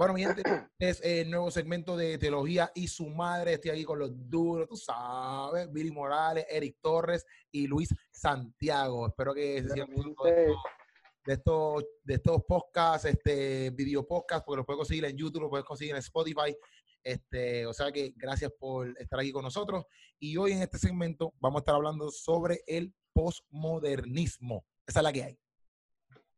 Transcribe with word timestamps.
Bueno, 0.00 0.14
mi 0.14 0.22
gente, 0.22 0.42
es 0.78 0.98
el 1.04 1.30
nuevo 1.30 1.50
segmento 1.50 1.94
de 1.94 2.16
Teología 2.16 2.72
y 2.74 2.88
su 2.88 3.10
madre. 3.10 3.52
Estoy 3.52 3.72
aquí 3.72 3.84
con 3.84 3.98
los 3.98 4.10
duros, 4.30 4.66
tú 4.66 4.74
sabes, 4.74 5.70
Billy 5.70 5.90
Morales, 5.90 6.46
Eric 6.48 6.78
Torres 6.80 7.26
y 7.52 7.66
Luis 7.66 7.94
Santiago. 8.10 9.08
Espero 9.08 9.34
que 9.34 9.62
se 9.62 9.68
sigan 9.68 9.90
de 9.90 11.34
estos, 11.34 11.84
de 12.02 12.14
estos 12.14 12.42
podcasts, 12.48 13.04
este 13.04 13.68
video 13.72 14.08
podcast, 14.08 14.42
porque 14.46 14.56
los 14.56 14.64
puedes 14.64 14.78
conseguir 14.78 15.04
en 15.04 15.18
YouTube, 15.18 15.42
los 15.42 15.50
puedes 15.50 15.66
conseguir 15.66 15.94
en 15.94 15.98
Spotify. 15.98 16.56
Este, 17.04 17.66
o 17.66 17.74
sea 17.74 17.92
que 17.92 18.14
gracias 18.16 18.50
por 18.58 18.98
estar 18.98 19.20
aquí 19.20 19.32
con 19.32 19.44
nosotros. 19.44 19.84
Y 20.18 20.34
hoy 20.38 20.52
en 20.52 20.62
este 20.62 20.78
segmento 20.78 21.34
vamos 21.40 21.58
a 21.58 21.60
estar 21.60 21.74
hablando 21.74 22.10
sobre 22.10 22.62
el 22.66 22.94
postmodernismo. 23.12 24.64
Esa 24.86 25.00
es 25.00 25.04
la 25.04 25.12
que 25.12 25.24
hay. 25.24 25.38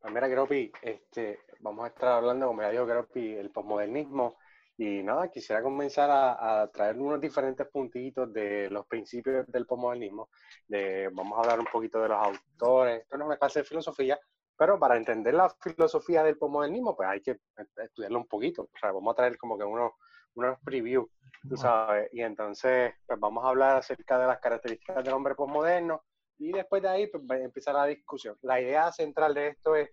Pues 0.01 0.13
mira, 0.13 0.27
Gropi, 0.27 0.73
este, 0.83 1.39
vamos 1.63 1.85
a 1.85 1.89
estar 1.89 2.09
hablando, 2.11 2.49
como 2.49 2.63
ya 2.63 2.71
dijo 2.71 2.87
Gropi, 2.87 3.35
el 3.35 3.51
posmodernismo. 3.51 4.37
Y 4.77 5.03
nada, 5.03 5.31
quisiera 5.31 5.63
comenzar 5.63 6.11
a, 6.11 6.69
traer 6.73 6.99
unos 6.99 7.21
diferentes 7.21 7.67
puntitos 7.69 8.33
de 8.33 8.69
los 8.71 8.87
principios 8.87 9.47
del 9.47 9.67
posmodernismo. 9.67 10.29
De, 10.67 11.09
vamos 11.13 11.39
a 11.39 11.43
hablar 11.43 11.61
un 11.61 11.67
poquito 11.67 12.01
de 12.01 12.09
los 12.09 12.19
autores. 12.19 13.03
Esto 13.03 13.17
no 13.17 13.25
es 13.25 13.27
una 13.29 13.37
clase 13.37 13.61
de 13.61 13.65
filosofía, 13.65 14.19
pero 14.57 14.79
para 14.79 14.97
entender 14.97 15.35
la 15.35 15.51
filosofía 15.51 16.23
del 16.25 16.37
posmodernismo, 16.37 16.97
pues 16.97 17.09
hay 17.09 17.21
que 17.21 17.39
estudiarlo 17.77 18.19
un 18.19 18.27
poquito. 18.27 18.63
O 18.63 18.79
sea, 18.79 18.91
vamos 18.91 19.13
a 19.13 19.17
traer 19.17 19.39
como 19.39 19.57
que 19.57 19.65
unos, 19.65 19.93
unos 20.35 20.59
previews, 20.65 21.09
tú 21.49 21.57
sabes. 21.57 22.09
Y 22.13 22.23
entonces, 22.23 22.93
pues 23.07 23.21
vamos 23.21 23.45
a 23.45 23.49
hablar 23.49 23.77
acerca 23.77 24.19
de 24.19 24.27
las 24.27 24.41
características 24.41 25.05
del 25.05 25.15
hombre 25.15 25.35
posmoderno, 25.35 26.03
y 26.39 26.51
después 26.51 26.83
de 26.83 26.89
ahí 26.89 27.07
pues, 27.07 27.23
va 27.23 27.37
a 27.37 27.39
empezar 27.39 27.75
la 27.75 27.87
discusión. 27.87 28.37
La 28.43 28.61
idea 28.61 28.91
central 28.91 29.33
de 29.35 29.49
esto 29.49 29.77
es 29.77 29.91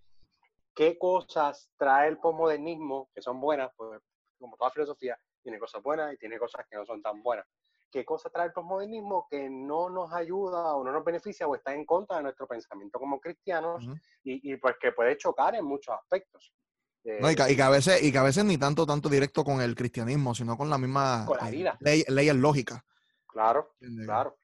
qué 0.80 0.96
cosas 0.96 1.70
trae 1.76 2.08
el 2.08 2.16
posmodernismo, 2.16 3.10
que 3.14 3.20
son 3.20 3.38
buenas, 3.38 3.70
pues 3.76 4.00
como 4.38 4.56
toda 4.56 4.70
filosofía, 4.70 5.14
tiene 5.42 5.58
cosas 5.58 5.82
buenas 5.82 6.14
y 6.14 6.16
tiene 6.16 6.38
cosas 6.38 6.64
que 6.70 6.74
no 6.74 6.86
son 6.86 7.02
tan 7.02 7.22
buenas. 7.22 7.44
¿Qué 7.92 8.02
cosas 8.02 8.32
trae 8.32 8.46
el 8.46 8.54
posmodernismo 8.54 9.26
que 9.30 9.50
no 9.50 9.90
nos 9.90 10.10
ayuda 10.14 10.74
o 10.74 10.82
no 10.82 10.90
nos 10.90 11.04
beneficia 11.04 11.46
o 11.46 11.54
está 11.54 11.74
en 11.74 11.84
contra 11.84 12.16
de 12.16 12.22
nuestro 12.22 12.48
pensamiento 12.48 12.98
como 12.98 13.20
cristianos 13.20 13.84
y, 14.24 14.50
y, 14.50 14.56
pues 14.56 14.76
que 14.80 14.92
puede 14.92 15.18
chocar 15.18 15.54
en 15.54 15.66
muchos 15.66 15.94
aspectos? 15.94 16.50
no, 17.04 17.30
y, 17.30 17.34
que, 17.34 17.62
a 17.62 17.68
veces, 17.68 18.02
y 18.02 18.10
que 18.10 18.18
a 18.18 18.22
veces 18.22 18.46
ni 18.46 18.56
tanto, 18.56 18.86
tanto 18.86 19.10
directo 19.10 19.44
con 19.44 19.60
el 19.60 19.74
cristianismo, 19.74 20.34
sino 20.34 20.56
con 20.56 20.70
la 20.70 20.78
misma 20.78 21.26
eh, 21.52 21.70
ley, 21.80 22.04
leyes 22.08 22.36
lógicas. 22.36 22.82
Claro, 23.26 23.74
claro. 24.06 24.38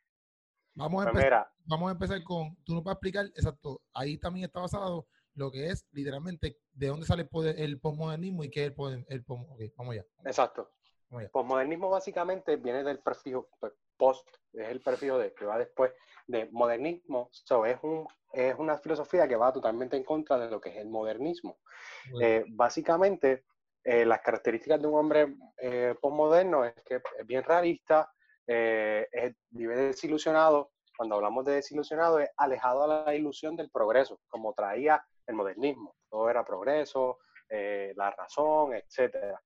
Vamos 0.74 1.06
a, 1.06 1.10
pues 1.10 1.24
empezar, 1.24 1.48
vamos 1.64 1.88
a 1.88 1.92
empezar 1.92 2.22
con, 2.22 2.56
tú 2.62 2.74
nos 2.74 2.84
vas 2.84 2.92
a 2.92 2.96
explicar, 2.96 3.24
exacto, 3.24 3.80
ahí 3.94 4.18
también 4.18 4.44
está 4.44 4.60
basado 4.60 5.06
lo 5.36 5.50
que 5.50 5.68
es 5.68 5.86
literalmente 5.92 6.58
de 6.72 6.88
dónde 6.88 7.06
sale 7.06 7.28
el, 7.56 7.80
postmodernismo 7.80 8.42
y 8.44 8.50
qué 8.50 8.66
es 8.66 8.72
el, 8.76 9.06
el, 9.08 9.24
okay, 9.26 9.72
vamos 9.76 9.92
allá. 9.92 10.04
Exacto. 10.24 10.72
Postmodernismo 11.32 11.88
básicamente 11.88 12.56
viene 12.56 12.82
del 12.82 12.98
prefijo 12.98 13.48
pues, 13.60 13.72
post, 13.96 14.28
es 14.52 14.68
el 14.68 14.80
prefijo 14.80 15.18
de, 15.18 15.32
que 15.32 15.44
va 15.44 15.58
después 15.58 15.92
de 16.26 16.48
modernismo, 16.50 17.28
so, 17.30 17.64
es, 17.64 17.78
un, 17.82 18.06
es 18.32 18.54
una 18.58 18.78
filosofía 18.78 19.28
que 19.28 19.36
va 19.36 19.52
totalmente 19.52 19.96
en 19.96 20.04
contra 20.04 20.38
de 20.38 20.50
lo 20.50 20.60
que 20.60 20.70
es 20.70 20.76
el 20.76 20.88
modernismo. 20.88 21.58
Eh, 22.20 22.44
básicamente, 22.48 23.44
eh, 23.84 24.04
las 24.04 24.20
características 24.20 24.80
de 24.80 24.88
un 24.88 24.98
hombre 24.98 25.36
eh, 25.58 25.94
postmoderno 26.00 26.64
es 26.64 26.74
que 26.84 26.96
es 26.96 27.26
bien 27.26 27.44
realista, 27.44 28.10
eh, 28.46 29.06
vive 29.50 29.76
desilusionado. 29.76 30.72
Cuando 30.96 31.14
hablamos 31.16 31.44
de 31.44 31.52
desilusionado, 31.52 32.18
es 32.18 32.30
alejado 32.36 32.84
a 32.84 33.04
la 33.04 33.14
ilusión 33.14 33.54
del 33.54 33.70
progreso, 33.70 34.18
como 34.28 34.54
traía 34.54 35.04
el 35.26 35.34
modernismo. 35.34 35.96
Todo 36.08 36.30
era 36.30 36.44
progreso, 36.44 37.18
eh, 37.48 37.92
la 37.96 38.10
razón, 38.10 38.74
etc. 38.74 39.36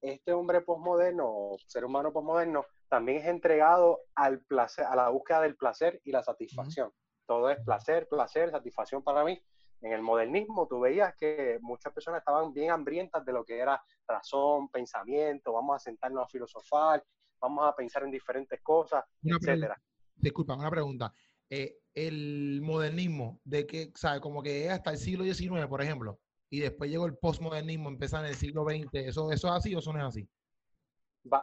este 0.00 0.32
hombre 0.32 0.60
posmoderno, 0.62 1.56
ser 1.66 1.84
humano 1.84 2.12
posmoderno, 2.12 2.66
también 2.88 3.18
es 3.18 3.26
entregado 3.26 4.00
al 4.14 4.40
placer, 4.40 4.84
a 4.84 4.96
la 4.96 5.08
búsqueda 5.08 5.42
del 5.42 5.56
placer 5.56 6.00
y 6.04 6.12
la 6.12 6.22
satisfacción. 6.22 6.92
Todo 7.26 7.50
es 7.50 7.58
placer, 7.64 8.08
placer, 8.08 8.50
satisfacción 8.50 9.02
para 9.02 9.24
mí. 9.24 9.40
En 9.82 9.92
el 9.92 10.02
modernismo 10.02 10.66
tú 10.66 10.80
veías 10.80 11.14
que 11.16 11.58
muchas 11.60 11.92
personas 11.92 12.20
estaban 12.20 12.52
bien 12.52 12.70
hambrientas 12.70 13.24
de 13.24 13.32
lo 13.32 13.44
que 13.44 13.58
era 13.58 13.80
razón, 14.06 14.68
pensamiento, 14.70 15.52
vamos 15.52 15.76
a 15.76 15.78
sentarnos 15.78 16.24
a 16.24 16.28
filosofar, 16.28 17.04
vamos 17.40 17.66
a 17.66 17.74
pensar 17.74 18.02
en 18.04 18.10
diferentes 18.10 18.60
cosas, 18.62 19.04
etcétera. 19.22 19.80
Disculpa, 20.14 20.54
una 20.54 20.70
pregunta. 20.70 21.12
Eh, 21.50 21.78
el 21.94 22.60
modernismo, 22.62 23.40
de 23.44 23.66
que, 23.66 23.92
¿sabes? 23.94 24.20
Como 24.20 24.42
que 24.42 24.66
es 24.66 24.70
hasta 24.72 24.90
el 24.90 24.98
siglo 24.98 25.24
XIX, 25.24 25.66
por 25.66 25.82
ejemplo, 25.82 26.18
y 26.50 26.60
después 26.60 26.90
llegó 26.90 27.06
el 27.06 27.16
postmodernismo, 27.16 27.88
empieza 27.88 28.20
en 28.20 28.26
el 28.26 28.34
siglo 28.34 28.64
XX, 28.64 28.94
¿eso, 28.94 29.32
eso 29.32 29.48
es 29.48 29.54
así 29.54 29.74
o 29.74 29.78
eso 29.78 29.92
no 29.92 30.00
es 30.00 30.04
así? 30.04 30.28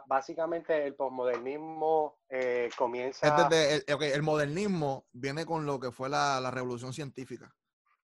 básicamente 0.06 0.86
el 0.86 0.94
postmodernismo 0.94 2.18
eh, 2.30 2.70
comienza... 2.76 3.48
el, 3.50 3.84
el, 3.86 4.22
modernismo 4.22 5.04
viene 5.12 5.44
con 5.44 5.66
lo 5.66 5.78
que 5.78 5.92
fue 5.92 6.08
la, 6.08 6.40
la 6.40 6.50
revolución 6.50 6.92
científica. 6.94 7.54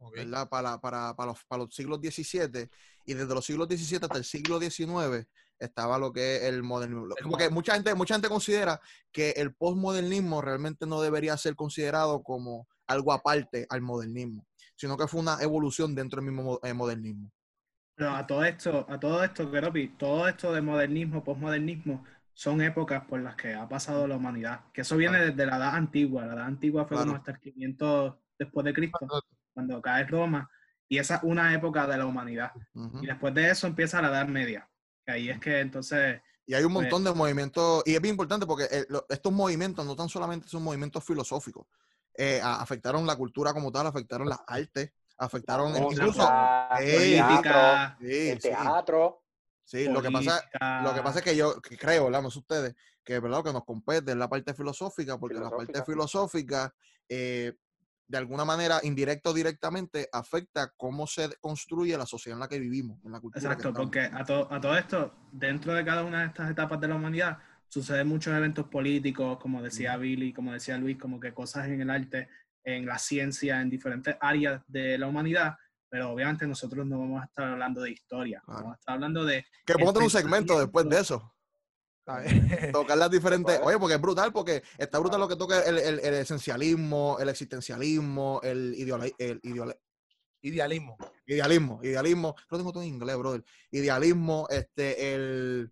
¿Verdad? 0.09 0.49
Para, 0.49 0.81
para, 0.81 1.15
para, 1.15 1.33
los, 1.33 1.45
para 1.45 1.65
los 1.65 1.75
siglos 1.75 2.01
XVII 2.01 2.69
y 3.05 3.15
desde 3.15 3.35
los 3.35 3.45
siglos 3.45 3.69
XVII 3.69 3.99
hasta 4.03 4.19
el 4.19 4.25
siglo 4.25 4.59
XIX 4.59 5.27
estaba 5.59 5.99
lo 5.99 6.13
que 6.13 6.37
es 6.37 6.43
el 6.45 6.63
modernismo. 6.63 7.15
Como 7.23 7.37
que 7.37 7.51
mucha 7.51 7.75
gente, 7.75 7.95
mucha 7.95 8.15
gente 8.15 8.29
considera 8.29 8.81
que 9.13 9.31
el 9.31 9.55
postmodernismo 9.55 10.41
realmente 10.41 10.87
no 10.87 11.01
debería 11.01 11.37
ser 11.37 11.55
considerado 11.55 12.23
como 12.23 12.67
algo 12.87 13.13
aparte 13.13 13.67
al 13.69 13.83
modernismo, 13.83 14.47
sino 14.75 14.97
que 14.97 15.07
fue 15.07 15.21
una 15.21 15.37
evolución 15.41 15.95
dentro 15.95 16.21
del 16.21 16.33
mismo 16.33 16.59
eh, 16.63 16.73
modernismo. 16.73 17.31
Pero 17.95 18.15
a 18.15 18.27
todo 18.27 18.45
esto, 18.45 18.87
a 18.89 18.99
todo 18.99 19.23
esto, 19.23 19.51
Keropi, 19.51 19.89
todo 19.99 20.27
esto 20.27 20.53
de 20.53 20.63
modernismo, 20.63 21.23
postmodernismo, 21.23 22.05
son 22.33 22.63
épocas 22.63 23.05
por 23.05 23.21
las 23.21 23.37
que 23.37 23.53
ha 23.55 23.69
pasado 23.69 24.07
la 24.07 24.17
humanidad. 24.17 24.63
Que 24.73 24.81
eso 24.81 24.97
viene 24.97 25.21
desde 25.21 25.45
la 25.45 25.59
edad 25.59 25.75
antigua. 25.75 26.25
La 26.25 26.33
edad 26.33 26.47
antigua 26.47 26.87
fue 26.87 26.97
como 26.97 27.17
hasta 27.17 27.33
el 27.33 27.41
500 27.41 28.15
después 28.39 28.65
de 28.65 28.73
Cristo, 28.73 28.99
cuando 29.53 29.81
cae 29.81 30.05
Roma. 30.07 30.49
Y 30.89 30.99
esa 30.99 31.17
es 31.17 31.23
una 31.23 31.55
época 31.55 31.87
de 31.87 31.97
la 31.97 32.07
humanidad. 32.07 32.51
Y 33.01 33.07
después 33.07 33.33
de 33.35 33.51
eso 33.51 33.67
empieza 33.67 34.03
la 34.03 34.09
Edad 34.09 34.27
Media 34.27 34.71
ahí 35.11 35.31
es 35.31 35.39
que 35.39 35.61
entonces... 35.61 36.21
Y 36.47 36.55
hay 36.55 36.65
un 36.65 36.73
pues 36.73 36.85
montón 36.85 37.05
de 37.05 37.13
movimientos, 37.13 37.83
y 37.87 37.95
es 37.95 38.01
bien 38.01 38.15
importante 38.15 38.47
porque 38.47 38.65
eh, 38.71 38.85
estos 39.09 39.33
movimientos 39.33 39.87
no 39.87 39.95
tan 39.95 40.09
solamente 40.09 40.49
son 40.49 40.65
movimientos 40.65 41.05
filosóficos, 41.05 41.67
eh, 42.17 42.41
afectaron 42.43 43.07
la 43.07 43.15
cultura 43.15 43.53
como 43.53 43.71
tal, 43.71 43.87
afectaron 43.87 44.29
las 44.29 44.41
artes, 44.47 44.91
afectaron 45.19 45.77
incluso 45.77 46.23
la 46.23 46.69
política, 46.77 47.97
el 48.01 48.39
teatro. 48.41 49.23
Sí, 49.63 49.87
lo 49.87 50.03
que, 50.03 50.11
pasa, 50.11 50.43
lo 50.83 50.93
que 50.93 51.03
pasa 51.03 51.21
es 51.21 51.25
que 51.25 51.37
yo 51.37 51.61
creo, 51.63 52.07
hablamos 52.07 52.35
ustedes, 52.35 52.75
que 53.05 53.21
verdad 53.21 53.45
que 53.45 53.53
nos 53.53 53.65
compete 53.65 54.11
en 54.11 54.19
la 54.19 54.29
parte 54.29 54.53
filosófica, 54.53 55.17
porque 55.19 55.39
la 55.39 55.51
parte 55.51 55.85
filosófica 55.85 56.75
eh, 57.09 57.53
de 58.11 58.19
alguna 58.19 58.45
manera, 58.45 58.81
indirecta 58.83 59.31
o 59.31 59.33
directamente, 59.33 60.09
afecta 60.13 60.73
cómo 60.77 61.07
se 61.07 61.31
construye 61.41 61.97
la 61.97 62.07
sociedad 62.07 62.37
en 62.37 62.41
la 62.41 62.49
que 62.49 62.59
vivimos, 62.59 62.99
en 63.05 63.13
la 63.13 63.21
cultura. 63.21 63.41
Exacto, 63.41 63.73
porque 63.73 64.01
a, 64.01 64.23
a 64.23 64.61
todo 64.61 64.77
esto, 64.77 65.15
dentro 65.31 65.73
de 65.75 65.85
cada 65.85 66.03
una 66.03 66.23
de 66.23 66.27
estas 66.27 66.51
etapas 66.51 66.81
de 66.81 66.89
la 66.89 66.97
humanidad, 66.97 67.39
suceden 67.69 68.09
muchos 68.09 68.35
eventos 68.35 68.67
políticos, 68.67 69.39
como 69.39 69.63
decía 69.63 69.97
Billy, 69.97 70.33
como 70.33 70.53
decía 70.53 70.77
Luis, 70.77 70.99
como 70.99 71.21
que 71.21 71.33
cosas 71.33 71.69
en 71.69 71.81
el 71.81 71.89
arte, 71.89 72.29
en 72.65 72.85
la 72.85 72.99
ciencia, 72.99 73.61
en 73.61 73.71
diferentes 73.71 74.17
áreas 74.21 74.61
de 74.67 74.99
la 74.99 75.07
humanidad, 75.07 75.57
pero 75.89 76.11
obviamente 76.11 76.49
nosotros 76.49 76.85
no 76.85 76.99
vamos 76.99 77.23
a 77.23 77.27
estar 77.27 77.47
hablando 77.47 77.81
de 77.83 77.93
historia, 77.93 78.43
vamos 78.45 78.73
a 78.73 78.75
estar 78.75 78.95
hablando 78.95 79.25
de... 79.25 79.47
Que 79.65 79.75
podemos 79.75 79.95
tener 79.95 80.05
un 80.07 80.11
segmento 80.11 80.59
después 80.59 80.89
de 80.89 80.99
eso. 80.99 81.33
Tocar 82.73 82.99
las 82.99 83.11
diferentes. 83.11 83.61
Oye, 83.63 83.79
porque 83.79 83.95
es 83.95 84.01
brutal, 84.01 84.33
porque 84.33 84.63
está 84.79 84.99
brutal 84.99 85.21
lo 85.21 85.29
que 85.29 85.37
toca 85.37 85.63
el, 85.63 85.79
el, 85.79 86.15
esencialismo, 86.15 87.19
el 87.21 87.29
existencialismo, 87.29 88.41
el, 88.43 88.75
el 89.19 89.41
idealismo. 90.43 90.97
Idealismo, 91.27 91.81
idealismo. 91.83 92.35
Lo 92.49 92.59
tengo 92.59 92.73
todo 92.73 92.83
en 92.83 92.91
inglés, 92.91 93.17
brother. 93.17 93.45
Idealismo, 93.71 94.47
este, 94.51 95.15
el. 95.15 95.71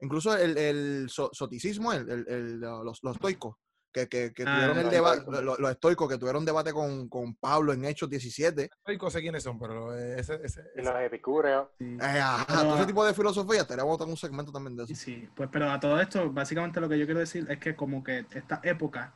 Incluso 0.00 0.36
el, 0.36 0.56
el 0.58 1.06
soticismo, 1.08 1.92
el, 1.92 2.08
el, 2.28 2.60
los, 2.60 3.02
los 3.02 3.16
estoicos 3.16 3.56
que, 3.96 4.08
que, 4.08 4.32
que 4.34 4.44
ah, 4.46 4.54
tuvieron 4.56 4.78
el 4.78 4.90
debate, 4.90 5.42
los, 5.42 5.70
estoicos 5.70 6.08
que 6.08 6.18
tuvieron 6.18 6.44
debate 6.44 6.72
con, 6.72 7.08
con, 7.08 7.34
Pablo 7.36 7.72
en 7.72 7.86
Hechos 7.86 8.10
17. 8.10 8.64
Estoicos 8.64 9.12
sé 9.12 9.22
quiénes 9.22 9.42
son, 9.42 9.58
pero 9.58 9.96
ese... 9.96 10.34
ese, 10.44 10.62
ese. 10.74 10.82
Los 10.82 11.00
epicúreos. 11.00 11.68
Sí. 11.78 11.96
Eh, 12.00 12.20
todo 12.46 12.76
ese 12.76 12.86
tipo 12.86 13.06
de 13.06 13.14
filosofía, 13.14 13.62
estaríamos 13.62 13.98
en 14.00 14.10
un 14.10 14.16
segmento 14.16 14.52
también 14.52 14.76
de 14.76 14.84
eso. 14.84 14.94
Sí, 14.94 15.26
pues 15.34 15.48
pero 15.50 15.70
a 15.70 15.80
todo 15.80 15.98
esto, 15.98 16.30
básicamente 16.30 16.80
lo 16.80 16.88
que 16.88 16.98
yo 16.98 17.06
quiero 17.06 17.20
decir 17.20 17.46
es 17.48 17.58
que 17.58 17.74
como 17.74 18.04
que 18.04 18.26
esta 18.34 18.60
época, 18.62 19.14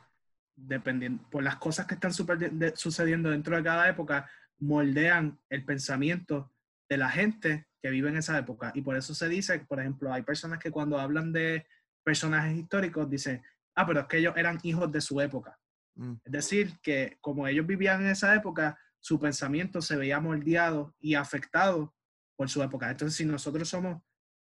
dependiendo, 0.55 1.23
por 1.29 1.43
las 1.43 1.57
cosas 1.57 1.85
que 1.85 1.93
están 1.93 2.11
sucediendo 2.13 3.29
dentro 3.29 3.55
de 3.55 3.63
cada 3.63 3.87
época, 3.87 4.29
moldean 4.57 5.39
el 5.49 5.63
pensamiento 5.63 6.51
de 6.89 6.97
la 6.97 7.09
gente 7.09 7.67
que 7.83 7.91
vive 7.91 8.09
en 8.09 8.17
esa 8.17 8.37
época. 8.37 8.71
Y 8.73 8.81
por 8.81 8.95
eso 8.95 9.13
se 9.13 9.29
dice, 9.29 9.59
por 9.59 9.79
ejemplo, 9.79 10.11
hay 10.11 10.23
personas 10.23 10.57
que 10.57 10.71
cuando 10.71 10.99
hablan 10.99 11.31
de 11.31 11.67
personajes 12.03 12.57
históricos 12.57 13.07
dicen, 13.09 13.43
ah, 13.75 13.85
pero 13.85 14.01
es 14.01 14.07
que 14.07 14.17
ellos 14.17 14.33
eran 14.37 14.59
hijos 14.63 14.91
de 14.91 15.01
su 15.01 15.19
época. 15.21 15.59
Mm. 15.95 16.13
Es 16.23 16.31
decir, 16.31 16.79
que 16.81 17.17
como 17.21 17.47
ellos 17.47 17.65
vivían 17.65 18.01
en 18.01 18.11
esa 18.11 18.33
época, 18.35 18.77
su 18.99 19.19
pensamiento 19.19 19.81
se 19.81 19.95
veía 19.95 20.19
moldeado 20.19 20.95
y 20.99 21.15
afectado 21.15 21.95
por 22.35 22.49
su 22.49 22.61
época. 22.63 22.89
Entonces, 22.89 23.17
si 23.17 23.25
nosotros 23.25 23.69
somos 23.69 24.01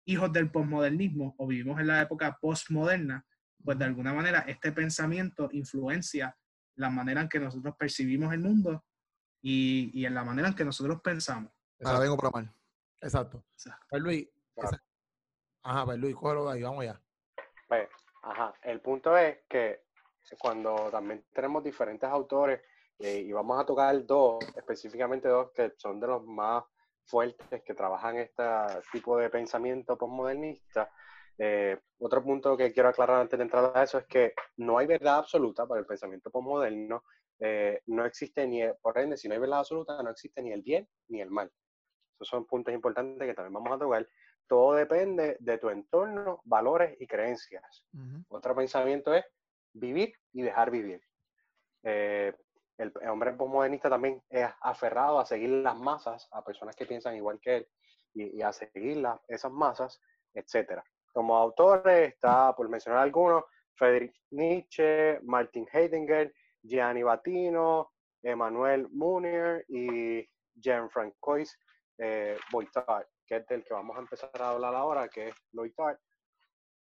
hijos 0.05 0.33
del 0.33 0.51
posmodernismo 0.51 1.35
o 1.39 1.47
vivimos 1.47 1.81
en 1.81 1.87
la 1.87 2.03
época 2.03 2.39
postmoderna, 2.41 3.25
pues 3.65 3.79
de 3.79 3.85
alguna 3.85 4.13
manera 4.13 4.41
este 4.41 4.73
pensamiento 4.73 5.49
influencia 5.53 6.37
la 6.77 6.91
manera 6.91 7.21
en 7.21 7.29
que 7.29 7.39
nosotros 7.39 7.77
percibimos 7.79 8.33
el 8.33 8.41
mundo 8.41 8.85
y, 9.41 10.05
en 10.05 10.15
la 10.15 10.25
manera 10.25 10.49
en 10.49 10.55
que 10.55 10.65
nosotros 10.65 11.01
pensamos. 11.03 11.53
Ahora 11.85 12.01
vengo 12.01 12.17
para 12.17 12.31
mal. 12.31 12.55
Exacto. 13.01 13.45
Pues 13.89 14.03
Luis, 14.03 14.29
ajá, 15.63 15.85
pues 15.85 15.99
Luis, 15.99 16.15
cógelo 16.15 16.47
de 16.47 16.55
ahí, 16.55 16.63
vamos 16.63 16.85
ya. 16.85 17.01
Pues, 17.69 17.89
ajá, 18.23 18.55
el 18.63 18.81
punto 18.81 19.17
es 19.17 19.39
que 19.49 19.83
cuando 20.39 20.91
también 20.91 21.25
tenemos 21.33 21.63
diferentes 21.63 22.09
autores 22.09 22.61
eh, 22.99 23.19
y 23.19 23.33
vamos 23.33 23.61
a 23.61 23.67
tocar 23.67 24.05
dos, 24.07 24.45
específicamente 24.57 25.29
dos 25.29 25.51
que 25.53 25.75
son 25.77 25.99
de 26.01 26.07
los 26.07 26.25
más 26.25 26.65
fuertes 27.05 27.63
que 27.63 27.75
trabajan 27.75 28.17
este 28.17 28.45
tipo 28.93 29.19
de 29.19 29.29
pensamiento 29.29 29.99
postmodernista. 29.99 30.91
Eh, 31.37 31.77
otro 31.99 32.23
punto 32.23 32.57
que 32.57 32.73
quiero 32.73 32.91
aclarar 32.91 33.21
antes 33.21 33.39
de 33.39 33.43
entrar 33.43 33.73
a 33.75 33.83
eso 33.83 33.99
es 33.99 34.07
que 34.07 34.35
no 34.59 34.79
hay 34.79 34.87
verdad 34.87 35.17
absoluta 35.17 35.67
para 35.67 35.81
el 35.81 35.87
pensamiento 35.87 36.31
postmoderno. 36.31 37.05
Eh, 37.41 37.81
no 37.87 38.05
existe 38.05 38.47
ni, 38.47 38.63
por 38.81 38.97
ende, 38.99 39.17
si 39.17 39.27
no 39.27 39.35
hay 39.35 39.41
verdad 39.41 39.61
absoluta, 39.61 40.01
no 40.03 40.11
existe 40.11 40.43
ni 40.43 40.53
el 40.53 40.63
bien 40.63 40.89
ni 41.09 41.21
el 41.21 41.31
mal. 41.31 41.51
Esos 42.15 42.29
son 42.29 42.47
puntos 42.47 42.73
importantes 42.73 43.27
que 43.27 43.35
también 43.35 43.55
vamos 43.55 43.73
a 43.73 43.79
tocar. 43.79 44.07
Todo 44.53 44.75
depende 44.75 45.39
de 45.41 45.57
tu 45.57 45.71
entorno, 45.71 46.43
valores 46.45 46.95
y 47.01 47.07
creencias. 47.07 47.87
Otro 48.29 48.55
pensamiento 48.55 49.15
es 49.15 49.25
vivir 49.73 50.13
y 50.31 50.43
dejar 50.43 50.71
vivir. 50.71 51.01
Eh, 51.83 52.35
el 52.77 52.93
hombre 53.09 53.33
postmodernista 53.33 53.89
también 53.89 54.23
es 54.29 54.47
aferrado 54.61 55.19
a 55.19 55.25
seguir 55.25 55.49
las 55.49 55.79
masas, 55.79 56.29
a 56.33 56.45
personas 56.45 56.77
que 56.77 56.85
piensan 56.85 57.17
igual 57.17 57.41
que 57.41 57.57
él 57.57 57.69
y, 58.13 58.43
a 58.43 58.53
seguir 58.53 59.03
esas 59.27 59.51
masas, 59.51 59.99
etc. 60.35 60.83
Como 61.15 61.35
autores 61.35 62.13
está, 62.13 62.55
por 62.55 62.69
mencionar 62.69 63.01
algunos, 63.01 63.45
Friedrich 63.73 64.15
Nietzsche, 64.33 65.19
Martin 65.23 65.67
Heidegger, 65.73 66.31
Gianni 66.63 67.03
Battino, 67.03 67.93
Emmanuel 68.23 68.87
Munier 68.91 69.65
y 69.67 70.29
Jean-Francois 70.57 71.59
eh, 71.97 72.37
que 73.33 73.39
es 73.39 73.47
del 73.47 73.65
que 73.65 73.73
vamos 73.73 73.97
a 73.97 74.01
empezar 74.01 74.31
a 74.35 74.51
hablar 74.51 74.75
ahora, 74.75 75.09
que 75.09 75.29
es 75.29 75.35
Loitard, 75.53 75.97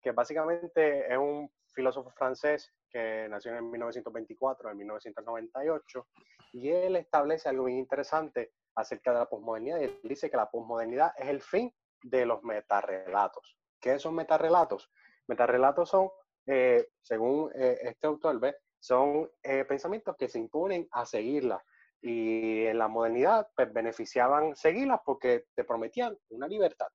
que 0.00 0.12
básicamente 0.12 1.12
es 1.12 1.19
un 1.19 1.53
filósofo 1.75 2.11
francés 2.12 2.73
que 2.89 3.29
nació 3.29 3.55
en 3.55 3.71
1924, 3.71 4.71
en 4.71 4.79
1998, 4.79 6.06
y 6.55 6.71
él 6.71 6.97
establece 6.97 7.50
algo 7.50 7.65
muy 7.65 7.77
interesante 7.77 8.53
acerca 8.77 9.12
de 9.12 9.19
la 9.19 9.29
posmodernidad, 9.29 9.81
y 9.81 9.85
él 9.85 10.00
dice 10.05 10.31
que 10.31 10.39
la 10.39 10.50
posmodernidad 10.50 11.12
es 11.19 11.29
el 11.29 11.43
fin 11.43 11.71
de 12.03 12.25
los 12.25 12.43
metarrelatos. 12.43 13.59
¿Qué 13.79 13.99
son 13.99 14.15
metarrelatos? 14.15 14.91
Metarrelatos 15.27 15.91
son, 15.91 16.09
eh, 16.47 16.89
según 17.03 17.53
eh, 17.56 17.77
este 17.83 18.06
autor, 18.06 18.41
¿ves? 18.41 18.56
son 18.79 19.31
eh, 19.43 19.67
pensamientos 19.67 20.17
que 20.17 20.31
se 20.31 20.39
imponen 20.39 20.89
a 20.93 21.05
seguirla. 21.05 21.62
Y 22.00 22.65
en 22.67 22.79
la 22.79 22.89
modernidad, 22.89 23.49
pues 23.56 23.73
beneficiaban 23.73 24.55
seguirlas 24.55 25.00
porque 25.05 25.47
te 25.55 25.65
prometían 25.65 26.17
una 26.31 26.47
libertad. 26.47 26.87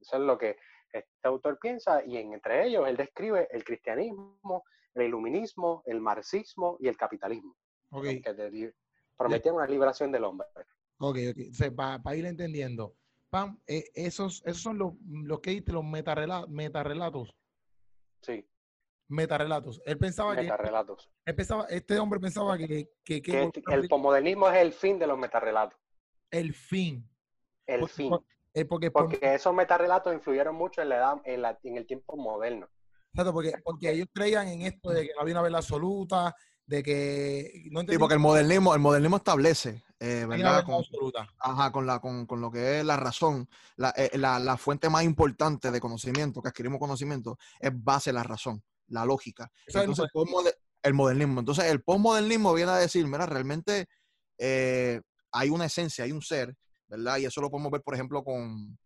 Eso 0.00 0.16
es 0.16 0.22
lo 0.22 0.38
que 0.38 0.56
este 0.92 1.10
autor 1.24 1.58
piensa 1.60 2.02
y 2.04 2.16
entre 2.16 2.66
ellos 2.66 2.86
él 2.88 2.96
describe 2.96 3.48
el 3.50 3.64
cristianismo, 3.64 4.64
el 4.94 5.06
iluminismo, 5.08 5.82
el 5.86 6.00
marxismo 6.00 6.76
y 6.80 6.88
el 6.88 6.96
capitalismo. 6.96 7.56
Okay. 7.90 8.20
Que 8.20 8.72
prometían 9.16 9.54
una 9.54 9.66
liberación 9.66 10.12
del 10.12 10.24
hombre. 10.24 10.46
Ok, 10.98 11.18
ok. 11.30 11.74
Para 11.74 12.16
ir 12.16 12.26
entendiendo, 12.26 12.94
Pam, 13.30 13.60
eh, 13.66 13.84
esos, 13.94 14.42
esos 14.46 14.62
son 14.62 14.78
los, 14.78 14.94
los 15.06 15.40
que 15.40 15.50
diste, 15.50 15.72
los 15.72 15.84
metarrelatos. 15.84 16.48
metarrelatos. 16.48 17.34
Sí. 18.22 18.46
Metarrelatos. 19.08 19.80
Él 19.84 19.98
pensaba 19.98 20.34
metarrelatos. 20.34 21.06
que. 21.06 21.30
Él 21.30 21.36
pensaba, 21.36 21.66
este 21.70 21.98
hombre 21.98 22.18
pensaba 22.18 22.58
que. 22.58 22.90
que, 23.04 23.50
el 23.70 23.88
posmodernismo 23.88 24.48
es 24.48 24.56
el 24.56 24.72
fin 24.72 24.98
de 24.98 25.06
los 25.06 25.18
metarrelatos. 25.18 25.78
El 26.30 26.52
fin. 26.52 27.08
El 27.66 27.88
fin. 27.88 28.12
Eh, 28.52 28.64
porque, 28.64 28.90
porque 28.90 29.18
esos 29.34 29.54
metarrelatos 29.54 30.14
influyeron 30.14 30.54
mucho 30.54 30.80
en 30.80 30.88
la 30.88 30.96
edad, 30.96 31.14
en, 31.24 31.42
la, 31.42 31.58
en 31.62 31.76
el 31.76 31.86
tiempo 31.86 32.16
moderno. 32.16 32.68
Exacto, 33.12 33.32
porque, 33.32 33.52
porque 33.62 33.90
ellos 33.90 34.08
creían 34.12 34.48
en 34.48 34.62
esto 34.62 34.90
de 34.90 35.06
que 35.06 35.14
no 35.14 35.20
había 35.20 35.34
una 35.34 35.42
verdad 35.42 35.58
absoluta, 35.58 36.34
de 36.66 36.82
que 36.82 37.64
no 37.70 37.82
sí, 37.82 37.98
porque 37.98 38.14
el 38.14 38.20
modernismo, 38.20 38.74
el 38.74 38.80
modernismo 38.80 39.18
establece, 39.18 39.84
eh, 40.00 40.24
¿verdad? 40.26 40.64
Con, 40.64 40.74
absoluta. 40.76 41.28
Ajá, 41.38 41.70
con 41.70 41.86
la, 41.86 42.00
con, 42.00 42.26
con, 42.26 42.40
lo 42.40 42.50
que 42.50 42.80
es 42.80 42.84
la 42.84 42.96
razón, 42.96 43.48
la, 43.76 43.90
eh, 43.96 44.10
la, 44.14 44.38
la, 44.38 44.56
fuente 44.56 44.88
más 44.88 45.04
importante 45.04 45.70
de 45.70 45.80
conocimiento, 45.80 46.42
que 46.42 46.48
adquirimos 46.48 46.80
conocimiento, 46.80 47.38
es 47.60 47.70
base 47.72 48.12
la 48.12 48.22
razón, 48.22 48.62
la 48.88 49.04
lógica. 49.04 49.50
Entonces, 49.66 50.06
el, 50.82 50.94
modernismo. 50.94 51.40
Entonces, 51.40 51.64
el 51.66 51.82
postmodernismo 51.82 52.54
viene 52.54 52.72
a 52.72 52.76
decir, 52.76 53.06
mira, 53.06 53.26
realmente 53.26 53.86
hay 54.38 55.50
una 55.50 55.66
esencia, 55.66 56.04
hay 56.04 56.12
un 56.12 56.22
ser 56.22 56.56
¿verdad? 56.88 57.18
Y 57.18 57.26
eso 57.26 57.40
lo 57.40 57.50
podemos 57.50 57.72
ver, 57.72 57.82
por 57.82 57.94
ejemplo, 57.94 58.22
con, 58.24 58.78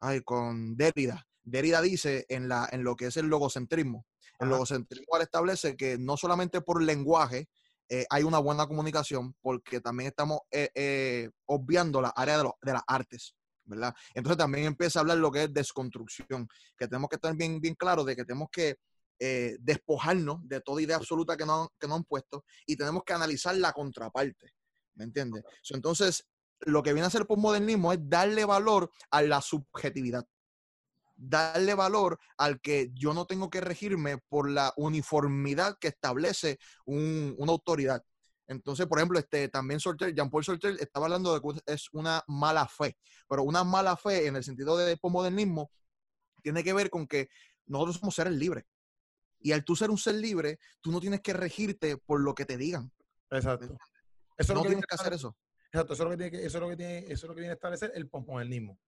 ay, 0.00 0.20
con 0.22 0.76
Derrida. 0.76 1.26
Derrida 1.42 1.80
dice 1.80 2.24
en, 2.28 2.48
la, 2.48 2.68
en 2.70 2.84
lo 2.84 2.94
que 2.96 3.06
es 3.06 3.16
el 3.16 3.26
logocentrismo. 3.26 4.06
El 4.38 4.48
logocentrismo 4.48 5.18
establece 5.18 5.76
que 5.76 5.98
no 5.98 6.16
solamente 6.16 6.60
por 6.62 6.82
lenguaje 6.82 7.48
eh, 7.88 8.04
hay 8.10 8.24
una 8.24 8.38
buena 8.38 8.66
comunicación, 8.66 9.36
porque 9.40 9.80
también 9.80 10.08
estamos 10.08 10.40
eh, 10.50 10.70
eh, 10.74 11.30
obviando 11.46 12.00
la 12.00 12.08
área 12.08 12.38
de, 12.38 12.50
de 12.62 12.72
las 12.72 12.82
artes. 12.86 13.34
¿verdad? 13.64 13.94
Entonces 14.14 14.38
también 14.38 14.64
empieza 14.64 14.98
a 14.98 15.02
hablar 15.02 15.18
lo 15.18 15.30
que 15.30 15.44
es 15.44 15.52
desconstrucción, 15.54 16.48
que 16.76 16.88
tenemos 16.88 17.08
que 17.08 17.16
estar 17.16 17.34
bien, 17.36 17.60
bien 17.60 17.74
claros 17.76 18.04
de 18.04 18.16
que 18.16 18.24
tenemos 18.24 18.48
que 18.50 18.76
despojarnos 19.18 20.40
de 20.48 20.60
toda 20.60 20.82
idea 20.82 20.96
absoluta 20.96 21.36
que 21.36 21.46
nos, 21.46 21.68
que 21.78 21.86
nos 21.86 21.98
han 21.98 22.04
puesto 22.04 22.44
y 22.66 22.76
tenemos 22.76 23.04
que 23.04 23.12
analizar 23.12 23.54
la 23.54 23.72
contraparte. 23.72 24.52
¿Me 24.94 25.04
entiendes? 25.04 25.44
entonces, 25.70 26.26
lo 26.60 26.82
que 26.82 26.92
viene 26.92 27.06
a 27.06 27.10
ser 27.10 27.26
postmodernismo 27.26 27.92
es 27.92 27.98
darle 28.02 28.44
valor 28.44 28.90
a 29.10 29.22
la 29.22 29.40
subjetividad. 29.40 30.26
Darle 31.16 31.74
valor 31.74 32.18
al 32.36 32.60
que 32.60 32.90
yo 32.94 33.14
no 33.14 33.26
tengo 33.26 33.50
que 33.50 33.60
regirme 33.60 34.18
por 34.28 34.50
la 34.50 34.72
uniformidad 34.76 35.76
que 35.80 35.88
establece 35.88 36.58
una 36.86 37.52
autoridad. 37.52 38.02
Entonces, 38.48 38.86
por 38.86 38.98
ejemplo, 38.98 39.18
este, 39.18 39.48
también 39.48 39.80
Jean-Paul 39.80 40.44
Sartre 40.44 40.74
estaba 40.80 41.06
hablando 41.06 41.32
de 41.32 41.40
que 41.40 41.72
es 41.72 41.88
una 41.92 42.22
mala 42.26 42.66
fe, 42.66 42.98
pero 43.28 43.44
una 43.44 43.64
mala 43.64 43.96
fe 43.96 44.26
en 44.26 44.36
el 44.36 44.44
sentido 44.44 44.76
de 44.76 44.96
postmodernismo 44.96 45.70
tiene 46.42 46.64
que 46.64 46.72
ver 46.72 46.90
con 46.90 47.06
que 47.06 47.28
nosotros 47.66 47.98
somos 47.98 48.14
seres 48.14 48.34
libres. 48.34 48.64
Y 49.42 49.52
al 49.52 49.64
tú 49.64 49.76
ser 49.76 49.90
un 49.90 49.98
ser 49.98 50.14
libre, 50.14 50.58
tú 50.80 50.90
no 50.92 51.00
tienes 51.00 51.20
que 51.20 51.32
regirte 51.32 51.96
por 51.96 52.20
lo 52.20 52.34
que 52.34 52.44
te 52.44 52.56
digan. 52.56 52.90
Exacto. 53.30 53.76
Eso 54.36 54.54
no 54.54 54.62
tienes 54.62 54.84
que 54.86 54.94
hacer 54.94 55.12
eso. 55.12 55.36
Exacto, 55.72 55.94
eso 55.94 56.02
es 56.02 56.10
lo 56.10 56.16
que 56.16 56.30
tiene, 56.30 56.46
eso 56.46 56.58
es 56.58 56.62
lo 56.62 56.68
que 56.68 56.76
tiene, 56.76 56.98
eso 56.98 57.12
es 57.12 57.22
lo 57.24 57.34
que 57.34 57.40
viene 57.40 57.52
a 57.52 57.54
establecer 57.54 57.92
el 57.94 58.08
posmodernismo. 58.08 58.78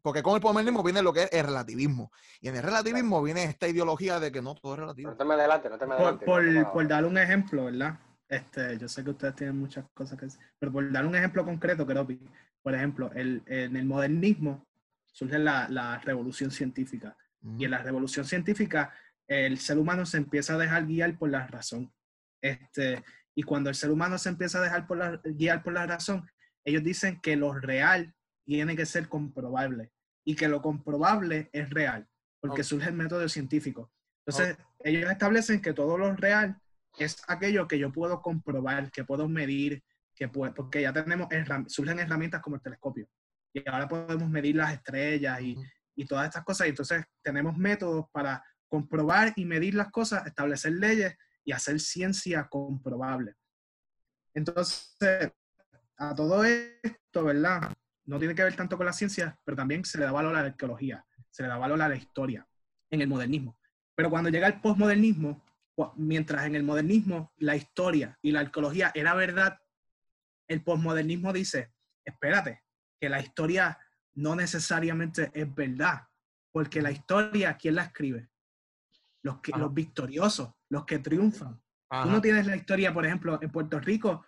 Porque 0.00 0.22
con 0.22 0.36
el 0.36 0.40
posmodernismo 0.40 0.82
viene 0.84 1.02
lo 1.02 1.12
que 1.12 1.24
es 1.24 1.32
el 1.32 1.44
relativismo. 1.44 2.12
Y 2.40 2.48
en 2.48 2.56
el 2.56 2.62
relativismo 2.62 3.20
viene 3.20 3.44
esta 3.44 3.66
ideología 3.66 4.20
de 4.20 4.30
que 4.30 4.40
no 4.40 4.54
todo 4.54 4.74
es 4.74 4.80
relativo. 4.80 5.10
No 5.10 5.16
te 5.16 5.24
me 5.24 5.34
adelante, 5.34 5.68
no 5.68 5.76
te 5.76 5.86
me 5.86 5.94
adelante. 5.94 6.24
Por, 6.24 6.72
por, 6.72 6.86
dar 6.86 7.04
un 7.04 7.18
ejemplo, 7.18 7.64
¿verdad? 7.64 7.98
Este, 8.28 8.78
yo 8.78 8.88
sé 8.88 9.02
que 9.02 9.10
ustedes 9.10 9.34
tienen 9.34 9.58
muchas 9.58 9.84
cosas 9.92 10.18
que 10.18 10.26
decir, 10.26 10.40
pero 10.58 10.72
por 10.72 10.90
dar 10.92 11.04
un 11.04 11.16
ejemplo 11.16 11.44
concreto, 11.44 11.84
creo 11.84 12.06
que, 12.06 12.18
por 12.62 12.74
ejemplo, 12.74 13.10
el, 13.14 13.42
en 13.46 13.76
el 13.76 13.84
modernismo 13.84 14.64
surge 15.12 15.38
la, 15.38 15.68
la 15.68 15.98
revolución 15.98 16.50
científica. 16.50 17.16
Y 17.58 17.64
en 17.64 17.70
la 17.70 17.78
revolución 17.78 18.24
científica, 18.24 18.92
el 19.28 19.58
ser 19.58 19.78
humano 19.78 20.06
se 20.06 20.18
empieza 20.18 20.54
a 20.54 20.58
dejar 20.58 20.86
guiar 20.86 21.18
por 21.18 21.30
la 21.30 21.46
razón. 21.46 21.92
Este, 22.42 23.02
y 23.34 23.42
cuando 23.42 23.70
el 23.70 23.76
ser 23.76 23.90
humano 23.90 24.18
se 24.18 24.28
empieza 24.28 24.58
a 24.58 24.62
dejar 24.62 24.86
por 24.86 24.98
la, 24.98 25.20
guiar 25.24 25.62
por 25.62 25.72
la 25.72 25.86
razón, 25.86 26.28
ellos 26.64 26.82
dicen 26.82 27.20
que 27.20 27.36
lo 27.36 27.52
real 27.54 28.14
tiene 28.44 28.76
que 28.76 28.86
ser 28.86 29.08
comprobable 29.08 29.92
y 30.24 30.36
que 30.36 30.48
lo 30.48 30.62
comprobable 30.62 31.50
es 31.52 31.70
real, 31.70 32.08
porque 32.40 32.64
surge 32.64 32.88
el 32.88 32.94
método 32.94 33.28
científico. 33.28 33.92
Entonces, 34.24 34.56
ellos 34.80 35.10
establecen 35.10 35.60
que 35.60 35.72
todo 35.72 35.98
lo 35.98 36.14
real 36.14 36.58
es 36.98 37.22
aquello 37.28 37.68
que 37.68 37.78
yo 37.78 37.92
puedo 37.92 38.20
comprobar, 38.22 38.90
que 38.90 39.04
puedo 39.04 39.28
medir, 39.28 39.84
que 40.14 40.28
puedo, 40.28 40.52
porque 40.54 40.82
ya 40.82 40.92
tenemos, 40.92 41.28
surgen 41.68 41.98
herramientas 41.98 42.40
como 42.40 42.56
el 42.56 42.62
telescopio. 42.62 43.08
Y 43.52 43.68
ahora 43.68 43.86
podemos 43.86 44.28
medir 44.28 44.56
las 44.56 44.72
estrellas 44.72 45.40
y, 45.40 45.56
y 45.94 46.06
todas 46.06 46.26
estas 46.26 46.44
cosas. 46.44 46.66
Y 46.66 46.70
entonces 46.70 47.04
tenemos 47.22 47.56
métodos 47.56 48.06
para 48.12 48.42
comprobar 48.68 49.32
y 49.36 49.44
medir 49.44 49.74
las 49.74 49.90
cosas, 49.90 50.26
establecer 50.26 50.72
leyes 50.72 51.16
y 51.44 51.52
hacer 51.52 51.80
ciencia 51.80 52.48
comprobable. 52.48 53.34
Entonces, 54.34 55.32
a 55.96 56.14
todo 56.14 56.44
esto, 56.44 57.24
¿verdad? 57.24 57.72
No 58.04 58.18
tiene 58.18 58.34
que 58.34 58.44
ver 58.44 58.54
tanto 58.54 58.76
con 58.76 58.86
la 58.86 58.92
ciencia, 58.92 59.38
pero 59.44 59.56
también 59.56 59.84
se 59.84 59.98
le 59.98 60.04
da 60.04 60.12
valor 60.12 60.36
a 60.36 60.42
la 60.42 60.48
arqueología, 60.48 61.04
se 61.30 61.42
le 61.42 61.48
da 61.48 61.56
valor 61.56 61.80
a 61.80 61.88
la 61.88 61.96
historia 61.96 62.46
en 62.90 63.00
el 63.00 63.08
modernismo. 63.08 63.58
Pero 63.94 64.10
cuando 64.10 64.30
llega 64.30 64.46
el 64.46 64.60
posmodernismo, 64.60 65.44
mientras 65.96 66.46
en 66.46 66.54
el 66.54 66.62
modernismo 66.62 67.32
la 67.38 67.56
historia 67.56 68.18
y 68.22 68.30
la 68.32 68.40
arqueología 68.40 68.92
era 68.94 69.14
verdad, 69.14 69.58
el 70.48 70.62
posmodernismo 70.62 71.32
dice, 71.32 71.72
espérate, 72.04 72.62
que 73.00 73.08
la 73.08 73.20
historia 73.20 73.78
no 74.14 74.36
necesariamente 74.36 75.30
es 75.34 75.54
verdad, 75.54 76.08
porque 76.52 76.80
la 76.80 76.90
historia, 76.90 77.56
¿quién 77.56 77.74
la 77.74 77.84
escribe? 77.84 78.30
Los, 79.26 79.40
que, 79.40 79.50
los 79.50 79.74
victoriosos, 79.74 80.50
los 80.68 80.84
que 80.84 81.00
triunfan. 81.00 81.60
Tú 81.90 82.08
no 82.08 82.20
tienes 82.20 82.46
la 82.46 82.54
historia, 82.54 82.94
por 82.94 83.04
ejemplo, 83.04 83.36
en 83.42 83.50
Puerto 83.50 83.80
Rico, 83.80 84.24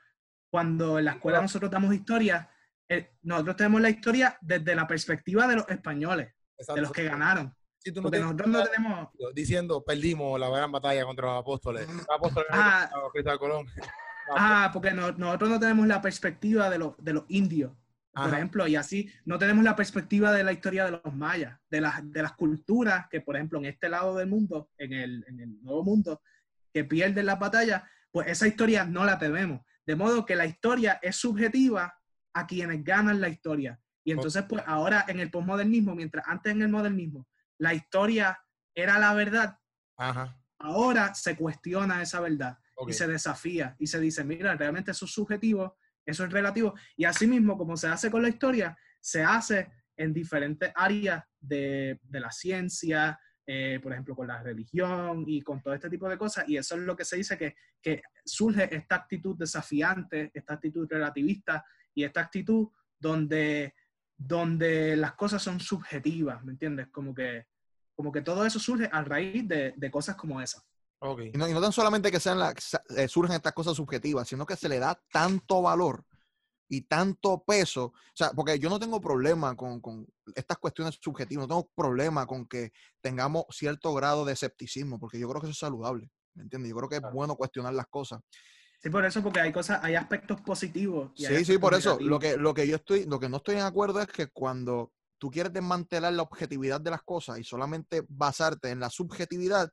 cuando 0.51 0.99
en 0.99 1.05
la 1.05 1.13
escuela 1.13 1.41
nosotros 1.41 1.71
damos 1.71 1.95
historia, 1.95 2.51
eh, 2.89 3.13
nosotros 3.23 3.55
tenemos 3.55 3.81
la 3.81 3.91
historia 3.91 4.37
desde 4.41 4.75
la 4.75 4.89
perspectiva 4.89 5.47
de 5.47 5.55
los 5.55 5.69
españoles, 5.69 6.35
de 6.75 6.81
los 6.81 6.91
que 6.91 7.05
ganaron. 7.05 7.55
porque 8.03 8.19
nosotros 8.19 8.49
no 8.49 8.65
tenemos... 8.65 9.09
Diciendo, 9.35 9.85
perdimos 9.85 10.41
la 10.41 10.51
gran 10.51 10.73
batalla 10.73 11.05
contra 11.05 11.27
los 11.29 11.41
apóstoles. 11.43 11.89
Los 11.89 12.11
apóstoles 12.11 12.49
ah, 12.51 12.91
Colón. 13.39 13.69
Ah, 14.37 14.71
porque 14.73 14.91
nosotros 14.91 15.49
no 15.49 15.61
tenemos 15.61 15.87
la 15.87 16.03
perspectiva 16.03 16.69
de 16.71 16.79
los, 16.79 16.97
de 16.99 17.13
los 17.13 17.25
indios, 17.29 17.71
por 18.25 18.35
ejemplo, 18.35 18.67
y 18.67 18.77
así 18.77 19.11
no 19.25 19.39
tenemos 19.39 19.65
la 19.65 19.77
perspectiva 19.77 20.33
de 20.33 20.45
la 20.45 20.53
historia 20.53 20.85
de 20.85 21.01
los 21.03 21.15
mayas, 21.15 21.59
de 21.71 21.81
las, 21.81 22.11
de 22.11 22.23
las 22.23 22.33
culturas 22.33 23.07
que, 23.11 23.21
por 23.21 23.37
ejemplo, 23.37 23.59
en 23.59 23.67
este 23.67 23.89
lado 23.89 24.17
del 24.17 24.29
mundo, 24.29 24.71
en 24.79 24.93
el, 24.93 25.25
en 25.29 25.41
el 25.41 25.63
nuevo 25.63 25.85
mundo, 25.85 26.23
que 26.73 26.85
pierden 26.85 27.27
la 27.27 27.37
batalla, 27.37 27.89
pues 28.11 28.29
esa 28.29 28.47
historia 28.47 28.85
no 28.85 29.05
la 29.05 29.19
tenemos. 29.19 29.61
De 29.87 29.97
modo 29.97 30.27
que 30.27 30.37
la 30.37 30.47
historia 30.47 30.99
es 31.03 31.17
subjetiva 31.17 31.95
a 32.35 32.47
quienes 32.47 32.85
ganan 32.85 33.21
la 33.21 33.29
historia. 33.29 33.81
Y 34.05 34.13
entonces, 34.13 34.45
pues 34.49 34.63
ahora 34.67 35.05
en 35.09 35.21
el 35.21 35.31
posmodernismo, 35.31 35.95
mientras 35.95 36.27
antes 36.27 36.53
en 36.53 36.63
el 36.63 36.69
modernismo 36.69 37.27
la 37.59 37.75
historia 37.75 38.39
era 38.75 38.99
la 38.99 39.13
verdad, 39.13 39.59
ahora 40.59 41.15
se 41.15 41.37
cuestiona 41.37 42.01
esa 42.01 42.21
verdad 42.21 42.59
y 42.87 42.93
se 42.93 43.09
desafía 43.09 43.77
y 43.79 43.89
se 43.89 43.99
dice, 44.01 44.25
mira, 44.25 44.55
realmente 44.55 44.93
eso 44.93 45.05
es 45.05 45.11
subjetivo, 45.13 45.77
eso 46.09 46.25
es 46.25 46.33
relativo. 46.33 46.75
Y 46.97 47.05
asimismo, 47.05 47.59
como 47.59 47.77
se 47.77 47.87
hace 47.87 48.11
con 48.11 48.23
la 48.23 48.31
historia, 48.31 48.77
se 48.99 49.23
hace 49.23 49.71
en 49.95 50.15
diferentes 50.15 50.73
áreas 50.75 51.23
de, 51.39 52.01
de 52.03 52.21
la 52.21 52.31
ciencia, 52.31 53.21
eh, 53.47 53.79
por 53.83 53.93
ejemplo, 53.93 54.17
con 54.17 54.27
la 54.27 54.43
religión 54.43 55.25
y 55.27 55.43
con 55.43 55.61
todo 55.61 55.75
este 55.75 55.91
tipo 55.91 56.09
de 56.09 56.17
cosas. 56.17 56.49
Y 56.49 56.57
eso 56.57 56.77
es 56.77 56.81
lo 56.81 56.97
que 56.97 57.05
se 57.05 57.17
dice 57.17 57.37
que, 57.37 57.57
que 57.83 58.01
surge 58.25 58.75
esta 58.75 58.97
actitud 58.97 59.37
desafiante, 59.37 60.31
esta 60.33 60.55
actitud 60.55 60.89
relativista 60.89 61.63
y 61.95 62.05
esta 62.05 62.23
actitud 62.23 62.69
donde, 62.99 63.75
donde 64.17 64.97
las 64.97 65.13
cosas 65.13 65.43
son 65.43 65.61
subjetivas, 65.61 66.43
¿me 66.43 66.53
entiendes? 66.53 66.89
Como 66.89 67.15
que, 67.15 67.47
como 67.95 68.11
que 68.11 68.23
todo 68.23 68.47
eso 68.47 68.59
surge 68.59 68.89
a 68.91 69.05
raíz 69.05 69.47
de, 69.47 69.75
de 69.77 69.91
cosas 69.91 70.17
como 70.17 70.41
esa. 70.41 70.63
Okay. 71.01 71.31
Y, 71.33 71.39
no, 71.39 71.49
y, 71.49 71.53
no, 71.53 71.61
tan 71.61 71.73
solamente 71.73 72.11
que 72.11 72.19
sean 72.19 72.39
la, 72.39 72.55
eh, 72.97 73.09
surgen 73.09 73.37
estas 73.37 73.53
cosas 73.53 73.77
subjetivas, 73.77 74.29
sino 74.29 74.45
que 74.45 74.57
se 74.57 74.69
le 74.69 74.79
da 74.79 75.01
tanto 75.13 75.63
valor 75.63 76.05
y 76.69 76.83
tanto 76.83 77.45
peso. 77.45 77.85
O 77.85 78.15
sea, 78.15 78.31
porque 78.33 78.59
yo 78.59 78.69
no 78.69 78.81
tengo 78.81 79.01
problema 79.01 79.57
con, 79.57 79.81
con, 79.81 80.07
estas 80.35 80.59
cuestiones 80.59 80.99
subjetivas, 81.01 81.45
no 81.45 81.49
tengo 81.49 81.71
problema 81.75 82.27
con 82.27 82.47
que 82.47 82.73
tengamos 83.01 83.45
cierto 83.51 83.95
grado 83.95 84.25
de 84.25 84.33
escepticismo, 84.33 84.99
porque 84.99 85.19
yo 85.19 85.29
creo 85.29 85.41
que 85.41 85.47
eso 85.47 85.53
es 85.53 85.59
saludable. 85.59 86.11
¿Me 86.35 86.43
entiendes? 86.43 86.71
Yo 86.71 86.77
creo 86.77 86.89
que 86.89 86.97
es 86.97 87.13
bueno 87.13 87.37
cuestionar 87.37 87.75
las 87.75 87.87
cosas. 87.87 88.21
Sí, 88.81 88.91
por 88.91 89.05
eso, 89.05 89.23
porque 89.23 89.41
hay 89.41 89.53
cosas, 89.53 89.81
hay 89.83 89.97
aspectos 89.97 90.41
positivos. 90.41 91.11
sí, 91.17 91.45
sí, 91.45 91.59
por 91.59 91.75
eso. 91.75 91.99
Lo 92.01 92.19
que, 92.19 92.37
lo 92.37 92.55
que 92.55 92.67
yo 92.67 92.77
estoy, 92.77 93.07
lo 93.07 93.19
que 93.19 93.29
no 93.29 93.39
estoy 93.39 93.57
de 93.57 93.63
acuerdo 93.63 94.01
es 94.01 94.07
que 94.07 94.29
cuando 94.29 94.93
tú 95.19 95.31
quieres 95.31 95.53
desmantelar 95.53 96.13
la 96.13 96.23
objetividad 96.23 96.81
de 96.81 96.93
las 96.93 97.03
cosas 97.03 97.39
y 97.41 97.45
solamente 97.45 98.05
basarte 98.09 98.71
en 98.71 98.79
la 98.79 98.89
subjetividad, 98.89 99.73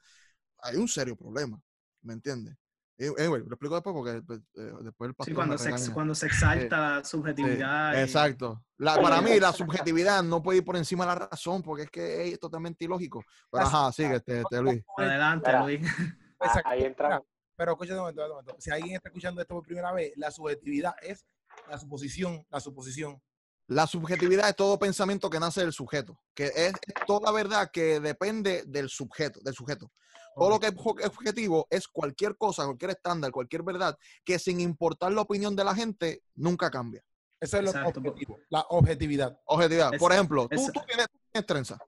hay 0.65 0.75
un 0.77 0.88
serio 0.88 1.15
problema. 1.15 1.62
¿Me 2.01 2.13
entiendes? 2.13 2.55
Anyway, 2.98 3.41
lo 3.41 3.48
explico 3.50 3.75
después 3.75 3.93
porque 3.93 4.22
pues, 4.22 4.39
eh, 4.55 4.72
después 4.81 5.10
el 5.10 5.15
pastor 5.15 5.25
Sí, 5.25 5.34
cuando, 5.34 5.57
se, 5.57 5.91
cuando 5.91 6.15
se 6.15 6.27
exalta 6.27 6.77
la 6.77 7.03
subjetividad. 7.03 8.01
Exacto. 8.01 8.63
La, 8.77 9.01
para 9.01 9.22
mí, 9.22 9.38
la 9.38 9.51
subjetividad 9.51 10.24
no 10.24 10.41
puede 10.41 10.60
ir 10.60 10.65
por 10.65 10.77
encima 10.77 11.03
de 11.03 11.10
la 11.10 11.27
razón 11.27 11.62
porque 11.62 11.84
es 11.84 11.89
que 11.89 12.29
es 12.29 12.39
totalmente 12.39 12.86
ilógico. 12.86 13.24
Pero 13.51 13.65
ajá, 13.65 13.91
sigue, 13.91 14.15
este, 14.15 14.41
este, 14.41 14.62
Luis. 14.62 14.81
Adelante, 14.98 15.51
Luis. 15.60 15.81
Ahí 16.65 16.84
entra. 16.84 17.22
Pero 17.57 17.74
escúchame 17.74 17.98
un 17.98 18.03
momento, 18.03 18.24
un 18.24 18.29
momento. 18.29 18.55
Si 18.60 18.72
alguien 18.72 18.95
está 18.95 19.10
escuchando 19.10 19.41
esto 19.41 19.55
por 19.55 19.63
primera 19.63 19.91
vez, 19.91 20.13
la 20.15 20.31
subjetividad 20.31 20.93
es 21.01 21.25
la 21.69 21.77
suposición, 21.77 22.45
la 22.50 22.60
suposición. 22.62 23.22
La 23.67 23.88
subjetividad 23.88 24.48
es 24.48 24.55
todo 24.55 24.77
pensamiento 24.77 25.29
que 25.29 25.39
nace 25.39 25.62
del 25.62 25.74
sujeto, 25.74 26.19
que 26.36 26.51
es, 26.55 26.74
toda 27.07 27.31
verdad 27.31 27.72
que 27.74 28.00
depende 28.00 28.63
del 28.67 28.89
sujeto, 28.89 29.39
del 29.43 29.55
sujeto. 29.55 29.91
Todo 30.36 30.50
lo 30.50 30.60
que 30.60 30.68
es 30.68 30.74
objetivo 30.75 31.65
es 31.70 31.88
cualquier 31.88 32.36
cosa, 32.36 32.65
cualquier 32.65 32.92
estándar, 32.92 33.32
cualquier 33.32 33.63
verdad, 33.63 33.98
que 34.24 34.38
sin 34.38 34.60
importar 34.60 35.13
la 35.13 35.22
opinión 35.22 35.56
de 35.56 35.63
la 35.63 35.74
gente, 35.74 36.24
nunca 36.36 36.70
cambia. 36.70 37.01
Eso 37.39 37.58
es 37.58 37.63
lo 37.63 37.72
objetivo, 37.72 38.39
la 38.50 38.65
objetividad. 38.70 39.39
Objetividad. 39.46 39.92
Por 39.98 40.12
ejemplo, 40.12 40.48
tú, 40.50 40.72
tienes, 40.86 41.46
trenzas. 41.46 41.80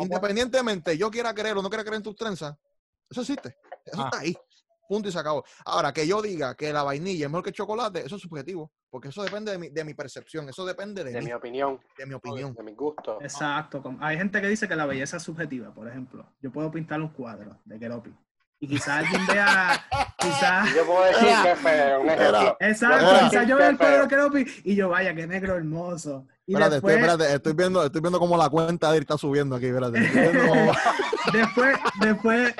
Independientemente 0.00 0.98
yo 0.98 1.10
quiera 1.10 1.34
creer 1.34 1.56
o 1.56 1.62
no 1.62 1.70
quiera 1.70 1.82
creer 1.82 1.96
en 1.96 2.02
tus 2.02 2.16
trenzas, 2.16 2.54
eso 3.08 3.20
existe. 3.22 3.56
Eso 3.84 4.04
está 4.04 4.18
ahí. 4.18 4.36
Punto 4.88 5.08
y 5.08 5.12
se 5.12 5.18
acabó. 5.18 5.44
Ahora, 5.64 5.92
que 5.92 6.06
yo 6.06 6.20
diga 6.20 6.54
que 6.54 6.72
la 6.72 6.82
vainilla 6.82 7.26
es 7.26 7.30
mejor 7.30 7.44
que 7.44 7.50
el 7.50 7.56
chocolate, 7.56 8.04
eso 8.04 8.16
es 8.16 8.22
subjetivo. 8.22 8.72
Porque 8.90 9.08
eso 9.08 9.22
depende 9.22 9.52
de 9.52 9.58
mi, 9.58 9.70
de 9.70 9.84
mi 9.84 9.94
percepción, 9.94 10.48
eso 10.50 10.66
depende 10.66 11.02
de, 11.02 11.12
de 11.12 11.22
mi 11.22 11.32
opinión. 11.32 11.80
De 11.96 12.04
mi 12.04 12.12
opinión. 12.12 12.52
De 12.54 12.62
mi 12.62 12.74
gusto. 12.74 13.18
Exacto. 13.22 13.82
Hay 14.00 14.18
gente 14.18 14.40
que 14.40 14.48
dice 14.48 14.68
que 14.68 14.76
la 14.76 14.84
belleza 14.84 15.16
es 15.16 15.22
subjetiva, 15.22 15.72
por 15.72 15.88
ejemplo. 15.88 16.26
Yo 16.42 16.52
puedo 16.52 16.70
pintar 16.70 17.00
un 17.00 17.08
cuadro 17.08 17.58
de 17.64 17.78
Keropi. 17.78 18.14
Y 18.60 18.68
quizás 18.68 18.98
alguien 19.04 19.26
vea, 19.26 19.84
quizás... 20.18 20.72
Yo 20.76 20.86
puedo 20.86 21.04
decir 21.04 21.28
que 21.42 21.56
feo, 21.56 22.00
un 22.00 22.10
ejemplo. 22.10 22.56
Exacto, 22.60 23.28
quizás 23.28 23.48
yo 23.48 23.56
vea 23.56 23.68
el 23.70 23.76
cuadro 23.76 24.02
de 24.02 24.08
Keropi 24.08 24.46
y 24.62 24.76
yo, 24.76 24.88
vaya, 24.88 25.12
qué 25.14 25.26
negro 25.26 25.56
hermoso. 25.56 26.28
Y 26.46 26.52
espérate, 26.52 26.74
después... 26.74 26.94
estoy, 26.94 27.10
espérate, 27.10 27.34
estoy 27.34 27.52
viendo, 27.54 27.84
estoy 27.84 28.00
viendo 28.00 28.20
cómo 28.20 28.36
la 28.36 28.48
cuenta 28.50 28.90
de 28.90 28.98
él 28.98 29.02
está 29.02 29.18
subiendo 29.18 29.56
aquí, 29.56 29.66
espérate. 29.66 29.98
después, 31.32 31.76
después, 32.00 32.54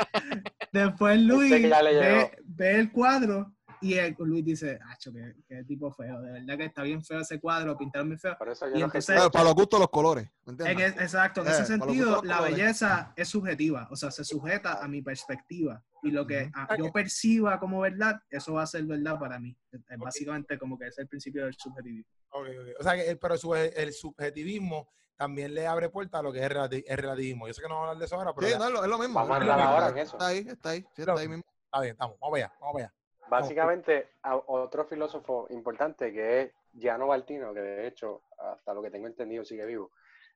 después 0.72 1.20
Luis 1.20 1.50
ve, 1.50 2.38
ve 2.44 2.80
el 2.80 2.90
cuadro 2.90 3.52
y 3.82 3.94
el, 3.94 4.14
Luis 4.16 4.44
dice, 4.44 4.78
acho, 4.90 5.12
qué, 5.12 5.34
qué, 5.48 5.64
tipo 5.64 5.92
feo, 5.92 6.20
de 6.20 6.32
verdad 6.32 6.56
que 6.56 6.64
está 6.66 6.84
bien 6.84 7.02
feo 7.02 7.18
ese 7.18 7.40
cuadro, 7.40 7.76
pintaron 7.76 8.08
muy 8.08 8.16
feo. 8.16 8.36
y 8.74 8.80
entonces, 8.80 9.28
para 9.30 9.44
los 9.44 9.54
gustos 9.54 9.80
los 9.80 9.90
colores. 9.90 10.28
exacto, 10.46 11.42
en 11.42 11.48
ese 11.48 11.62
eh, 11.62 11.66
sentido, 11.66 12.22
la 12.22 12.40
belleza 12.40 13.12
es 13.16 13.28
subjetiva, 13.28 13.88
o 13.90 13.96
sea, 13.96 14.12
se 14.12 14.24
sujeta 14.24 14.82
a 14.82 14.86
mi 14.86 15.02
perspectiva. 15.02 15.82
Y 16.04 16.10
lo 16.10 16.26
que 16.26 16.50
yo 16.78 16.92
perciba 16.92 17.58
como 17.58 17.80
verdad, 17.80 18.20
eso 18.30 18.54
va 18.54 18.62
a 18.62 18.66
ser 18.66 18.84
verdad 18.84 19.18
para 19.18 19.38
mí. 19.38 19.56
Es 19.72 19.98
básicamente 19.98 20.58
como 20.58 20.78
que 20.78 20.86
es 20.86 20.98
el 20.98 21.08
principio 21.08 21.44
del 21.44 21.54
subjetivismo. 21.54 22.10
O 22.30 22.82
sea, 22.82 22.96
que, 22.96 23.16
pero 23.16 23.34
el 23.54 23.92
subjetivismo 23.92 24.88
también 25.16 25.54
le 25.54 25.66
abre 25.66 25.88
puerta 25.88 26.18
a 26.18 26.22
lo 26.22 26.32
que 26.32 26.38
es 26.38 26.44
el 26.44 26.98
relativismo. 26.98 27.46
Yo 27.46 27.54
sé 27.54 27.62
que 27.62 27.68
no 27.68 27.74
vamos 27.74 27.86
a 27.86 27.90
hablar 27.90 28.00
de 28.00 28.06
eso 28.06 28.16
ahora, 28.16 28.34
pero... 28.34 28.48
Sí, 28.48 28.54
no, 28.58 28.66
es, 28.66 28.88
lo, 28.88 28.98
mismo. 28.98 29.14
Vamos 29.14 29.30
a 29.30 29.36
hablar 29.36 29.60
ahora 29.60 29.88
en 29.88 29.98
eso. 29.98 30.16
Está 30.16 30.26
ahí, 30.28 30.38
está 30.38 30.70
ahí, 30.70 30.86
está 30.96 31.12
ahí 31.12 31.28
mismo. 31.28 31.44
Está 31.64 31.80
bien, 31.80 31.92
estamos, 31.92 32.18
vamos 32.18 32.36
allá, 32.36 32.52
vamos 32.60 32.76
allá. 32.76 32.94
Básicamente, 33.28 34.10
otro 34.46 34.84
filósofo 34.84 35.46
importante 35.50 36.12
que 36.12 36.42
es 36.42 36.52
Giano 36.78 37.06
Baltino, 37.06 37.54
que 37.54 37.60
de 37.60 37.86
hecho, 37.86 38.22
hasta 38.38 38.74
lo 38.74 38.82
que 38.82 38.90
tengo 38.90 39.06
entendido, 39.06 39.44
sigue 39.44 39.64
vivo, 39.64 39.90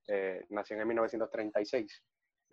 eh, 0.08 0.46
nació 0.48 0.80
en 0.80 0.88
1936. 0.88 2.02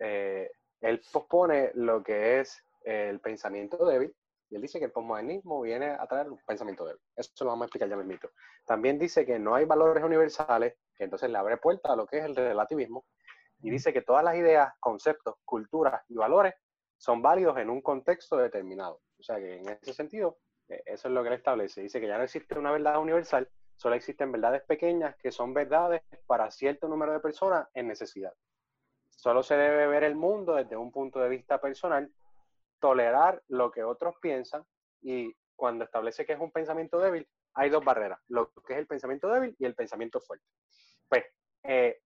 Eh, 0.00 0.50
él 0.80 1.00
pospone 1.10 1.70
lo 1.74 2.02
que 2.02 2.40
es 2.40 2.62
el 2.84 3.20
pensamiento 3.20 3.86
débil, 3.86 4.14
y 4.50 4.56
él 4.56 4.62
dice 4.62 4.78
que 4.78 4.84
el 4.86 4.92
posmodernismo 4.92 5.62
viene 5.62 5.86
a 5.86 6.06
traer 6.06 6.30
un 6.30 6.38
pensamiento 6.46 6.84
débil. 6.84 7.00
Eso 7.16 7.32
lo 7.40 7.50
vamos 7.50 7.62
a 7.62 7.66
explicar 7.66 7.88
ya 7.88 7.96
mismo. 7.96 8.28
También 8.66 8.98
dice 8.98 9.24
que 9.24 9.38
no 9.38 9.54
hay 9.54 9.64
valores 9.64 10.04
universales, 10.04 10.74
que 10.96 11.04
entonces 11.04 11.30
le 11.30 11.38
abre 11.38 11.56
puerta 11.56 11.92
a 11.92 11.96
lo 11.96 12.06
que 12.06 12.18
es 12.18 12.24
el 12.24 12.36
relativismo, 12.36 13.04
y 13.60 13.70
dice 13.70 13.92
que 13.92 14.02
todas 14.02 14.22
las 14.22 14.36
ideas, 14.36 14.74
conceptos, 14.78 15.36
culturas 15.44 16.02
y 16.08 16.16
valores 16.16 16.54
son 16.98 17.22
válidos 17.22 17.56
en 17.58 17.70
un 17.70 17.80
contexto 17.80 18.36
determinado. 18.36 19.00
O 19.18 19.22
sea 19.22 19.36
que 19.36 19.56
en 19.56 19.68
ese 19.68 19.94
sentido, 19.94 20.38
eh, 20.68 20.82
eso 20.86 21.08
es 21.08 21.14
lo 21.14 21.22
que 21.22 21.28
él 21.28 21.34
establece. 21.34 21.80
Dice 21.80 22.00
que 22.00 22.06
ya 22.06 22.18
no 22.18 22.24
existe 22.24 22.58
una 22.58 22.72
verdad 22.72 22.98
universal, 22.98 23.48
solo 23.76 23.94
existen 23.94 24.32
verdades 24.32 24.62
pequeñas 24.64 25.16
que 25.16 25.32
son 25.32 25.54
verdades 25.54 26.02
para 26.26 26.50
cierto 26.50 26.88
número 26.88 27.12
de 27.12 27.20
personas 27.20 27.66
en 27.74 27.88
necesidad. 27.88 28.32
Solo 29.08 29.42
se 29.42 29.56
debe 29.56 29.86
ver 29.86 30.04
el 30.04 30.14
mundo 30.14 30.54
desde 30.54 30.76
un 30.76 30.92
punto 30.92 31.18
de 31.20 31.28
vista 31.28 31.58
personal, 31.60 32.12
tolerar 32.80 33.42
lo 33.48 33.70
que 33.70 33.82
otros 33.82 34.16
piensan 34.20 34.64
y 35.00 35.34
cuando 35.56 35.84
establece 35.84 36.26
que 36.26 36.34
es 36.34 36.40
un 36.40 36.50
pensamiento 36.50 36.98
débil, 36.98 37.26
hay 37.54 37.70
dos 37.70 37.84
barreras, 37.84 38.20
lo 38.28 38.50
que 38.66 38.74
es 38.74 38.78
el 38.80 38.86
pensamiento 38.86 39.28
débil 39.28 39.54
y 39.58 39.64
el 39.64 39.74
pensamiento 39.74 40.20
fuerte. 40.20 40.44
Pues, 41.08 41.24
eh, 41.62 42.00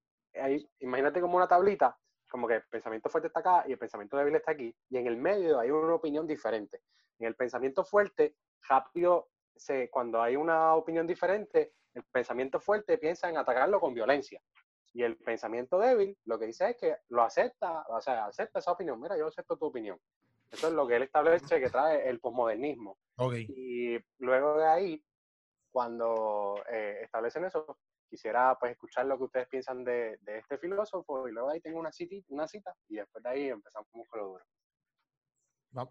imagínate 0.80 1.20
como 1.20 1.36
una 1.36 1.48
tablita, 1.48 1.98
como 2.30 2.46
que 2.46 2.56
el 2.56 2.62
pensamiento 2.64 3.08
fuerte 3.08 3.28
está 3.28 3.40
acá 3.40 3.64
y 3.66 3.72
el 3.72 3.78
pensamiento 3.78 4.16
débil 4.16 4.36
está 4.36 4.52
aquí, 4.52 4.74
y 4.90 4.96
en 4.96 5.06
el 5.06 5.16
medio 5.16 5.58
hay 5.58 5.70
una 5.70 5.94
opinión 5.94 6.26
diferente. 6.26 6.82
En 7.18 7.26
el 7.26 7.34
pensamiento 7.34 7.84
fuerte, 7.84 8.36
rápido, 8.68 9.30
se, 9.56 9.90
cuando 9.90 10.22
hay 10.22 10.36
una 10.36 10.74
opinión 10.74 11.06
diferente, 11.06 11.72
el 11.94 12.04
pensamiento 12.04 12.60
fuerte 12.60 12.98
piensa 12.98 13.28
en 13.28 13.38
atacarlo 13.38 13.80
con 13.80 13.94
violencia. 13.94 14.40
Y 14.92 15.02
el 15.02 15.16
pensamiento 15.16 15.78
débil 15.78 16.16
lo 16.24 16.38
que 16.38 16.46
dice 16.46 16.70
es 16.70 16.76
que 16.76 16.96
lo 17.08 17.22
acepta, 17.22 17.84
o 17.88 18.00
sea, 18.00 18.26
acepta 18.26 18.60
esa 18.60 18.72
opinión. 18.72 19.00
Mira, 19.00 19.16
yo 19.16 19.26
acepto 19.26 19.56
tu 19.56 19.66
opinión. 19.66 19.98
Eso 20.50 20.68
es 20.68 20.72
lo 20.72 20.86
que 20.86 20.96
él 20.96 21.02
establece 21.02 21.60
que 21.60 21.68
trae 21.68 22.08
el 22.08 22.20
posmodernismo. 22.20 22.98
Y 23.48 23.98
luego 24.18 24.56
de 24.58 24.66
ahí, 24.66 25.04
cuando 25.70 26.62
eh, 26.70 27.00
establecen 27.02 27.44
eso, 27.44 27.78
quisiera 28.08 28.56
pues 28.58 28.72
escuchar 28.72 29.06
lo 29.06 29.16
que 29.18 29.24
ustedes 29.24 29.48
piensan 29.48 29.84
de, 29.84 30.18
este 30.26 30.58
filósofo 30.58 31.28
y 31.28 31.32
luego 31.32 31.50
ahí 31.50 31.60
tengo 31.60 31.78
una 31.78 31.92
cita, 31.92 32.16
una 32.28 32.48
cita 32.48 32.74
y 32.88 32.96
después 32.96 33.22
de 33.22 33.30
ahí 33.30 33.48
empezamos 33.48 33.88
con 34.08 34.20
lo 34.20 34.26
duro. 34.26 34.44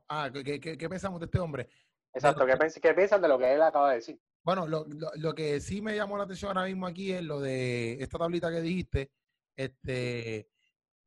Ah, 0.09 0.29
¿qué, 0.33 0.89
pensamos 0.89 1.19
de 1.19 1.25
este 1.25 1.39
hombre? 1.39 1.69
Exacto, 2.13 2.45
¿qué, 2.45 2.93
piensan 2.93 3.21
de 3.21 3.27
lo 3.27 3.37
que 3.37 3.53
él 3.53 3.61
acaba 3.61 3.89
de 3.89 3.95
decir? 3.95 4.19
Bueno, 4.43 4.65
lo, 4.65 5.35
que 5.35 5.59
sí 5.59 5.81
me 5.81 5.95
llamó 5.95 6.17
la 6.17 6.23
atención 6.23 6.49
ahora 6.49 6.67
mismo 6.67 6.87
aquí 6.87 7.11
es 7.11 7.21
lo 7.21 7.39
de 7.39 8.01
esta 8.01 8.17
tablita 8.17 8.49
que 8.49 8.61
dijiste, 8.61 9.11
este, 9.55 10.49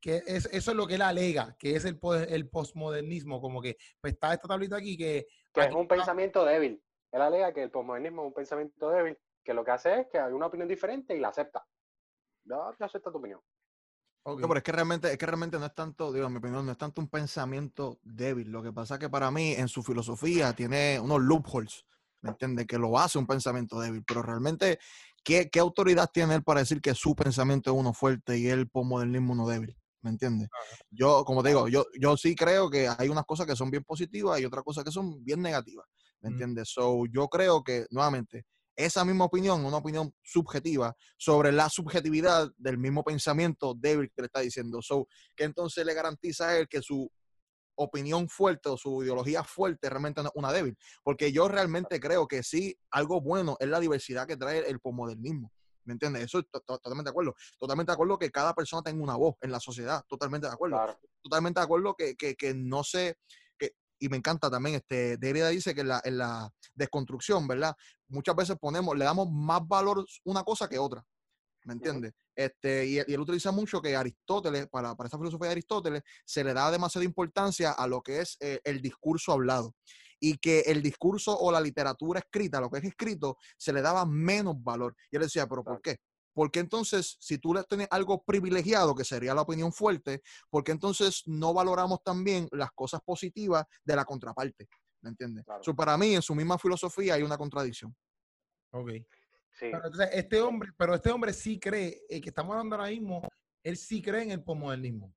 que 0.01 0.23
es, 0.27 0.47
eso 0.53 0.71
es 0.71 0.77
lo 0.77 0.87
que 0.87 0.95
él 0.95 1.03
alega, 1.03 1.57
que 1.59 1.75
es 1.75 1.85
el, 1.85 1.99
el 2.29 2.49
postmodernismo, 2.49 3.41
como 3.41 3.61
que 3.61 3.77
pues 4.01 4.13
está 4.13 4.35
esta 4.35 4.49
tablita 4.49 4.77
aquí 4.77 4.97
que... 4.97 5.27
Que 5.53 5.63
es 5.63 5.75
un 5.75 5.89
pensamiento 5.89 6.45
débil. 6.45 6.83
Él 7.13 7.23
alega 7.23 7.53
que 7.53 7.63
el 7.63 7.71
postmodernismo 7.71 8.23
es 8.23 8.29
un 8.29 8.35
pensamiento 8.35 8.91
débil, 8.91 9.19
que 9.43 9.55
lo 9.55 9.65
que 9.65 9.71
hace 9.71 10.01
es 10.01 10.07
que 10.09 10.19
hay 10.19 10.33
una 10.33 10.47
opinión 10.47 10.69
diferente 10.69 11.17
y 11.17 11.21
la 11.21 11.29
acepta. 11.29 11.67
No, 12.45 12.77
yo 12.79 12.85
acepto 12.85 13.11
tu 13.11 13.19
opinión. 13.19 13.41
No, 14.25 14.37
pero 14.37 14.59
es 14.59 14.63
que 14.63 14.73
realmente, 14.73 15.11
es 15.11 15.19
que 15.19 15.27
realmente 15.27 15.59
no 15.59 15.65
es 15.65 15.75
tanto, 15.75 16.13
digo, 16.13 16.27
en 16.27 16.33
mi 16.33 16.39
opinión, 16.39 16.67
no 16.67 16.73
es 16.73 16.79
tanto 16.79 17.01
un 17.01 17.09
pensamiento 17.09 17.99
débil. 18.03 18.51
Lo 18.51 18.63
que 18.63 18.73
pasa 18.73 18.95
es 18.95 19.01
que 19.01 19.09
para 19.09 19.31
mí, 19.31 19.53
en 19.53 19.67
su 19.67 19.83
filosofía, 19.83 20.53
tiene 20.53 21.01
unos 21.01 21.23
loopholes, 21.23 21.87
¿me 22.21 22.31
entiendes? 22.31 22.67
Que 22.67 22.79
lo 22.79 22.99
hace 22.99 23.19
un 23.19 23.27
pensamiento 23.27 23.81
débil. 23.81 24.05
Pero 24.07 24.23
realmente, 24.23 24.79
¿qué, 25.25 25.49
¿qué, 25.49 25.59
autoridad 25.59 26.11
tiene 26.13 26.35
él 26.35 26.43
para 26.43 26.61
decir 26.61 26.83
que 26.83 26.95
su 26.95 27.15
pensamiento 27.17 27.71
es 27.71 27.77
uno 27.77 27.95
fuerte 27.95 28.39
y 28.39 28.49
el 28.49 28.69
postmodernismo 28.69 29.33
uno 29.33 29.49
débil? 29.49 29.75
¿Me 30.03 30.11
entiendes? 30.11 30.49
Yo, 30.91 31.25
como 31.25 31.43
te 31.43 31.51
digo, 31.51 31.69
yo, 31.69 31.87
yo 31.99 32.17
sí 32.17 32.35
creo 32.35 32.71
que 32.71 32.89
hay 32.89 33.09
unas 33.09 33.25
cosas 33.25 33.47
que 33.47 33.57
son 33.57 33.71
bien 33.71 33.85
positivas 33.85 34.39
y 34.41 34.45
otras 34.45 34.65
cosas 34.65 34.85
que 34.85 34.91
son 34.91 35.23
bien 35.25 35.41
negativas. 35.41 35.87
¿Me 36.21 36.29
entiendes? 36.29 36.69
So, 36.69 37.07
yo 37.07 37.29
creo 37.29 37.65
que, 37.65 37.87
nuevamente, 37.91 38.45
esa 38.77 39.05
misma 39.05 39.27
opinión, 39.27 39.65
una 39.65 39.79
opinión 39.79 40.15
subjetiva 40.23 40.95
sobre 41.17 41.53
la 41.53 41.69
subjetividad 41.69 42.51
del 42.57 42.79
mismo 42.79 43.05
pensamiento 43.05 43.75
débil 43.75 44.11
que 44.15 44.23
le 44.23 44.27
está 44.27 44.41
diciendo. 44.41 44.81
So, 44.83 45.07
que 45.37 45.45
entonces 45.45 45.85
le 45.85 45.95
garantiza 45.95 46.49
a 46.49 46.59
él 46.59 46.69
que 46.69 46.83
su 46.83 47.11
opinión 47.77 48.29
fuerte 48.29 48.69
o 48.69 48.77
su 48.77 49.03
ideología 49.03 49.43
fuerte 49.45 49.89
realmente 49.89 50.23
no 50.23 50.29
es 50.29 50.35
una 50.35 50.53
débil. 50.53 50.77
Porque 51.03 51.33
yo 51.33 51.49
realmente 51.49 52.01
creo 52.01 52.27
que 52.27 52.43
sí, 52.43 52.77
algo 52.91 53.21
bueno 53.21 53.57
es 53.61 53.69
la 53.69 53.81
diversidad 53.81 54.27
que 54.27 54.37
trae 54.37 54.69
el 54.69 54.81
posmodernismo. 54.81 55.53
¿Me 55.85 55.95
entiendes? 55.95 56.25
Eso 56.25 56.43
totalmente 56.43 57.09
de 57.09 57.11
acuerdo. 57.11 57.35
Totalmente 57.59 57.91
de 57.91 57.95
acuerdo 57.95 58.19
que 58.19 58.31
cada 58.31 58.55
persona 58.55 58.83
tenga 58.83 59.03
una 59.03 59.17
voz 59.17 59.35
en 59.41 59.51
la 59.51 59.61
sociedad. 59.61 60.05
Totalmente 60.07 60.47
de 60.47 60.53
acuerdo. 60.53 60.79
Totalmente 61.23 61.59
de 61.59 61.65
acuerdo 61.65 61.95
que, 61.97 62.17
que, 62.17 62.37
que 62.37 62.55
no 62.55 62.85
se 62.85 63.17
y 64.01 64.09
me 64.09 64.17
encanta 64.17 64.51
también, 64.51 64.77
este, 64.77 65.19
Derrida 65.19 65.51
dice 65.51 65.75
que 65.75 65.83
en 65.83 65.89
la, 65.89 66.01
en 66.03 66.19
la 66.19 66.51
desconstrucción, 66.75 67.47
¿verdad? 67.47 67.77
Muchas 68.11 68.37
veces 68.37 68.57
ponemos, 68.61 68.97
le 68.97 69.05
damos 69.05 69.31
más 69.31 69.67
valor 69.67 70.05
una 70.25 70.43
cosa 70.43 70.69
que 70.69 70.79
otra, 70.79 71.05
¿me 71.65 71.75
entiendes? 71.75 72.13
Este, 72.35 72.87
y, 72.87 72.99
él 72.99 73.21
utiliza 73.21 73.53
mucho 73.53 73.81
que 73.81 73.97
Aristóteles, 73.97 74.69
para, 74.69 74.95
para 74.95 75.07
esta 75.07 75.19
filosofía 75.19 75.49
de 75.49 75.53
Aristóteles, 75.53 76.03
se 76.25 76.45
le 76.45 76.55
da 76.55 76.71
demasiada 76.71 77.05
importancia 77.05 77.73
a 77.73 77.87
lo 77.87 78.03
que 78.03 78.21
es 78.21 78.37
eh, 78.41 78.61
el 78.65 78.81
discurso 78.81 79.33
hablado 79.33 79.75
y 80.21 80.37
que 80.39 80.61
el 80.61 80.83
discurso 80.83 81.37
o 81.39 81.51
la 81.51 81.61
literatura 81.61 82.21
escrita, 82.21 82.61
lo 82.61 82.71
que 82.71 82.79
es 82.79 82.85
escrito, 82.85 83.39
se 83.57 83.73
le 83.73 83.83
daba 83.83 84.05
menos 84.05 84.63
valor. 84.63 84.95
Y 85.11 85.17
él 85.17 85.23
decía, 85.23 85.47
pero 85.47 85.65
¿por 85.65 85.81
qué? 85.81 85.99
Porque 86.33 86.61
entonces, 86.61 87.17
si 87.21 87.39
tú 87.39 87.55
le 87.55 87.65
tienes 87.65 87.89
algo 87.91 88.23
privilegiado, 88.23 88.95
que 88.95 89.05
sería 89.05 89.35
la 89.35 89.43
opinión 89.43 89.73
fuerte, 89.73 90.23
porque 90.49 90.73
entonces 90.73 91.23
no 91.27 91.53
valoramos 91.53 92.03
también 92.05 92.49
las 92.53 92.71
cosas 92.73 93.01
positivas 93.05 93.65
de 93.85 93.97
la 93.97 94.05
contraparte? 94.05 94.69
¿Me 95.03 95.11
entiendes? 95.11 95.45
para 95.77 95.97
mí, 95.97 96.15
en 96.15 96.23
su 96.23 96.35
misma 96.35 96.59
filosofía 96.59 97.15
hay 97.15 97.23
una 97.23 97.39
contradicción. 97.39 97.95
Ok. 98.73 98.91
Sí. 99.53 99.69
Pero 99.73 99.87
entonces, 99.87 100.11
este 100.13 100.41
hombre, 100.41 100.71
pero 100.77 100.95
este 100.95 101.11
hombre 101.11 101.33
sí 101.33 101.59
cree, 101.59 102.03
el 102.09 102.21
que 102.21 102.29
estamos 102.29 102.53
hablando 102.53 102.77
ahora 102.77 102.89
mismo, 102.89 103.23
él 103.63 103.77
sí 103.77 104.01
cree 104.01 104.23
en 104.23 104.31
el 104.31 104.43
posmodernismo. 104.43 105.13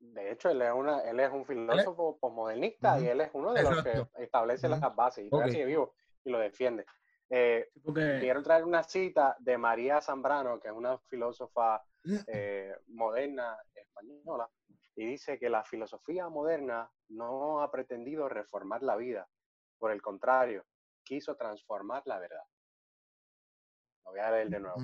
De 0.00 0.32
hecho, 0.32 0.50
él 0.50 0.62
es, 0.62 0.72
una, 0.72 1.00
él 1.00 1.20
es 1.20 1.30
un 1.30 1.44
filósofo 1.44 2.18
posmodernista 2.18 3.00
y 3.00 3.06
él 3.06 3.20
es 3.20 3.30
uno 3.32 3.52
de 3.52 3.62
los 3.62 3.82
que 3.82 4.06
establece 4.22 4.68
las 4.68 4.80
bases 4.94 5.24
y 5.24 5.28
okay. 5.30 5.64
vivo 5.64 5.94
y 6.24 6.30
lo 6.30 6.38
defiende. 6.38 6.84
Eh, 7.30 7.70
quiero 7.94 8.42
traer 8.42 8.64
una 8.64 8.82
cita 8.82 9.36
de 9.38 9.58
María 9.58 10.00
Zambrano, 10.00 10.58
que 10.60 10.68
es 10.68 10.74
una 10.74 10.98
filósofa 10.98 11.82
eh, 12.26 12.74
moderna 12.86 13.56
española, 13.74 14.48
y 14.98 15.06
dice 15.06 15.38
que 15.38 15.48
la 15.48 15.62
filosofía 15.62 16.28
moderna 16.28 16.90
no 17.10 17.62
ha 17.62 17.70
pretendido 17.70 18.28
reformar 18.28 18.82
la 18.82 18.96
vida, 18.96 19.28
por 19.78 19.92
el 19.92 20.02
contrario, 20.02 20.66
quiso 21.04 21.36
transformar 21.36 22.02
la 22.04 22.18
verdad. 22.18 22.42
Lo 24.04 24.10
voy 24.10 24.18
a 24.18 24.32
leer 24.32 24.50
de 24.50 24.58
nuevo. 24.58 24.76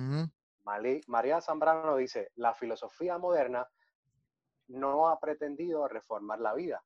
María 1.07 1.41
Zambrano 1.41 1.97
dice, 1.97 2.31
la 2.35 2.53
filosofía 2.53 3.17
moderna 3.17 3.67
no 4.69 5.09
ha 5.09 5.19
pretendido 5.19 5.85
reformar 5.89 6.39
la 6.39 6.53
vida, 6.53 6.81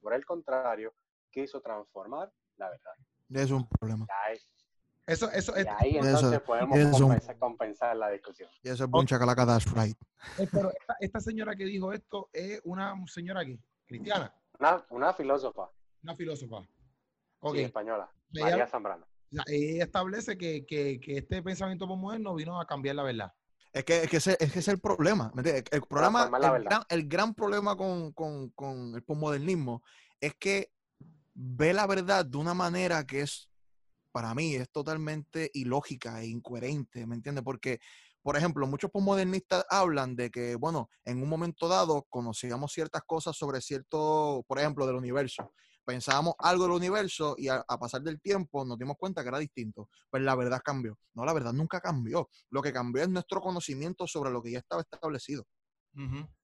por 0.00 0.14
el 0.14 0.24
contrario, 0.24 0.94
quiso 1.28 1.60
transformar 1.60 2.32
la 2.56 2.70
verdad. 2.70 2.94
Es 3.30 3.50
un 3.50 3.68
problema. 3.68 4.06
Eso, 5.10 5.28
eso, 5.32 5.52
y 5.56 5.66
ahí 5.78 5.96
entonces 5.96 6.40
podemos 6.40 6.78
compensar, 7.40 7.96
la 7.96 8.10
discusión. 8.10 8.48
Y 8.62 8.68
eso 8.68 8.84
es 8.84 8.90
mucha 8.90 9.18
calaca, 9.18 9.44
that's 9.44 9.66
right. 9.74 9.96
Eh, 10.38 10.46
pero 10.52 10.70
esta, 11.00 11.18
señora 11.18 11.56
que 11.56 11.64
dijo 11.64 11.92
esto 11.92 12.30
es 12.32 12.60
una 12.62 12.94
señora 13.08 13.40
aquí, 13.40 13.58
cristiana. 13.86 14.32
Una, 14.60 14.84
una 14.90 15.12
filósofa. 15.12 15.68
Una 16.04 16.14
filósofa. 16.14 16.62
Okay. 17.40 17.64
española. 17.64 18.08
María 18.32 18.68
Zambrano. 18.68 19.04
Ella 19.46 19.84
establece 19.84 20.38
que, 20.38 20.64
que, 20.64 21.00
que 21.00 21.18
este 21.18 21.42
pensamiento 21.42 21.88
moderno 21.88 22.34
vino 22.36 22.60
a 22.60 22.66
cambiar 22.66 22.94
la 22.94 23.02
verdad. 23.02 23.32
Es 23.72 23.84
que, 23.84 24.02
es 24.02 24.10
que, 24.10 24.16
ese, 24.18 24.36
es, 24.38 24.52
que 24.52 24.60
es 24.60 24.68
el 24.68 24.78
problema. 24.78 25.32
El, 25.36 25.82
problema 25.82 26.24
el, 26.24 26.64
gran, 26.64 26.82
el, 26.88 27.08
gran, 27.08 27.34
problema 27.34 27.76
con, 27.76 28.12
con, 28.12 28.50
con 28.50 28.94
el 28.94 29.02
postmodernismo 29.02 29.82
es 30.20 30.34
que 30.36 30.72
ve 31.34 31.72
la 31.72 31.86
verdad 31.88 32.24
de 32.24 32.36
una 32.36 32.54
manera 32.54 33.04
que 33.04 33.22
es 33.22 33.49
para 34.12 34.34
mí 34.34 34.54
es 34.54 34.70
totalmente 34.70 35.50
ilógica 35.54 36.20
e 36.22 36.26
incoherente, 36.26 37.06
¿me 37.06 37.14
entiendes? 37.14 37.44
Porque, 37.44 37.80
por 38.22 38.36
ejemplo, 38.36 38.66
muchos 38.66 38.90
postmodernistas 38.90 39.64
hablan 39.70 40.16
de 40.16 40.30
que, 40.30 40.56
bueno, 40.56 40.90
en 41.04 41.22
un 41.22 41.28
momento 41.28 41.68
dado 41.68 42.06
conocíamos 42.08 42.72
ciertas 42.72 43.02
cosas 43.06 43.36
sobre 43.36 43.60
cierto, 43.60 44.44
por 44.46 44.58
ejemplo, 44.58 44.86
del 44.86 44.96
universo. 44.96 45.52
Pensábamos 45.84 46.34
algo 46.38 46.64
del 46.64 46.72
universo 46.72 47.34
y 47.38 47.48
a, 47.48 47.64
pasar 47.64 48.02
del 48.02 48.20
tiempo 48.20 48.64
nos 48.64 48.78
dimos 48.78 48.96
cuenta 48.98 49.22
que 49.22 49.28
era 49.28 49.38
distinto. 49.38 49.88
Pues 50.10 50.22
la 50.22 50.34
verdad 50.36 50.60
cambió. 50.64 50.98
No, 51.14 51.24
la 51.24 51.32
verdad 51.32 51.52
nunca 51.52 51.80
cambió. 51.80 52.28
Lo 52.50 52.62
que 52.62 52.72
cambió 52.72 53.02
es 53.02 53.08
nuestro 53.08 53.40
conocimiento 53.40 54.06
sobre 54.06 54.30
lo 54.30 54.42
que 54.42 54.52
ya 54.52 54.58
estaba 54.58 54.82
establecido. 54.82 55.46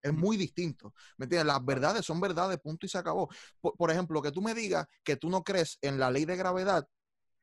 Es 0.02 0.12
muy 0.12 0.37
distinto. 0.37 0.92
¿Me 1.18 1.24
entiendes? 1.24 1.46
Las 1.46 1.64
verdades 1.64 2.05
son 2.05 2.20
verdades, 2.20 2.59
punto 2.59 2.87
y 2.87 2.88
se 2.88 2.98
acabó. 2.98 3.29
Por, 3.61 3.76
por, 3.76 3.90
ejemplo, 3.90 4.20
que 4.20 4.33
tú 4.33 4.42
me 4.42 4.55
digas 4.55 4.87
que 5.05 5.16
tú 5.16 5.31
no 5.31 5.44
crees 5.44 5.79
en 5.83 5.98
la 5.98 6.11
ley 6.11 6.24
de 6.24 6.37
gravedad, 6.37 6.88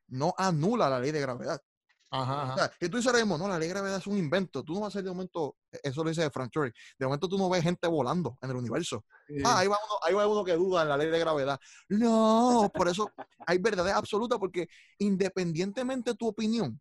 no 0.08 0.34
anula 0.36 0.88
la 0.88 1.00
ley 1.00 1.12
de 1.12 1.20
gravedad. 1.20 1.60
Ajá, 2.10 2.70
y 2.80 2.88
tú 2.88 2.96
dices 2.98 3.26
no, 3.26 3.48
la 3.48 3.58
ley 3.58 3.66
de 3.66 3.74
gravedad 3.74 3.98
es 3.98 4.06
un 4.06 4.16
invento. 4.16 4.62
Tú 4.62 4.74
no 4.74 4.80
vas 4.80 4.88
a 4.88 4.98
ser 4.98 5.04
de 5.04 5.10
momento, 5.10 5.56
e, 5.72 5.80
eso 5.82 6.04
lo 6.04 6.10
dice 6.10 6.30
Frank 6.30 6.52
Cherry, 6.52 6.72
de 6.96 7.06
momento 7.06 7.28
tú 7.28 7.36
no 7.36 7.50
ves 7.50 7.62
gente 7.64 7.88
volando 7.88 8.38
en 8.40 8.50
el 8.50 8.56
universo. 8.56 9.04
Ah, 9.44 9.58
ahí 9.58 9.66
va, 9.66 9.76
uno, 9.84 9.98
ahí 10.02 10.14
va 10.14 10.28
uno 10.28 10.44
que 10.44 10.52
duda 10.52 10.82
en 10.82 10.90
la 10.90 10.96
ley 10.96 11.10
de 11.10 11.18
gravedad. 11.18 11.58
No, 11.88 12.70
por 12.72 12.88
eso 12.88 13.10
hay 13.46 13.58
verdad 13.58 13.88
absoluta, 13.88 14.38
porque 14.38 14.68
independientemente 14.98 16.12
de 16.12 16.16
tu 16.16 16.28
opinión, 16.28 16.80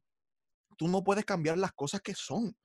tú 0.78 0.88
no 0.88 1.04
puedes 1.04 1.26
cambiar 1.26 1.58
las 1.58 1.74
cosas 1.74 2.02
que 2.02 2.14
son. 2.14 2.56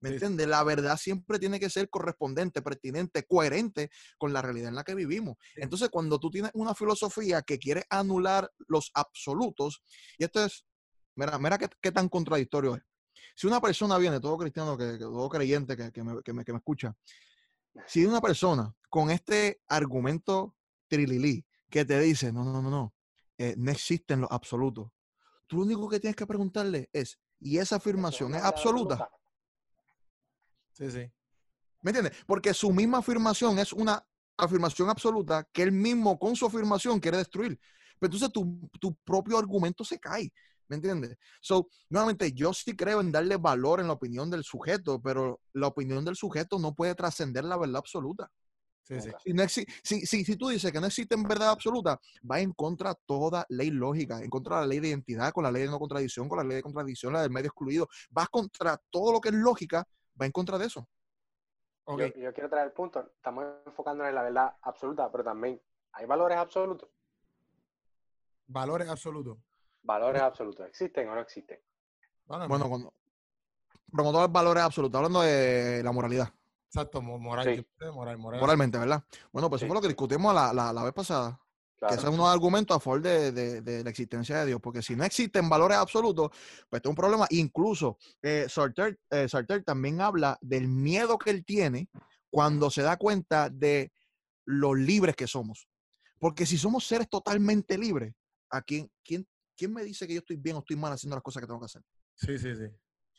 ¿Me 0.00 0.10
entiendes? 0.10 0.46
La 0.46 0.62
verdad 0.62 0.96
siempre 0.96 1.38
tiene 1.38 1.58
que 1.58 1.70
ser 1.70 1.90
correspondente, 1.90 2.62
pertinente, 2.62 3.24
coherente 3.24 3.90
con 4.16 4.32
la 4.32 4.42
realidad 4.42 4.68
en 4.68 4.76
la 4.76 4.84
que 4.84 4.94
vivimos. 4.94 5.36
Entonces, 5.56 5.88
cuando 5.88 6.20
tú 6.20 6.30
tienes 6.30 6.52
una 6.54 6.74
filosofía 6.74 7.42
que 7.42 7.58
quiere 7.58 7.84
anular 7.90 8.50
los 8.68 8.90
absolutos, 8.94 9.82
y 10.16 10.24
esto 10.24 10.44
es, 10.44 10.64
mira, 11.16 11.38
mira 11.38 11.58
qué, 11.58 11.92
tan 11.92 12.08
contradictorio 12.08 12.76
es. 12.76 12.82
Si 13.34 13.46
una 13.46 13.60
persona 13.60 13.98
viene, 13.98 14.20
todo 14.20 14.38
cristiano, 14.38 14.76
que, 14.76 14.98
todo 14.98 15.28
creyente 15.28 15.76
que, 15.76 16.02
me, 16.02 16.22
que, 16.22 16.32
me, 16.32 16.42
escucha, 16.42 16.94
si 17.86 18.04
una 18.04 18.20
persona 18.20 18.72
con 18.88 19.10
este 19.10 19.60
argumento 19.68 20.56
trililí 20.86 21.44
que 21.68 21.84
te 21.84 21.98
dice, 22.00 22.32
no, 22.32 22.44
no, 22.44 22.62
no, 22.62 22.70
no, 22.70 22.94
eh, 23.36 23.54
no 23.56 23.70
existen 23.70 24.20
los 24.20 24.30
absolutos, 24.30 24.90
tú 25.46 25.56
lo 25.56 25.62
único 25.62 25.88
que 25.88 26.00
tienes 26.00 26.16
que 26.16 26.26
preguntarle 26.26 26.88
es, 26.92 27.18
¿y 27.40 27.58
esa 27.58 27.76
afirmación 27.76 28.34
es 28.34 28.42
absoluta? 28.42 29.08
Sí, 30.78 30.90
sí. 30.90 31.10
¿Me 31.82 31.90
entiendes? 31.90 32.16
Porque 32.24 32.54
su 32.54 32.72
misma 32.72 32.98
afirmación 32.98 33.58
es 33.58 33.72
una 33.72 34.04
afirmación 34.36 34.88
absoluta 34.88 35.48
que 35.52 35.62
él 35.62 35.72
mismo 35.72 36.18
con 36.18 36.36
su 36.36 36.46
afirmación 36.46 37.00
quiere 37.00 37.18
destruir. 37.18 37.58
Pero 37.98 38.12
entonces 38.12 38.32
tu, 38.32 38.70
tu 38.80 38.94
propio 39.04 39.38
argumento 39.38 39.84
se 39.84 39.98
cae. 39.98 40.32
¿Me 40.68 40.76
entiendes? 40.76 41.16
So, 41.40 41.68
nuevamente, 41.88 42.32
yo 42.32 42.52
sí 42.52 42.76
creo 42.76 43.00
en 43.00 43.10
darle 43.10 43.36
valor 43.38 43.80
en 43.80 43.88
la 43.88 43.94
opinión 43.94 44.30
del 44.30 44.44
sujeto, 44.44 45.00
pero 45.00 45.40
la 45.54 45.66
opinión 45.66 46.04
del 46.04 46.14
sujeto 46.14 46.58
no 46.58 46.74
puede 46.74 46.94
trascender 46.94 47.44
la 47.44 47.56
verdad 47.56 47.78
absoluta. 47.78 48.30
Si, 49.48 49.66
si, 49.82 50.24
si, 50.24 50.36
tú 50.36 50.48
dices 50.48 50.72
que 50.72 50.80
no 50.80 50.86
existe 50.86 51.14
en 51.14 51.22
verdad 51.22 51.50
absoluta, 51.50 52.00
va 52.30 52.40
en 52.40 52.52
contra 52.52 52.90
de 52.90 52.96
toda 53.04 53.44
ley 53.50 53.70
lógica, 53.70 54.22
en 54.22 54.30
contra 54.30 54.56
de 54.56 54.62
la 54.62 54.66
ley 54.66 54.80
de 54.80 54.88
identidad, 54.88 55.32
con 55.32 55.44
la 55.44 55.50
ley 55.50 55.64
de 55.64 55.68
no 55.68 55.78
contradicción, 55.78 56.26
con 56.26 56.38
la 56.38 56.44
ley 56.44 56.56
de 56.56 56.62
contradicción, 56.62 57.12
la 57.12 57.20
del 57.20 57.30
medio 57.30 57.48
excluido. 57.48 57.88
Vas 58.10 58.28
contra 58.30 58.80
todo 58.90 59.12
lo 59.12 59.20
que 59.20 59.28
es 59.28 59.34
lógica, 59.34 59.86
va 60.20 60.26
en 60.26 60.32
contra 60.32 60.58
de 60.58 60.66
eso. 60.66 60.88
Yo, 61.96 62.32
quiero 62.34 62.50
traer 62.50 62.66
el 62.66 62.72
punto, 62.72 63.00
estamos 63.16 63.46
enfocándonos 63.64 64.10
en 64.10 64.14
la 64.14 64.22
verdad 64.22 64.56
absoluta, 64.60 65.10
pero 65.10 65.24
también 65.24 65.60
hay 65.92 66.04
valores 66.04 66.36
absolutos. 66.36 66.90
Valores 68.46 68.88
absolutos. 68.88 69.38
Valores 69.82 70.20
absolutos, 70.20 70.66
¿existen 70.66 71.08
o 71.08 71.14
no 71.14 71.22
existen? 71.22 71.58
Bueno, 72.26 72.46
bueno 72.46 72.68
cuando, 72.68 72.92
pero 73.90 74.10
todos 74.10 74.22
los 74.22 74.32
valores 74.32 74.62
absolutos, 74.62 74.98
hablando 74.98 75.22
de 75.22 75.82
la 75.82 75.92
moralidad. 75.92 76.28
Exacto, 76.66 77.00
moral, 77.00 77.66
moral, 77.94 78.18
moral, 78.18 78.40
moralmente, 78.40 78.76
¿verdad? 78.76 79.02
Bueno, 79.32 79.48
pues 79.48 79.62
eso 79.62 79.66
fue 79.66 79.74
lo 79.74 79.80
que 79.80 79.88
discutimos 79.88 80.34
la, 80.34 80.52
la, 80.52 80.82
vez 80.82 80.92
pasada. 80.92 81.40
Que 81.80 81.94
ese 81.94 82.08
es 82.08 82.12
un 82.12 82.20
argumento 82.20 82.74
a 82.74 82.80
favor 82.80 83.00
de, 83.00 83.30
de, 83.30 83.84
la 83.84 83.90
existencia 83.90 84.40
de 84.40 84.46
Dios, 84.46 84.60
porque 84.60 84.82
si 84.82 84.96
no 84.96 85.04
existen 85.04 85.48
valores 85.48 85.78
absolutos, 85.78 86.30
pues 86.68 86.82
es 86.82 86.88
un 86.88 86.96
problema. 86.96 87.26
Incluso 87.30 87.98
eh, 88.20 88.46
Sartre, 88.48 88.98
eh, 89.10 89.28
Sartre 89.28 89.62
también 89.62 90.00
habla 90.00 90.36
del 90.40 90.66
miedo 90.66 91.18
que 91.18 91.30
él 91.30 91.44
tiene 91.44 91.88
cuando 92.30 92.70
se 92.70 92.82
da 92.82 92.96
cuenta 92.96 93.48
de 93.48 93.92
lo 94.44 94.74
libres 94.74 95.14
que 95.14 95.28
somos. 95.28 95.68
Porque 96.18 96.46
si 96.46 96.58
somos 96.58 96.84
seres 96.84 97.08
totalmente 97.08 97.78
libres, 97.78 98.12
¿a 98.50 98.60
quién, 98.62 98.90
quién, 99.04 99.28
quién 99.56 99.72
me 99.72 99.84
dice 99.84 100.06
que 100.06 100.14
yo 100.14 100.20
estoy 100.20 100.36
bien 100.36 100.56
o 100.56 100.60
estoy 100.60 100.76
mal 100.76 100.92
haciendo 100.92 101.14
las 101.14 101.22
cosas 101.22 101.40
que 101.40 101.46
tengo 101.46 101.60
que 101.60 101.66
hacer? 101.66 101.82
Sí, 102.16 102.38
sí, 102.38 102.56
sí. 102.56 102.64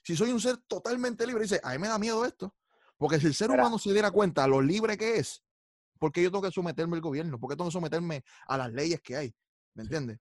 Si 0.04 0.18
soy 0.18 0.32
un 0.32 0.42
ser 0.42 0.58
totalmente 0.68 1.26
libre, 1.26 1.44
dice, 1.44 1.62
a 1.64 1.72
mí 1.72 1.78
me 1.78 1.88
da 1.88 1.98
miedo 1.98 2.26
esto. 2.26 2.54
Porque 2.98 3.20
si 3.20 3.28
el 3.28 3.34
ser 3.34 3.50
humano 3.50 3.80
se 3.80 3.94
diera 3.94 4.12
cuenta 4.12 4.46
lo 4.46 4.62
libre 4.62 4.98
que 4.98 5.18
es, 5.18 5.42
¿por 6.00 6.12
qué 6.12 6.24
yo 6.24 6.32
tengo 6.32 6.44
que 6.44 6.52
someterme 6.52 6.96
al 6.96 7.02
gobierno? 7.02 7.40
¿Por 7.40 7.50
qué 7.50 7.56
tengo 7.56 7.70
que 7.70 7.74
someterme 7.74 8.24
a 8.48 8.58
las 8.58 8.72
leyes 8.72 9.02
que 9.02 9.16
hay? 9.16 9.36
¿Me 9.76 9.84
entiendes? 9.84 10.20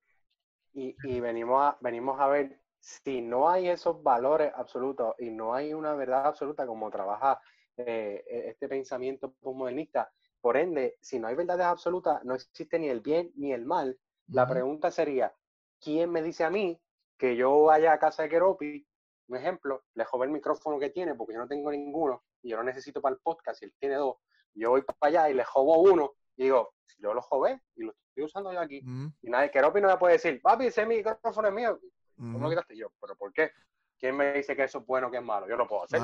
Y, 0.75 1.21
venimos, 1.21 1.61
a, 1.61 1.79
venimos 1.81 2.21
a 2.21 2.29
ver 2.29 2.61
si 2.79 3.21
no 3.21 3.49
hay 3.49 3.69
esos 3.69 4.01
valores 4.03 4.53
absolutos 4.55 5.15
y 5.19 5.31
no 5.31 5.55
hay 5.55 5.75
una 5.75 5.95
verdad 5.95 6.27
absoluta 6.27 6.67
como 6.67 6.91
trabaja 6.91 7.41
eh, 7.77 8.25
e, 8.29 8.49
este 8.51 8.69
pensamiento 8.69 9.33
postmodernista, 9.33 10.13
por 10.41 10.57
ende, 10.57 10.97
si 11.01 11.19
no 11.19 11.27
hay 11.27 11.35
verdades 11.35 11.67
absolutas, 11.67 12.23
no 12.25 12.35
existe 12.35 12.79
ni 12.79 12.89
el 12.89 13.01
bien 13.01 13.33
ni 13.35 13.53
el 13.53 13.65
mal. 13.65 13.99
La 14.29 14.47
pregunta 14.47 14.91
sería, 14.91 15.35
¿quién 15.81 16.11
me 16.11 16.23
dice 16.23 16.45
a 16.45 16.51
mí 16.51 16.81
que 17.17 17.35
yo 17.35 17.63
vaya 17.65 17.93
a 17.93 17.99
casa 17.99 18.23
de 18.23 18.29
Keropi 18.29 18.87
un 19.29 19.37
ejemplo, 19.37 19.85
le 19.95 20.05
jové 20.05 20.27
el 20.27 20.33
micrófono 20.33 20.79
que 20.79 20.91
tiene 20.91 21.15
porque 21.15 21.35
yo 21.35 21.41
no 21.41 21.49
tengo 21.49 21.71
ninguno 21.71 22.25
y 22.43 22.51
yo 22.51 22.57
lo 22.57 22.65
necesito 22.65 23.01
para 23.01 23.15
el 23.15 23.21
podcast 23.21 23.63
y 23.63 23.67
él 23.67 23.75
tiene 23.79 23.97
dos. 23.97 24.17
Yo 24.59 24.71
voy 24.71 24.83
para 24.83 24.97
allá 25.03 25.31
y 25.31 25.35
le 25.35 25.45
jobo 25.45 25.79
uno 25.79 26.13
y 26.37 26.45
digo, 26.45 26.75
yo 26.99 27.15
lo 27.15 27.23
jové 27.23 27.63
y 27.77 27.85
lo 27.85 27.93
estoy 27.93 28.25
usando 28.25 28.53
yo 28.53 28.61
aquí. 28.61 28.83
Y 29.23 29.31
nadie, 29.31 29.51
que 29.51 29.61
no 29.61 29.73
me 29.73 29.97
puede 29.97 30.15
decir, 30.15 30.41
papi, 30.43 30.67
ese 30.67 30.85
micrófono 30.87 31.49
es 31.49 31.55
mío. 31.55 31.79
¿Cómo 32.17 32.41
lo 32.41 32.51
quitaste 32.51 32.77
yo? 32.77 32.93
¿Pero 33.01 33.17
por 33.17 33.33
qué? 33.33 33.53
¿Quién 33.99 34.17
me 34.17 34.33
dice 34.33 34.57
que 34.57 34.65
eso 34.65 34.79
es 34.79 34.87
bueno 34.87 35.09
o 35.09 35.11
que 35.11 35.19
es 35.19 35.23
malo? 35.23 35.47
Yo 35.49 35.57
lo 35.57 35.67
puedo 35.67 35.85
hacer. 35.85 36.01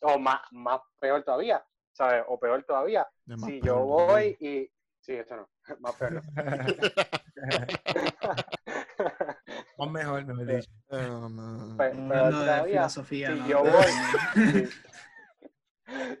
O 0.00 0.18
más, 0.18 0.40
más 0.52 0.80
peor 1.00 1.24
todavía, 1.24 1.64
¿sabes? 1.92 2.24
O 2.28 2.38
peor 2.38 2.62
todavía, 2.64 3.08
si 3.44 3.60
yo 3.60 3.80
voy 3.80 4.36
y... 4.40 4.70
Sí, 5.00 5.14
eso 5.14 5.36
no, 5.36 5.48
más 5.80 5.94
peor. 5.94 6.22
Más 9.78 9.90
mejor, 9.90 10.24
no 10.26 10.34
me 10.34 10.44
dicho. 10.44 10.70
Pero, 10.88 11.30
todavía, 12.30 12.88
filosofía, 12.88 13.32
si 13.32 13.48
yo 13.48 13.62
voy, 13.62 14.68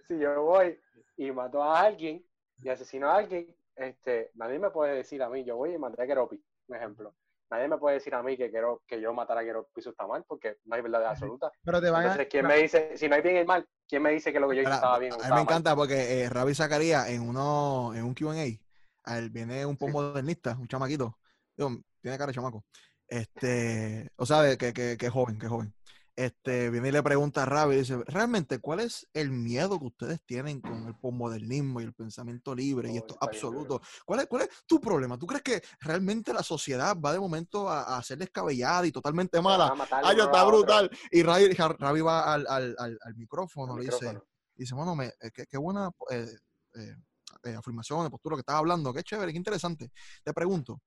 si, 0.06 0.18
yo 0.18 0.42
voy 0.42 0.80
y 1.18 1.32
mato 1.32 1.62
a 1.62 1.80
alguien 1.80 2.24
y 2.62 2.68
asesino 2.68 3.10
a 3.10 3.16
alguien, 3.16 3.54
este, 3.76 4.30
nadie 4.34 4.58
me 4.58 4.70
puede 4.70 4.96
decir 4.96 5.22
a 5.22 5.28
mí, 5.28 5.44
yo 5.44 5.56
voy 5.56 5.74
y 5.74 5.78
maté 5.78 6.02
a 6.02 6.06
Keropi, 6.06 6.42
un 6.68 6.76
ejemplo. 6.76 7.14
Nadie 7.50 7.66
me 7.66 7.78
puede 7.78 7.94
decir 7.96 8.14
a 8.14 8.22
mí 8.22 8.36
que 8.36 8.50
quiero 8.50 8.82
que 8.86 9.00
yo 9.00 9.12
matara 9.12 9.40
a 9.40 9.44
Keropi 9.44 9.80
está 9.80 10.06
mal, 10.06 10.24
porque 10.26 10.58
no 10.64 10.76
hay 10.76 10.82
verdad 10.82 11.06
absoluta. 11.06 11.50
Pero 11.64 11.80
te 11.80 11.90
van 11.90 12.02
Entonces, 12.02 12.28
¿quién 12.30 12.46
me 12.46 12.56
dice, 12.56 12.96
si 12.96 13.08
no 13.08 13.16
hay 13.16 13.22
bien 13.22 13.38
y 13.38 13.44
mal, 13.44 13.66
quién 13.88 14.02
me 14.02 14.10
dice 14.10 14.32
que 14.32 14.38
lo 14.38 14.48
que 14.48 14.56
yo 14.56 14.62
hice 14.62 14.72
estaba 14.72 14.98
bien? 14.98 15.12
A 15.14 15.28
mí 15.28 15.34
me 15.34 15.40
encanta 15.40 15.74
porque 15.74 16.22
eh, 16.22 16.28
Ravi 16.28 16.54
Zacarías 16.54 17.08
en 17.08 17.28
uno, 17.28 17.92
en 17.94 18.04
un 18.04 18.14
Q&A, 18.14 19.16
él 19.16 19.30
viene 19.30 19.66
un 19.66 19.76
poco 19.76 19.92
modernista, 19.92 20.56
un 20.58 20.68
chamaquito, 20.68 21.18
tiene 21.56 22.18
cara 22.18 22.26
de 22.26 22.34
chamaco, 22.34 22.64
este, 23.08 24.10
o 24.16 24.26
sea, 24.26 24.56
que, 24.56 24.72
que, 24.72 24.96
que 24.96 25.10
joven, 25.10 25.38
que 25.38 25.48
joven. 25.48 25.74
Este, 26.18 26.68
viene 26.70 26.88
y 26.88 26.90
le 26.90 27.00
pregunta 27.00 27.44
a 27.44 27.46
Ravi 27.46 27.76
dice, 27.76 27.96
realmente, 28.06 28.58
¿cuál 28.58 28.80
es 28.80 29.08
el 29.14 29.30
miedo 29.30 29.78
que 29.78 29.86
ustedes 29.86 30.20
tienen 30.26 30.60
con 30.60 30.88
el 30.88 30.96
postmodernismo 30.96 31.80
y 31.80 31.84
el 31.84 31.94
pensamiento 31.94 32.56
libre 32.56 32.90
y 32.92 32.96
esto 32.96 33.16
absoluto? 33.20 33.80
¿Cuál 34.04 34.20
es, 34.20 34.26
¿Cuál 34.26 34.42
es 34.42 34.48
tu 34.66 34.80
problema? 34.80 35.16
¿Tú 35.16 35.28
crees 35.28 35.44
que 35.44 35.62
realmente 35.78 36.32
la 36.32 36.42
sociedad 36.42 36.96
va 36.98 37.12
de 37.12 37.20
momento 37.20 37.68
a, 37.68 37.96
a 37.96 38.02
ser 38.02 38.18
descabellada 38.18 38.84
y 38.84 38.90
totalmente 38.90 39.40
mala? 39.40 39.72
Ay, 40.02 40.18
está 40.18 40.44
brutal. 40.44 40.90
Y 41.12 41.22
Ravi, 41.22 41.52
Ravi 41.52 42.00
va 42.00 42.34
al, 42.34 42.48
al, 42.48 42.76
al, 42.76 43.14
micrófono, 43.14 43.80
y 43.80 43.84
dice, 43.84 44.20
dice, 44.56 44.74
bueno, 44.74 44.96
me, 44.96 45.06
eh, 45.06 45.30
qué, 45.32 45.46
qué, 45.46 45.56
buena 45.56 45.88
eh, 46.10 46.26
eh, 46.74 46.96
eh, 47.44 47.54
afirmación, 47.54 48.02
de 48.02 48.10
postura 48.10 48.34
que 48.34 48.40
estás 48.40 48.56
hablando, 48.56 48.92
qué 48.92 49.04
chévere, 49.04 49.30
qué 49.30 49.38
interesante. 49.38 49.92
Te 50.24 50.34
pregunto, 50.34 50.80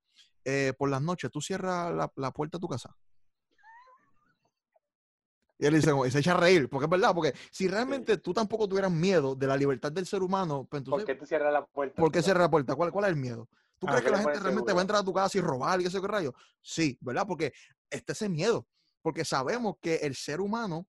eh, 0.43 0.73
por 0.77 0.89
las 0.89 1.01
noches, 1.01 1.31
¿tú 1.31 1.39
cierras 1.39 1.93
la, 2.15 2.31
puerta 2.31 2.57
de 2.57 2.61
tu 2.61 2.67
casa? 2.67 2.93
Y 5.61 5.67
él 5.67 5.75
dice, 5.75 5.91
y 6.07 6.09
se 6.09 6.17
echa 6.17 6.31
a 6.31 6.37
reír, 6.37 6.67
porque 6.67 6.85
es 6.85 6.89
verdad, 6.89 7.13
porque 7.13 7.35
si 7.51 7.67
realmente 7.67 8.17
tú 8.17 8.33
tampoco 8.33 8.67
tuvieras 8.67 8.91
miedo 8.91 9.35
de 9.35 9.45
la 9.45 9.55
libertad 9.55 9.91
del 9.91 10.07
ser 10.07 10.23
humano, 10.23 10.65
pues 10.67 10.79
entonces, 10.79 11.05
¿por 11.05 11.13
qué 11.13 11.19
tú 11.19 11.23
cierras 11.27 11.53
la 11.53 11.63
puerta? 11.63 12.01
¿Por 12.01 12.11
qué 12.11 12.23
cierras 12.23 12.41
la 12.41 12.49
puerta? 12.49 12.73
¿Cuál, 12.73 12.91
¿Cuál 12.91 13.05
es 13.05 13.09
el 13.11 13.17
miedo? 13.17 13.47
¿Tú 13.77 13.85
ah, 13.87 13.91
crees 13.91 14.05
que 14.05 14.09
la 14.09 14.17
gente 14.17 14.39
realmente 14.39 14.73
va 14.73 14.79
a 14.79 14.81
entrar 14.81 15.01
a 15.01 15.03
tu 15.03 15.13
casa 15.13 15.37
y 15.37 15.41
robar 15.41 15.79
y 15.79 15.85
ese 15.85 15.99
rayo? 15.99 16.33
Sí, 16.63 16.97
¿verdad? 16.99 17.27
Porque 17.27 17.53
está 17.91 18.13
ese 18.13 18.27
miedo, 18.27 18.65
porque 19.03 19.23
sabemos 19.23 19.75
que 19.79 19.97
el 19.97 20.15
ser 20.15 20.41
humano 20.41 20.87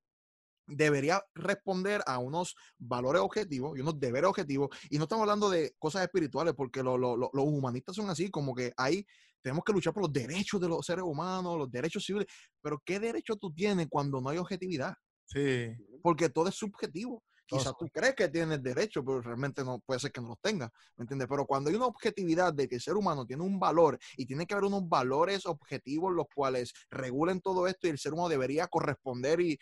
debería 0.66 1.22
responder 1.34 2.02
a 2.06 2.18
unos 2.18 2.54
valores 2.78 3.22
objetivos 3.22 3.76
y 3.76 3.80
unos 3.80 3.98
deberes 3.98 4.28
objetivos. 4.30 4.68
Y 4.90 4.98
no 4.98 5.04
estamos 5.04 5.22
hablando 5.22 5.50
de 5.50 5.74
cosas 5.78 6.02
espirituales, 6.02 6.54
porque 6.54 6.82
los 6.82 7.30
humanistas 7.34 7.96
son 7.96 8.10
así, 8.10 8.30
como 8.30 8.54
que 8.54 8.72
hay 8.76 9.06
tenemos 9.42 9.64
que 9.64 9.72
luchar 9.72 9.92
por 9.92 10.04
los 10.04 10.12
derechos 10.12 10.60
de 10.60 10.68
los 10.68 10.86
seres 10.86 11.04
humanos, 11.04 11.58
los 11.58 11.70
derechos 11.70 12.04
civiles. 12.04 12.28
Pero 12.60 12.80
¿qué 12.84 13.00
derecho 13.00 13.36
tú 13.36 13.52
tienes 13.52 13.88
cuando 13.90 14.20
no 14.20 14.28
hay 14.28 14.38
objetividad? 14.38 14.94
Sí. 15.26 15.74
Porque 16.00 16.28
todo 16.28 16.48
es 16.48 16.54
subjetivo. 16.54 17.24
Quizás 17.58 17.74
tú 17.78 17.86
crees 17.92 18.14
que 18.14 18.28
tienes 18.28 18.62
derecho, 18.62 19.04
pero 19.04 19.20
realmente 19.20 19.62
no 19.62 19.78
puede 19.80 20.00
ser 20.00 20.10
que 20.10 20.20
no 20.20 20.28
los 20.28 20.40
tengas, 20.40 20.70
¿me 20.96 21.02
entiendes? 21.02 21.28
Pero 21.28 21.46
cuando 21.46 21.68
hay 21.68 21.76
una 21.76 21.86
objetividad 21.86 22.52
de 22.54 22.68
que 22.68 22.76
el 22.76 22.80
ser 22.80 22.94
humano 22.94 23.26
tiene 23.26 23.42
un 23.42 23.60
valor 23.60 23.98
y 24.16 24.24
tiene 24.24 24.46
que 24.46 24.54
haber 24.54 24.64
unos 24.64 24.88
valores 24.88 25.44
objetivos 25.46 26.12
los 26.12 26.26
cuales 26.34 26.72
regulen 26.90 27.40
todo 27.40 27.66
esto 27.66 27.86
y 27.86 27.90
el 27.90 27.98
ser 27.98 28.14
humano 28.14 28.28
debería 28.28 28.66
corresponder 28.68 29.40
y, 29.40 29.58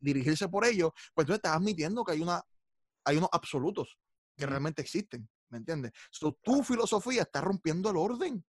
dirigirse 0.00 0.48
por 0.48 0.64
ello, 0.64 0.94
pues 1.14 1.26
tú 1.26 1.32
estás 1.32 1.56
admitiendo 1.56 2.04
que 2.04 2.12
hay, 2.12 2.20
una, 2.20 2.40
hay 3.04 3.16
unos 3.16 3.30
absolutos 3.32 3.98
que 4.36 4.46
realmente 4.46 4.80
existen, 4.80 5.28
¿me 5.48 5.58
entiendes? 5.58 5.92
So, 6.10 6.38
tu 6.42 6.62
filosofía 6.62 7.22
está 7.22 7.40
rompiendo 7.40 7.90
el 7.90 7.96
orden. 7.96 8.44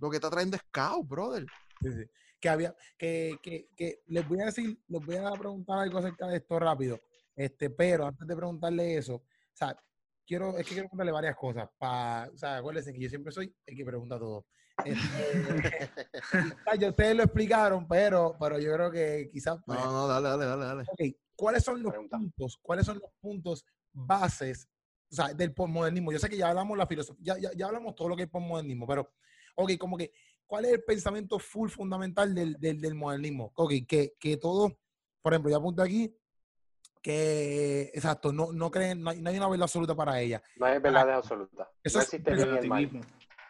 Lo 0.00 0.10
que 0.10 0.16
está 0.16 0.28
trayendo 0.28 0.56
es 0.56 0.62
caos, 0.72 1.06
brother. 1.06 1.46
Sí, 1.80 1.92
sí. 1.92 2.04
Que 2.40 2.48
había, 2.48 2.74
que, 2.96 3.38
que, 3.42 3.68
que 3.76 4.02
les 4.06 4.26
voy 4.28 4.40
a 4.40 4.46
decir, 4.46 4.76
les 4.88 5.06
voy 5.06 5.16
a 5.16 5.30
preguntar 5.32 5.78
algo 5.78 5.98
acerca 5.98 6.26
de 6.26 6.38
esto 6.38 6.58
rápido. 6.58 7.00
Este, 7.38 7.70
pero 7.70 8.04
antes 8.04 8.26
de 8.26 8.34
preguntarle 8.34 8.96
eso, 8.96 9.14
o 9.14 9.24
sea, 9.52 9.80
quiero, 10.26 10.58
es 10.58 10.66
que 10.66 10.74
quiero 10.74 10.88
preguntarle 10.88 11.12
varias 11.12 11.36
cosas. 11.36 11.68
Pa, 11.78 12.28
o 12.34 12.36
sea, 12.36 12.56
acuérdense 12.56 12.92
que 12.92 12.98
yo 12.98 13.08
siempre 13.08 13.30
soy 13.30 13.54
el 13.64 13.76
que 13.76 13.84
pregunta 13.84 14.18
todo. 14.18 14.44
Este, 14.84 15.90
ya 16.80 16.88
ustedes 16.88 17.14
lo 17.14 17.22
explicaron, 17.22 17.86
pero, 17.86 18.36
pero 18.40 18.58
yo 18.58 18.72
creo 18.74 18.90
que 18.90 19.30
quizás. 19.32 19.60
no, 19.68 19.74
no, 19.74 20.08
dale, 20.08 20.28
dale, 20.30 20.46
dale, 20.46 20.64
dale. 20.64 20.84
Okay. 20.90 21.16
¿Cuáles 21.36 21.62
son 21.62 21.80
los 21.80 21.94
puntos? 22.10 22.58
¿Cuáles 22.60 22.84
son 22.84 22.98
los 22.98 23.10
puntos 23.20 23.64
bases 23.92 24.68
o 25.08 25.14
sea, 25.14 25.32
del 25.32 25.54
postmodernismo? 25.54 26.10
Yo 26.10 26.18
sé 26.18 26.28
que 26.28 26.38
ya 26.38 26.48
hablamos 26.48 26.76
la 26.76 26.88
filosofía, 26.88 27.36
ya, 27.36 27.38
ya, 27.38 27.50
ya 27.56 27.66
hablamos 27.66 27.94
todo 27.94 28.08
lo 28.08 28.16
que 28.16 28.24
es 28.24 28.28
postmodernismo, 28.28 28.84
pero 28.84 29.12
ok, 29.54 29.78
como 29.78 29.96
que, 29.96 30.10
¿cuál 30.44 30.64
es 30.64 30.72
el 30.72 30.82
pensamiento 30.82 31.38
full 31.38 31.70
fundamental 31.70 32.34
del, 32.34 32.56
del, 32.58 32.94
modernismo? 32.96 33.52
Ok, 33.54 33.74
que, 33.86 34.16
que 34.18 34.36
todo, 34.38 34.76
por 35.22 35.32
ejemplo, 35.32 35.52
yo 35.52 35.58
apunto 35.58 35.82
aquí 35.82 36.12
que, 37.08 37.90
exacto, 37.94 38.34
no, 38.34 38.52
no 38.52 38.70
creen, 38.70 39.02
no 39.02 39.08
hay, 39.08 39.18
una 39.18 39.48
verdad 39.48 39.62
absoluta 39.62 39.94
para 39.94 40.20
ella. 40.20 40.42
No 40.56 40.66
hay 40.66 40.78
verdad 40.78 41.10
absoluta. 41.10 41.66
Eso 41.82 42.00
es 42.00 42.10
relativismo. 42.22 43.00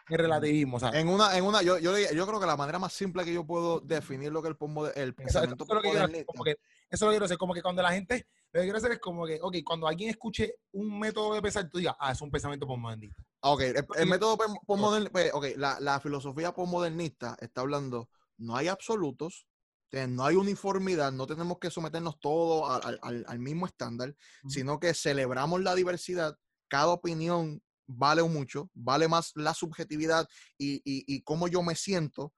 El 0.07 0.17
relativismo, 0.17 0.77
o 0.77 0.79
sea. 0.79 0.91
En 0.91 1.09
una, 1.09 1.37
en 1.37 1.43
una, 1.43 1.61
yo, 1.61 1.77
yo, 1.77 1.91
yo, 1.97 2.25
creo 2.25 2.39
que 2.39 2.45
la 2.45 2.55
manera 2.55 2.79
más 2.79 2.93
simple 2.93 3.25
que 3.25 3.33
yo 3.33 3.45
puedo 3.45 3.81
definir 3.81 4.31
lo 4.31 4.41
que 4.41 4.47
es 4.47 4.55
el, 4.95 5.03
el 5.03 5.13
pensamiento 5.13 5.65
postmodernista. 5.65 6.31
Eso, 6.31 6.43
eso 6.45 6.55
es 6.89 7.01
lo 7.01 7.07
que 7.07 7.11
quiero 7.11 7.25
decir, 7.25 7.37
como 7.37 7.53
que 7.53 7.61
cuando 7.61 7.81
la 7.81 7.91
gente 7.91 8.25
lo 8.53 8.61
que 8.61 8.65
quiero 8.65 8.77
hacer 8.77 8.93
es 8.93 8.99
como 8.99 9.25
que, 9.25 9.39
ok, 9.41 9.57
cuando 9.65 9.89
alguien 9.89 10.09
escuche 10.09 10.55
un 10.71 10.97
método 10.97 11.33
de 11.33 11.41
pensar, 11.41 11.69
tú 11.69 11.79
digas, 11.79 11.97
ah, 11.99 12.13
es 12.13 12.21
un 12.21 12.31
pensamiento 12.31 12.65
postmodernista. 12.65 13.21
Ok, 13.41 13.61
el, 13.97 14.07
método 14.07 14.37
postmodernista, 14.65 15.11
pues, 15.11 15.33
ok, 15.33 15.45
la, 15.57 15.81
la 15.81 15.99
filosofía 15.99 16.53
postmodernista 16.53 17.35
está 17.41 17.59
hablando, 17.59 18.07
no 18.37 18.55
hay 18.55 18.69
absolutos, 18.69 19.48
no 19.91 20.25
hay 20.25 20.35
uniformidad, 20.35 21.11
no 21.11 21.25
tenemos 21.25 21.57
que 21.59 21.71
someternos 21.71 22.19
todos 22.19 22.83
al, 22.85 22.99
al, 23.01 23.25
al 23.27 23.39
mismo 23.39 23.65
estándar, 23.65 24.15
sino 24.47 24.79
que 24.79 24.93
celebramos 24.93 25.61
la 25.61 25.75
diversidad 25.75 26.37
cada 26.69 26.89
opinión 26.89 27.61
vale 27.89 28.23
mucho, 28.23 28.69
vale 28.73 29.07
más 29.07 29.31
la 29.35 29.53
subjetividad 29.53 30.27
y, 30.57 30.81
y, 30.85 31.21
cómo 31.23 31.47
yo 31.47 31.63
me 31.63 31.75
siento 31.75 32.33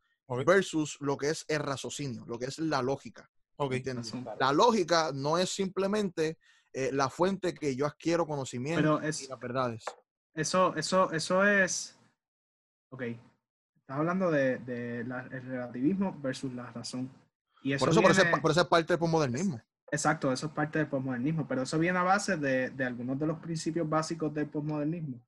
versus 0.45 0.97
lo 1.01 1.17
que 1.17 1.29
es 1.29 1.43
el 1.49 1.59
raciocinio, 1.59 2.23
lo 2.25 2.39
que 2.39 2.45
es 2.45 2.57
la 2.57 2.81
lógica. 2.81 3.29
La 4.39 4.53
lógica 4.53 5.11
no 5.13 5.37
es 5.37 5.49
simplemente 5.49 6.39
eh, 6.73 6.89
la 6.93 7.09
fuente 7.09 7.53
que 7.53 7.75
yo 7.75 7.85
adquiero 7.85 8.25
conocimiento 8.25 9.01
es, 9.01 9.23
y 9.23 9.27
las 9.27 9.39
verdades. 9.39 9.83
Eso, 10.33 10.73
eso, 10.77 11.11
eso 11.11 11.45
es. 11.45 11.99
Ok. 12.91 13.01
Estás 13.01 13.97
hablando 13.97 14.31
de, 14.31 14.57
de 14.59 15.01
el 15.01 15.43
relativismo 15.43 16.17
versus 16.21 16.53
la 16.53 16.71
razón. 16.71 17.11
Y 17.63 17.73
eso 17.73 17.85
por, 17.85 17.93
eso, 17.93 18.01
por, 18.41 18.51
eso, 18.51 18.61
es 18.61 18.67
parte 18.67 18.93
del 18.93 18.99
posmodernismo. 18.99 19.61
Exacto, 19.91 20.31
eso 20.31 20.47
es 20.47 20.51
parte 20.53 20.79
del 20.79 20.87
posmodernismo, 20.87 21.47
pero 21.47 21.63
eso 21.63 21.77
viene 21.77 21.99
a 21.99 22.03
base 22.03 22.37
de, 22.37 22.69
de 22.69 22.85
algunos 22.85 23.19
de 23.19 23.27
los 23.27 23.39
principios 23.39 23.87
básicos 23.87 24.33
del 24.33 24.47
posmodernismo, 24.47 25.19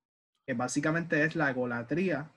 que 0.46 0.54
básicamente 0.54 1.24
es 1.24 1.36
la 1.36 1.50
egolatría 1.50 2.32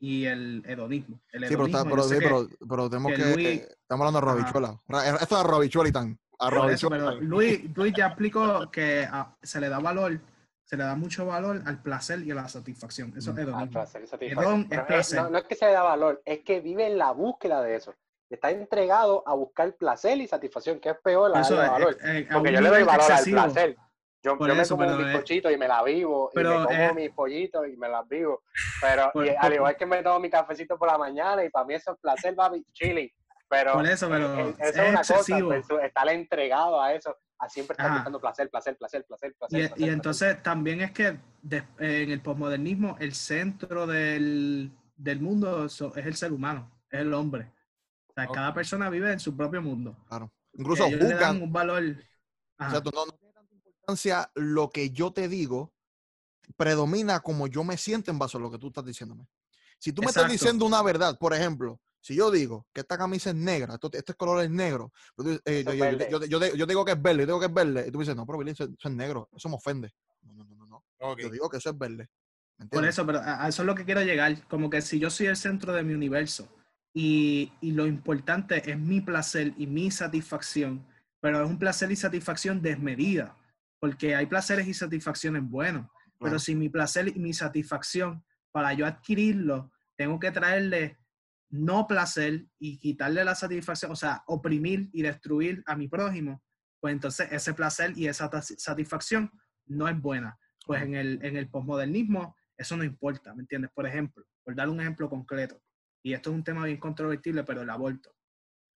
y 0.00 0.24
el 0.24 0.64
hedonismo. 0.66 1.20
El 1.30 1.46
sí, 1.46 1.54
pero, 1.54 1.66
está, 1.66 1.84
pero, 1.84 2.48
pero, 2.68 2.90
tenemos 2.90 3.12
que, 3.12 3.52
estamos 3.52 4.06
hablando 4.06 4.20
de 4.20 4.34
Robichuela. 4.34 4.80
Esto 5.20 5.40
es 5.40 5.46
Robichuela 5.46 5.88
y 5.88 5.92
tan. 5.92 6.18
Luis, 7.20 7.76
Luis 7.76 7.92
ya 7.94 8.06
explicó 8.06 8.70
que 8.70 9.06
ah, 9.10 9.36
se 9.42 9.60
le 9.60 9.68
da 9.68 9.78
valor, 9.78 10.18
se 10.64 10.76
le 10.78 10.84
da 10.84 10.96
mucho 10.96 11.26
valor 11.26 11.62
al 11.66 11.82
placer 11.82 12.22
y 12.22 12.30
a 12.30 12.34
la 12.34 12.48
satisfacción. 12.48 13.12
Eso 13.16 13.32
es 13.32 13.38
hedonismo. 13.38 13.70
Placer 13.70 15.30
No, 15.30 15.38
es 15.38 15.44
que 15.44 15.54
se 15.54 15.66
le 15.66 15.72
da 15.72 15.82
valor, 15.82 16.22
es 16.24 16.40
que 16.40 16.60
vive 16.60 16.86
en 16.86 16.96
la 16.96 17.12
búsqueda 17.12 17.62
de 17.62 17.76
eso. 17.76 17.94
Está 18.30 18.50
entregado 18.52 19.26
a 19.26 19.34
buscar 19.34 19.74
placer 19.74 20.16
y 20.18 20.28
satisfacción, 20.28 20.78
que 20.78 20.90
es 20.90 20.96
peor 21.02 21.30
la 21.30 21.42
valor. 21.42 21.98
Porque 22.32 22.52
yo 22.52 22.60
le 22.60 22.68
doy 22.68 22.82
valor 22.84 23.12
al 23.12 23.24
placer. 23.24 23.76
Yo, 24.22 24.38
yo 24.38 24.54
me 24.54 24.66
como 24.66 24.96
mis 24.98 25.16
pochitos 25.16 25.50
y 25.50 25.56
me 25.56 25.66
la 25.66 25.82
vivo, 25.82 26.30
y 26.34 26.38
me 26.38 26.44
como 26.44 26.94
mis 26.94 27.10
pollitos 27.10 27.66
y 27.68 27.76
me 27.76 27.88
las 27.88 28.06
vivo. 28.06 28.42
Pero 28.80 29.10
al 29.38 29.52
igual 29.52 29.76
que 29.76 29.86
me 29.86 30.02
tomo 30.02 30.20
mi 30.20 30.28
cafecito 30.28 30.78
por 30.78 30.88
la 30.88 30.98
mañana 30.98 31.42
y 31.42 31.48
para 31.48 31.64
mí 31.64 31.74
eso 31.74 31.92
es 31.92 31.98
placer, 31.98 32.34
papi, 32.34 32.64
chilling. 32.72 33.10
Pero, 33.48 33.72
por 33.72 33.86
eso, 33.86 34.08
pero 34.08 34.50
es, 34.58 34.74
una 34.76 35.00
excesivo. 35.00 35.48
cosa, 35.48 35.66
pues, 35.68 35.84
estar 35.84 36.08
entregado 36.10 36.80
a 36.80 36.94
eso, 36.94 37.16
a 37.36 37.48
siempre 37.48 37.72
estar 37.72 37.90
buscando 37.90 38.20
placer, 38.20 38.48
placer, 38.48 38.76
placer, 38.76 39.04
placer, 39.04 39.34
placer. 39.36 39.72
Y, 39.76 39.88
entonces 39.88 40.40
también 40.40 40.82
es 40.82 40.92
que 40.92 41.06
en 41.08 42.10
el 42.10 42.20
posmodernismo 42.20 42.96
el 43.00 43.12
centro 43.12 43.88
del, 43.88 44.70
del 44.96 45.20
mundo 45.20 45.64
es 45.64 45.80
el 45.80 46.14
ser 46.14 46.32
humano, 46.32 46.70
es 46.90 47.00
el 47.00 47.12
hombre. 47.12 47.50
Sea, 48.26 48.34
cada 48.34 48.54
persona 48.54 48.90
vive 48.90 49.12
en 49.12 49.20
su 49.20 49.36
propio 49.36 49.62
mundo. 49.62 49.96
Claro. 50.08 50.32
Incluso 50.54 50.84
buscan 50.90 51.42
un 51.42 51.52
valor. 51.52 51.96
O 52.58 52.70
sea, 52.70 52.82
tú 52.82 52.90
no, 52.94 53.06
no 53.06 53.12
tiene 53.12 53.32
tanta 53.32 53.54
importancia 53.54 54.30
lo 54.34 54.70
que 54.70 54.90
yo 54.90 55.12
te 55.12 55.28
digo, 55.28 55.72
predomina 56.56 57.20
como 57.20 57.46
yo 57.46 57.64
me 57.64 57.76
siento 57.76 58.10
en 58.10 58.18
base 58.18 58.36
a 58.36 58.40
lo 58.40 58.50
que 58.50 58.58
tú 58.58 58.68
estás 58.68 58.84
diciéndome. 58.84 59.26
Si 59.78 59.92
tú 59.92 60.02
me 60.02 60.08
estás 60.08 60.30
diciendo 60.30 60.66
una 60.66 60.82
verdad, 60.82 61.18
por 61.18 61.32
ejemplo, 61.32 61.80
si 62.00 62.14
yo 62.14 62.30
digo 62.30 62.66
que 62.72 62.80
esta 62.80 62.98
camisa 62.98 63.30
es 63.30 63.36
negra, 63.36 63.78
este 63.92 64.14
color 64.14 64.42
es 64.42 64.50
negro, 64.50 64.92
eh, 65.44 65.64
yo, 66.28 66.66
digo 66.66 66.84
que 66.84 66.92
es 66.92 67.00
verde, 67.00 67.22
yo 67.22 67.26
digo 67.26 67.40
que 67.40 67.46
es 67.46 67.54
verde, 67.54 67.86
y 67.88 67.90
tú 67.90 67.98
dices, 68.00 68.14
no, 68.16 68.26
pero 68.26 68.38
Billy, 68.38 68.50
eso, 68.50 68.64
es 68.64 68.90
negro, 68.90 69.28
eso 69.34 69.48
me 69.48 69.54
ofende. 69.54 69.90
No, 70.22 70.44
no, 70.44 70.44
no, 70.44 70.66
no. 70.66 71.16
Yo 71.16 71.30
digo 71.30 71.48
que 71.48 71.58
eso 71.58 71.70
es 71.70 71.78
verde. 71.78 72.08
Por 72.70 72.84
eso, 72.84 73.06
pero 73.06 73.20
a 73.24 73.48
eso 73.48 73.62
es 73.62 73.66
lo 73.66 73.74
que 73.74 73.86
quiero 73.86 74.02
llegar. 74.02 74.46
Como 74.48 74.68
que 74.68 74.82
si 74.82 74.98
yo 74.98 75.08
soy 75.08 75.28
el 75.28 75.36
centro 75.36 75.72
de 75.72 75.82
mi 75.82 75.94
universo 75.94 76.46
y, 76.94 77.52
y 77.60 77.72
lo 77.72 77.86
importante 77.86 78.70
es 78.70 78.78
mi 78.78 79.00
placer 79.00 79.54
y 79.56 79.66
mi 79.66 79.90
satisfacción, 79.90 80.86
pero 81.20 81.42
es 81.42 81.48
un 81.48 81.58
placer 81.58 81.90
y 81.90 81.96
satisfacción 81.96 82.62
desmedida, 82.62 83.36
porque 83.78 84.14
hay 84.14 84.26
placeres 84.26 84.66
y 84.68 84.74
satisfacciones 84.74 85.42
buenos, 85.42 85.86
pero 86.18 86.38
si 86.38 86.54
mi 86.54 86.68
placer 86.68 87.08
y 87.08 87.18
mi 87.18 87.32
satisfacción, 87.32 88.22
para 88.52 88.72
yo 88.74 88.86
adquirirlo, 88.86 89.70
tengo 89.96 90.18
que 90.18 90.30
traerle 90.30 90.98
no 91.50 91.86
placer 91.86 92.46
y 92.58 92.78
quitarle 92.78 93.24
la 93.24 93.34
satisfacción, 93.34 93.90
o 93.90 93.96
sea, 93.96 94.22
oprimir 94.26 94.88
y 94.92 95.02
destruir 95.02 95.62
a 95.66 95.76
mi 95.76 95.88
prójimo, 95.88 96.42
pues 96.80 96.92
entonces 96.92 97.28
ese 97.32 97.54
placer 97.54 97.92
y 97.96 98.06
esa 98.06 98.30
satisfacción 98.42 99.30
no 99.66 99.88
es 99.88 100.00
buena. 100.00 100.38
Pues 100.66 100.82
en 100.82 100.94
el, 100.94 101.18
en 101.22 101.36
el 101.36 101.48
posmodernismo 101.48 102.36
eso 102.56 102.76
no 102.76 102.84
importa, 102.84 103.34
¿me 103.34 103.40
entiendes? 103.40 103.70
Por 103.74 103.86
ejemplo, 103.86 104.24
por 104.44 104.54
dar 104.54 104.68
un 104.68 104.80
ejemplo 104.80 105.08
concreto, 105.08 105.60
y 106.02 106.12
esto 106.12 106.30
es 106.30 106.36
un 106.36 106.44
tema 106.44 106.64
bien 106.64 106.78
controvertible, 106.78 107.44
pero 107.44 107.62
el 107.62 107.70
aborto. 107.70 108.14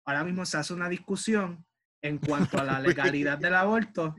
Ahora 0.04 0.24
mismo 0.24 0.44
se 0.44 0.58
hace 0.58 0.74
una 0.74 0.88
discusión 0.88 1.64
en 2.02 2.18
cuanto 2.18 2.58
a 2.58 2.64
la 2.64 2.80
legalidad 2.80 3.38
del 3.38 3.54
aborto 3.54 4.14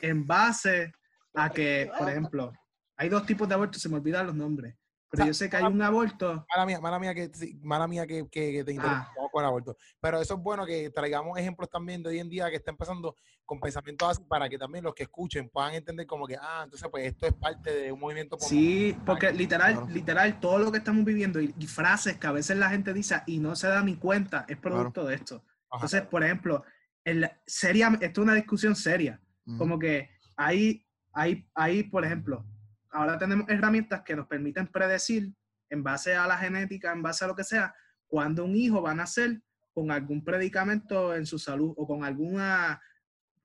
en 0.00 0.26
base 0.26 0.92
a 1.34 1.50
que, 1.50 1.90
por 1.98 2.08
ejemplo, 2.10 2.52
hay 2.96 3.08
dos 3.08 3.26
tipos 3.26 3.48
de 3.48 3.54
aborto, 3.54 3.78
se 3.78 3.88
me 3.88 3.96
olvidan 3.96 4.26
los 4.26 4.36
nombres. 4.36 4.76
Pero 5.16 5.26
yo 5.26 5.34
sé 5.34 5.48
que 5.50 5.56
hay 5.56 5.64
un 5.64 5.82
aborto. 5.82 6.46
Mala 6.54 6.66
mía, 6.66 6.80
mala 6.80 6.98
mía 6.98 7.14
que, 7.14 7.30
mala 7.62 7.86
mía 7.86 8.06
que, 8.06 8.28
que, 8.28 8.64
te 8.64 8.72
interrumpa 8.72 9.10
ah. 9.10 9.28
con 9.32 9.42
el 9.42 9.48
aborto. 9.48 9.76
Pero 10.00 10.20
eso 10.20 10.34
es 10.34 10.40
bueno 10.40 10.66
que 10.66 10.90
traigamos 10.90 11.38
ejemplos 11.38 11.68
también 11.70 12.02
de 12.02 12.10
hoy 12.10 12.18
en 12.18 12.28
día 12.28 12.50
que 12.50 12.56
está 12.56 12.70
empezando 12.70 13.16
con 13.44 13.60
pensamientos 13.60 14.08
así 14.08 14.24
para 14.24 14.48
que 14.48 14.58
también 14.58 14.84
los 14.84 14.94
que 14.94 15.04
escuchen 15.04 15.48
puedan 15.48 15.74
entender 15.74 16.06
como 16.06 16.26
que, 16.26 16.36
ah, 16.36 16.62
entonces 16.64 16.88
pues 16.90 17.06
esto 17.06 17.26
es 17.26 17.34
parte 17.34 17.74
de 17.74 17.92
un 17.92 18.00
movimiento. 18.00 18.36
Sí, 18.40 18.96
porque 19.04 19.32
literal, 19.32 19.86
literal, 19.90 20.40
todo 20.40 20.58
lo 20.58 20.72
que 20.72 20.78
estamos 20.78 21.04
viviendo 21.04 21.40
y, 21.40 21.52
frases 21.66 22.18
que 22.18 22.26
a 22.26 22.32
veces 22.32 22.56
la 22.56 22.70
gente 22.70 22.92
dice 22.92 23.22
y 23.26 23.38
no 23.38 23.56
se 23.56 23.68
da 23.68 23.82
ni 23.82 23.96
cuenta 23.96 24.44
es 24.48 24.56
producto 24.56 25.04
de 25.04 25.16
esto. 25.16 25.44
Entonces, 25.72 26.02
por 26.02 26.22
ejemplo, 26.22 26.62
el, 27.04 27.28
seria, 27.46 27.88
esto 28.00 28.20
es 28.20 28.24
una 28.24 28.34
discusión 28.34 28.76
seria. 28.76 29.20
Como 29.58 29.78
que 29.78 30.10
hay, 30.36 30.86
hay, 31.12 31.46
hay, 31.54 31.82
por 31.84 32.04
ejemplo, 32.04 32.46
ahora 32.94 33.18
tenemos 33.18 33.48
herramientas 33.48 34.02
que 34.02 34.16
nos 34.16 34.26
permiten 34.26 34.68
predecir 34.68 35.34
en 35.68 35.82
base 35.82 36.14
a 36.14 36.26
la 36.26 36.38
genética, 36.38 36.92
en 36.92 37.02
base 37.02 37.24
a 37.24 37.28
lo 37.28 37.34
que 37.34 37.44
sea, 37.44 37.74
cuando 38.06 38.44
un 38.44 38.54
hijo 38.54 38.80
va 38.80 38.92
a 38.92 38.94
nacer 38.94 39.42
con 39.72 39.90
algún 39.90 40.24
predicamento 40.24 41.14
en 41.14 41.26
su 41.26 41.38
salud 41.38 41.74
o 41.76 41.86
con 41.86 42.04
alguna, 42.04 42.80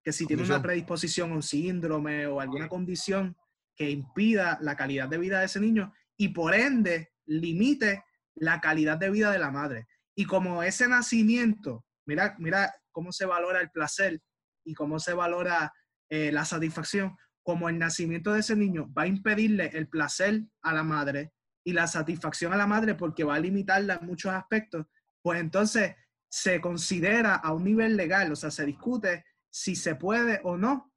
que 0.04 0.14
si 0.14 0.28
tiene 0.28 0.44
una 0.44 0.62
predisposición, 0.62 1.32
un 1.32 1.42
síndrome 1.42 2.28
o 2.28 2.40
alguna 2.40 2.70
condición 2.70 3.36
que 3.76 3.90
impida 3.90 4.60
la 4.62 4.76
calidad 4.76 5.10
de 5.10 5.18
vida 5.18 5.40
de 5.40 5.46
ese 5.46 5.60
niño 5.60 5.92
y 6.16 6.30
por 6.30 6.54
ende 6.54 7.12
limite 7.26 8.04
la 8.36 8.62
calidad 8.62 8.98
de 8.98 9.10
vida 9.10 9.32
de 9.32 9.40
la 9.40 9.50
madre. 9.50 9.88
Y 10.16 10.26
como 10.26 10.62
ese 10.62 10.88
nacimiento, 10.88 11.86
mira, 12.06 12.36
mira 12.38 12.72
cómo 12.92 13.12
se 13.12 13.26
valora 13.26 13.62
el 13.62 13.72
placer 13.72 14.22
y 14.64 14.76
cómo 14.76 15.00
se 15.00 15.14
valora 15.14 15.74
eh, 16.10 16.32
la 16.32 16.46
satisfacción, 16.46 17.16
como 17.50 17.68
el 17.68 17.80
nacimiento 17.80 18.32
de 18.32 18.42
ese 18.42 18.56
niño 18.56 18.94
va 18.96 19.02
a 19.02 19.08
impedirle 19.08 19.72
el 19.74 19.88
placer 19.88 20.44
a 20.62 20.72
la 20.72 20.84
madre 20.84 21.34
y 21.64 21.74
la 21.74 21.88
satisfacción 21.88 22.54
a 22.54 22.58
la 22.58 22.68
madre 22.68 22.94
porque 22.94 23.24
va 23.24 23.34
a 23.34 23.40
limitarla 23.40 23.96
en 23.96 24.06
muchos 24.06 24.32
aspectos, 24.32 24.86
pues 25.24 25.40
entonces 25.40 25.96
se 26.30 26.62
considera 26.62 27.34
a 27.34 27.52
un 27.52 27.64
nivel 27.64 27.98
legal, 27.98 28.32
o 28.32 28.36
sea, 28.36 28.52
se 28.52 28.68
discute 28.68 29.26
si 29.50 29.76
se 29.76 29.96
puede 29.96 30.42
o 30.44 30.58
no 30.58 30.94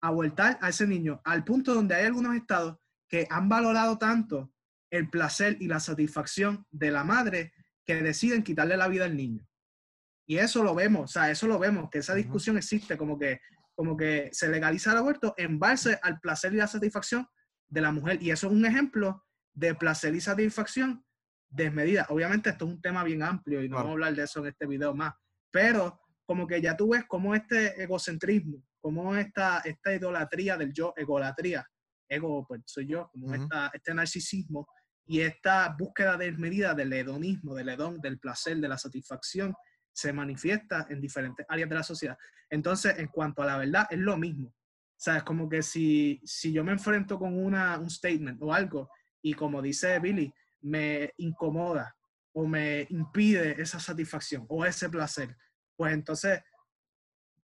abortar 0.00 0.58
a 0.60 0.70
ese 0.70 0.88
niño, 0.88 1.20
al 1.22 1.44
punto 1.44 1.72
donde 1.72 1.94
hay 1.94 2.06
algunos 2.06 2.34
estados 2.34 2.78
que 3.08 3.28
han 3.30 3.48
valorado 3.48 3.96
tanto 3.96 4.52
el 4.90 5.08
placer 5.08 5.56
y 5.60 5.68
la 5.68 5.78
satisfacción 5.78 6.66
de 6.72 6.90
la 6.90 7.04
madre 7.04 7.52
que 7.84 7.94
deciden 8.02 8.42
quitarle 8.42 8.76
la 8.76 8.88
vida 8.88 9.04
al 9.04 9.16
niño. 9.16 9.46
Y 10.26 10.38
eso 10.38 10.64
lo 10.64 10.74
vemos, 10.74 11.04
o 11.04 11.06
sea, 11.12 11.30
eso 11.30 11.46
lo 11.46 11.60
vemos, 11.60 11.90
que 11.90 11.98
esa 11.98 12.16
discusión 12.16 12.58
existe, 12.58 12.96
como 12.96 13.16
que 13.16 13.40
como 13.76 13.96
que 13.96 14.30
se 14.32 14.48
legaliza 14.48 14.90
el 14.92 14.98
aborto 14.98 15.34
en 15.36 15.58
base 15.58 15.98
al 16.02 16.18
placer 16.18 16.52
y 16.54 16.56
la 16.56 16.66
satisfacción 16.66 17.28
de 17.68 17.80
la 17.82 17.92
mujer. 17.92 18.20
Y 18.22 18.30
eso 18.30 18.46
es 18.48 18.52
un 18.52 18.64
ejemplo 18.64 19.24
de 19.52 19.74
placer 19.74 20.14
y 20.14 20.20
satisfacción 20.20 21.04
desmedida. 21.48 22.06
Obviamente 22.08 22.50
esto 22.50 22.64
es 22.64 22.72
un 22.72 22.80
tema 22.80 23.04
bien 23.04 23.22
amplio 23.22 23.62
y 23.62 23.68
no 23.68 23.76
vamos 23.76 23.90
a 23.90 23.92
hablar 23.92 24.14
de 24.14 24.24
eso 24.24 24.40
en 24.40 24.46
este 24.46 24.66
video 24.66 24.94
más, 24.94 25.14
pero 25.50 26.00
como 26.24 26.46
que 26.46 26.60
ya 26.60 26.76
tú 26.76 26.90
ves 26.90 27.04
cómo 27.06 27.34
este 27.34 27.80
egocentrismo, 27.82 28.62
cómo 28.80 29.14
esta, 29.14 29.60
esta 29.60 29.94
idolatría 29.94 30.56
del 30.56 30.72
yo, 30.72 30.92
egolatría, 30.96 31.64
ego, 32.08 32.46
pues 32.46 32.62
soy 32.64 32.88
yo, 32.88 33.10
como 33.12 33.34
este 33.34 33.94
narcisismo 33.94 34.66
y 35.04 35.20
esta 35.20 35.74
búsqueda 35.78 36.16
desmedida 36.16 36.74
del 36.74 36.92
hedonismo, 36.92 37.54
del 37.54 37.68
hedón, 37.68 38.00
del 38.00 38.18
placer, 38.18 38.56
de 38.56 38.68
la 38.68 38.78
satisfacción, 38.78 39.54
se 39.96 40.12
manifiesta 40.12 40.86
en 40.90 41.00
diferentes 41.00 41.46
áreas 41.48 41.70
de 41.70 41.74
la 41.74 41.82
sociedad. 41.82 42.18
Entonces, 42.50 42.98
en 42.98 43.06
cuanto 43.06 43.42
a 43.42 43.46
la 43.46 43.56
verdad, 43.56 43.86
es 43.88 43.98
lo 43.98 44.18
mismo. 44.18 44.48
O 44.48 44.98
sea, 44.98 45.16
es 45.16 45.22
como 45.22 45.48
que 45.48 45.62
si, 45.62 46.20
si 46.22 46.52
yo 46.52 46.62
me 46.62 46.72
enfrento 46.72 47.18
con 47.18 47.34
una, 47.34 47.78
un 47.78 47.88
statement 47.88 48.38
o 48.42 48.52
algo 48.52 48.90
y 49.22 49.32
como 49.32 49.62
dice 49.62 49.98
Billy, 49.98 50.30
me 50.60 51.14
incomoda 51.16 51.96
o 52.34 52.46
me 52.46 52.86
impide 52.90 53.60
esa 53.60 53.80
satisfacción 53.80 54.44
o 54.50 54.66
ese 54.66 54.90
placer, 54.90 55.34
pues 55.74 55.94
entonces, 55.94 56.42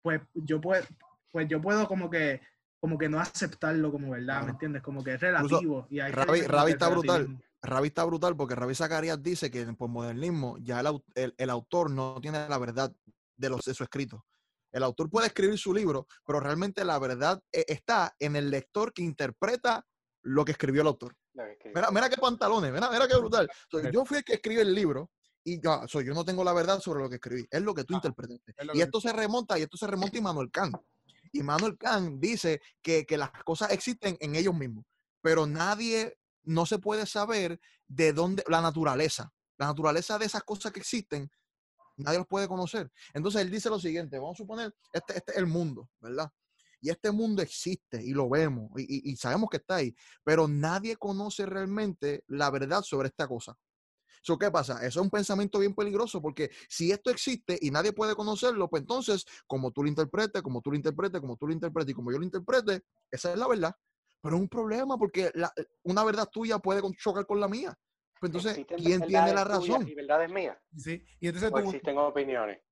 pues 0.03 0.21
yo 0.35 0.61
puedo, 0.61 0.85
pues 1.31 1.49
yo 1.49 1.59
puedo 1.59 1.89
como 1.89 2.11
que, 2.11 2.43
como 2.79 2.99
que 2.99 3.09
no 3.09 3.19
aceptarlo 3.19 3.91
como 3.91 4.11
verdad, 4.11 4.45
¿me 4.45 4.51
entiendes? 4.51 4.83
Como 4.83 5.03
que 5.03 5.15
es 5.15 5.21
relativo. 5.21 5.87
y 5.89 6.01
hay 6.01 6.13
Ravi, 6.13 6.73
está 6.73 6.91
brutal. 6.91 7.43
Ravi 7.63 7.89
está 7.89 8.05
brutal 8.05 8.37
porque 8.37 8.55
Ravi 8.55 8.75
Zacarías 8.75 9.23
dice 9.23 9.51
que 9.51 9.61
en 9.61 9.71
el 9.71 9.77
posmodernismo 9.77 10.59
ya 10.59 10.81
el, 10.81 11.35
el, 11.37 11.51
autor 11.51 11.91
no 11.91 12.21
tiene 12.21 12.49
la 12.49 12.59
verdad 12.59 12.93
de, 13.37 13.49
los, 13.49 13.65
de 13.65 13.75
su 13.75 13.85
escrito. 13.85 14.25
El 14.73 14.83
autor 14.83 15.11
puede 15.11 15.29
escribir 15.29 15.59
su 15.59 15.73
libro, 15.73 16.07
pero 16.27 16.41
realmente 16.41 16.85
la 16.85 16.99
verdad 16.99 17.41
eh, 17.53 17.65
está 17.69 18.15
en 18.19 18.37
el 18.37 18.51
lector 18.51 18.93
que 18.93 19.03
interpreta 19.03 19.87
lo 20.23 20.45
que 20.45 20.53
escribió 20.53 20.83
el 20.83 20.89
autor. 20.89 21.15
Mira, 21.75 21.91
mira 21.91 22.11
qué 22.11 22.17
pantalones, 22.17 22.73
mira, 22.73 22.91
mira 22.91 23.07
qué 23.09 23.17
brutal. 23.17 23.49
yo 23.93 24.05
fui 24.05 24.19
el 24.19 24.25
que 24.25 24.35
escribe 24.35 24.63
el 24.63 24.75
libro 24.75 25.11
y 25.45 25.61
yo, 25.61 25.85
yo 25.87 26.15
no 26.15 26.25
tengo 26.25 26.45
la 26.45 26.53
verdad 26.53 26.81
sobre 26.81 27.03
lo 27.03 27.09
que 27.09 27.17
escribí, 27.17 27.47
es 27.51 27.63
lo 27.63 27.75
que 27.75 27.85
tú 27.85 27.95
interpretaste. 27.95 28.55
Y 28.75 28.81
esto 28.81 29.01
se 29.01 29.13
remonta, 29.13 29.59
y 29.59 29.63
esto 29.63 29.77
se 29.77 29.87
remonta 29.87 30.17
a 30.17 30.21
Immanuel 30.21 30.51
Kant. 30.51 30.77
Immanuel 31.33 31.77
Kant 31.79 32.21
dice 32.21 32.61
que, 32.83 33.05
que 33.07 33.17
las 33.17 33.31
cosas 33.45 33.73
existen 33.73 34.17
en 34.21 34.35
ellos 34.37 34.55
mismos, 34.55 34.85
pero 35.21 35.47
nadie, 35.47 36.19
no 36.45 36.67
se 36.67 36.79
puede 36.79 37.07
saber 37.07 37.61
de 37.87 38.13
dónde, 38.13 38.45
la 38.49 38.61
naturaleza, 38.61 39.33
la 39.59 39.67
naturaleza 39.67 40.19
de 40.19 40.27
esas 40.27 40.43
cosas 40.43 40.73
que 40.73 40.81
existen, 40.81 41.31
nadie 41.97 42.19
los 42.19 42.27
puede 42.27 42.49
conocer. 42.49 42.91
Entonces 43.15 43.43
él 43.43 43.51
dice 43.51 43.71
lo 43.71 43.79
siguiente, 43.79 44.19
vamos 44.19 44.37
a 44.37 44.43
suponer, 44.43 44.75
este, 44.93 45.17
este 45.17 45.33
es 45.33 45.39
el 45.39 45.47
mundo, 45.47 45.91
¿verdad? 46.01 46.31
Y 46.81 46.91
este 46.91 47.13
mundo 47.13 47.43
existe 47.43 48.03
y 48.03 48.11
lo 48.13 48.29
vemos 48.29 48.71
y, 48.77 49.13
y, 49.13 49.17
sabemos 49.17 49.49
que 49.51 49.59
está 49.59 49.77
ahí, 49.77 49.95
pero 50.25 50.49
nadie 50.49 50.97
conoce 50.97 51.47
realmente 51.47 52.25
la 52.27 52.51
verdad 52.51 52.83
sobre 52.83 53.09
esta 53.09 53.29
cosa. 53.29 53.57
So, 54.25 54.39
¿Qué 54.39 54.51
pasa? 54.51 54.75
Eso 54.79 55.01
es 55.01 55.05
un 55.05 55.11
pensamiento 55.11 55.59
bien 55.59 55.75
peligroso 55.75 56.23
porque 56.23 56.51
si 56.69 56.93
esto 56.93 57.11
existe 57.11 57.59
y 57.61 57.71
nadie 57.71 57.93
puede 57.93 58.15
conocerlo, 58.15 58.69
pues 58.69 58.83
entonces, 58.83 59.25
como 59.47 59.73
tú 59.73 59.83
lo 59.83 59.89
interpretes, 59.89 60.43
como 60.43 60.61
tú 60.61 60.71
lo 60.71 60.77
interpretes, 60.77 61.21
como 61.21 61.37
tú 61.37 61.49
lo 61.49 61.53
interpretes 61.53 61.91
y 61.91 61.95
como 61.95 62.13
yo 62.13 62.19
lo 62.19 62.25
interprete, 62.25 62.83
esa 63.11 63.33
es 63.33 63.39
la 63.39 63.49
verdad. 63.49 63.75
Pero 64.23 64.37
es 64.37 64.43
un 64.43 64.49
problema 64.49 64.97
porque 64.97 65.31
la, 65.35 65.53
una 65.83 66.05
verdad 66.05 66.29
tuya 66.31 66.59
puede 66.59 66.81
chocar 66.97 67.27
con 67.27 67.41
la 67.41 67.49
mía. 67.49 67.77
Pues 68.21 68.33
entonces, 68.33 68.65
¿quién 68.77 69.03
tiene 69.03 69.35
la 69.35 69.43
razón? 69.43 69.87
¿Y 69.87 69.95
verdad 69.95 70.23
es 70.25 70.33
mía? 70.33 70.61
Sí. 70.77 71.05
Y 71.19 71.27
entonces 71.27 71.51
o 71.53 71.59
existen 71.59 71.99
opiniones. 71.99 72.63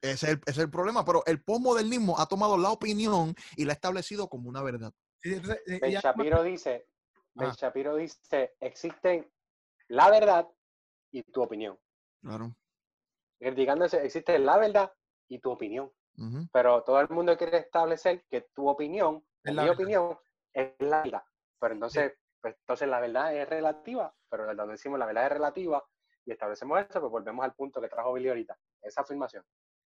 Ese 0.00 0.26
es, 0.26 0.32
el, 0.32 0.40
es 0.46 0.58
el 0.58 0.70
problema, 0.70 1.04
pero 1.04 1.22
el 1.26 1.42
postmodernismo 1.42 2.18
ha 2.18 2.26
tomado 2.26 2.56
la 2.56 2.70
opinión 2.70 3.34
y 3.56 3.66
la 3.66 3.72
ha 3.72 3.74
establecido 3.74 4.28
como 4.28 4.48
una 4.48 4.62
verdad. 4.62 4.92
Sí, 5.20 5.34
entonces, 5.34 5.60
eh, 5.66 5.98
Shapiro 6.02 6.42
dice, 6.42 6.86
Ben 7.34 7.50
Shapiro 7.50 7.96
dice, 7.96 8.54
existen 8.60 9.30
la 9.88 10.10
verdad 10.10 10.48
y 11.10 11.22
tu 11.24 11.42
opinión. 11.42 11.78
Claro. 12.22 12.56
Indicándose, 13.40 14.02
existe 14.02 14.38
la 14.38 14.56
verdad 14.56 14.90
y 15.28 15.38
tu 15.40 15.50
opinión. 15.50 15.92
Pero 16.50 16.82
todo 16.82 16.98
el 17.00 17.08
mundo 17.10 17.36
quiere 17.36 17.58
establecer 17.58 18.24
que 18.30 18.48
tu 18.54 18.66
opinión, 18.66 19.22
es 19.44 19.54
mi 19.54 19.68
opinión, 19.68 20.16
es 20.56 20.74
la 20.78 21.02
verdad. 21.02 21.22
Pero 21.60 21.74
entonces, 21.74 22.12
pues, 22.40 22.56
entonces 22.60 22.88
la 22.88 23.00
verdad 23.00 23.34
es 23.34 23.48
relativa, 23.48 24.12
pero 24.30 24.44
cuando 24.44 24.66
decimos 24.66 24.98
la 24.98 25.06
verdad 25.06 25.26
es 25.26 25.32
relativa 25.32 25.84
y 26.24 26.32
establecemos 26.32 26.80
eso, 26.80 27.00
pues 27.00 27.10
volvemos 27.10 27.44
al 27.44 27.54
punto 27.54 27.80
que 27.80 27.88
trajo 27.88 28.12
Billy 28.14 28.28
ahorita, 28.28 28.58
esa 28.82 29.02
afirmación. 29.02 29.44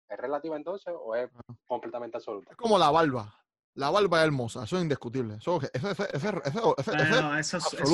¿Es 0.09 0.17
relativa 0.17 0.55
entonces 0.55 0.93
o 0.97 1.15
es 1.15 1.29
completamente 1.67 2.17
absoluta? 2.17 2.51
Es 2.51 2.57
como 2.57 2.77
la 2.77 2.89
barba. 2.89 3.33
La 3.75 3.91
barba 3.91 4.21
es 4.21 4.25
hermosa, 4.25 4.63
eso 4.63 4.77
es 4.77 4.81
indiscutible. 4.81 5.35
Eso, 5.35 5.59
eso, 5.71 5.91
eso, 5.91 6.75
eso, 6.77 7.37
es, 7.37 7.47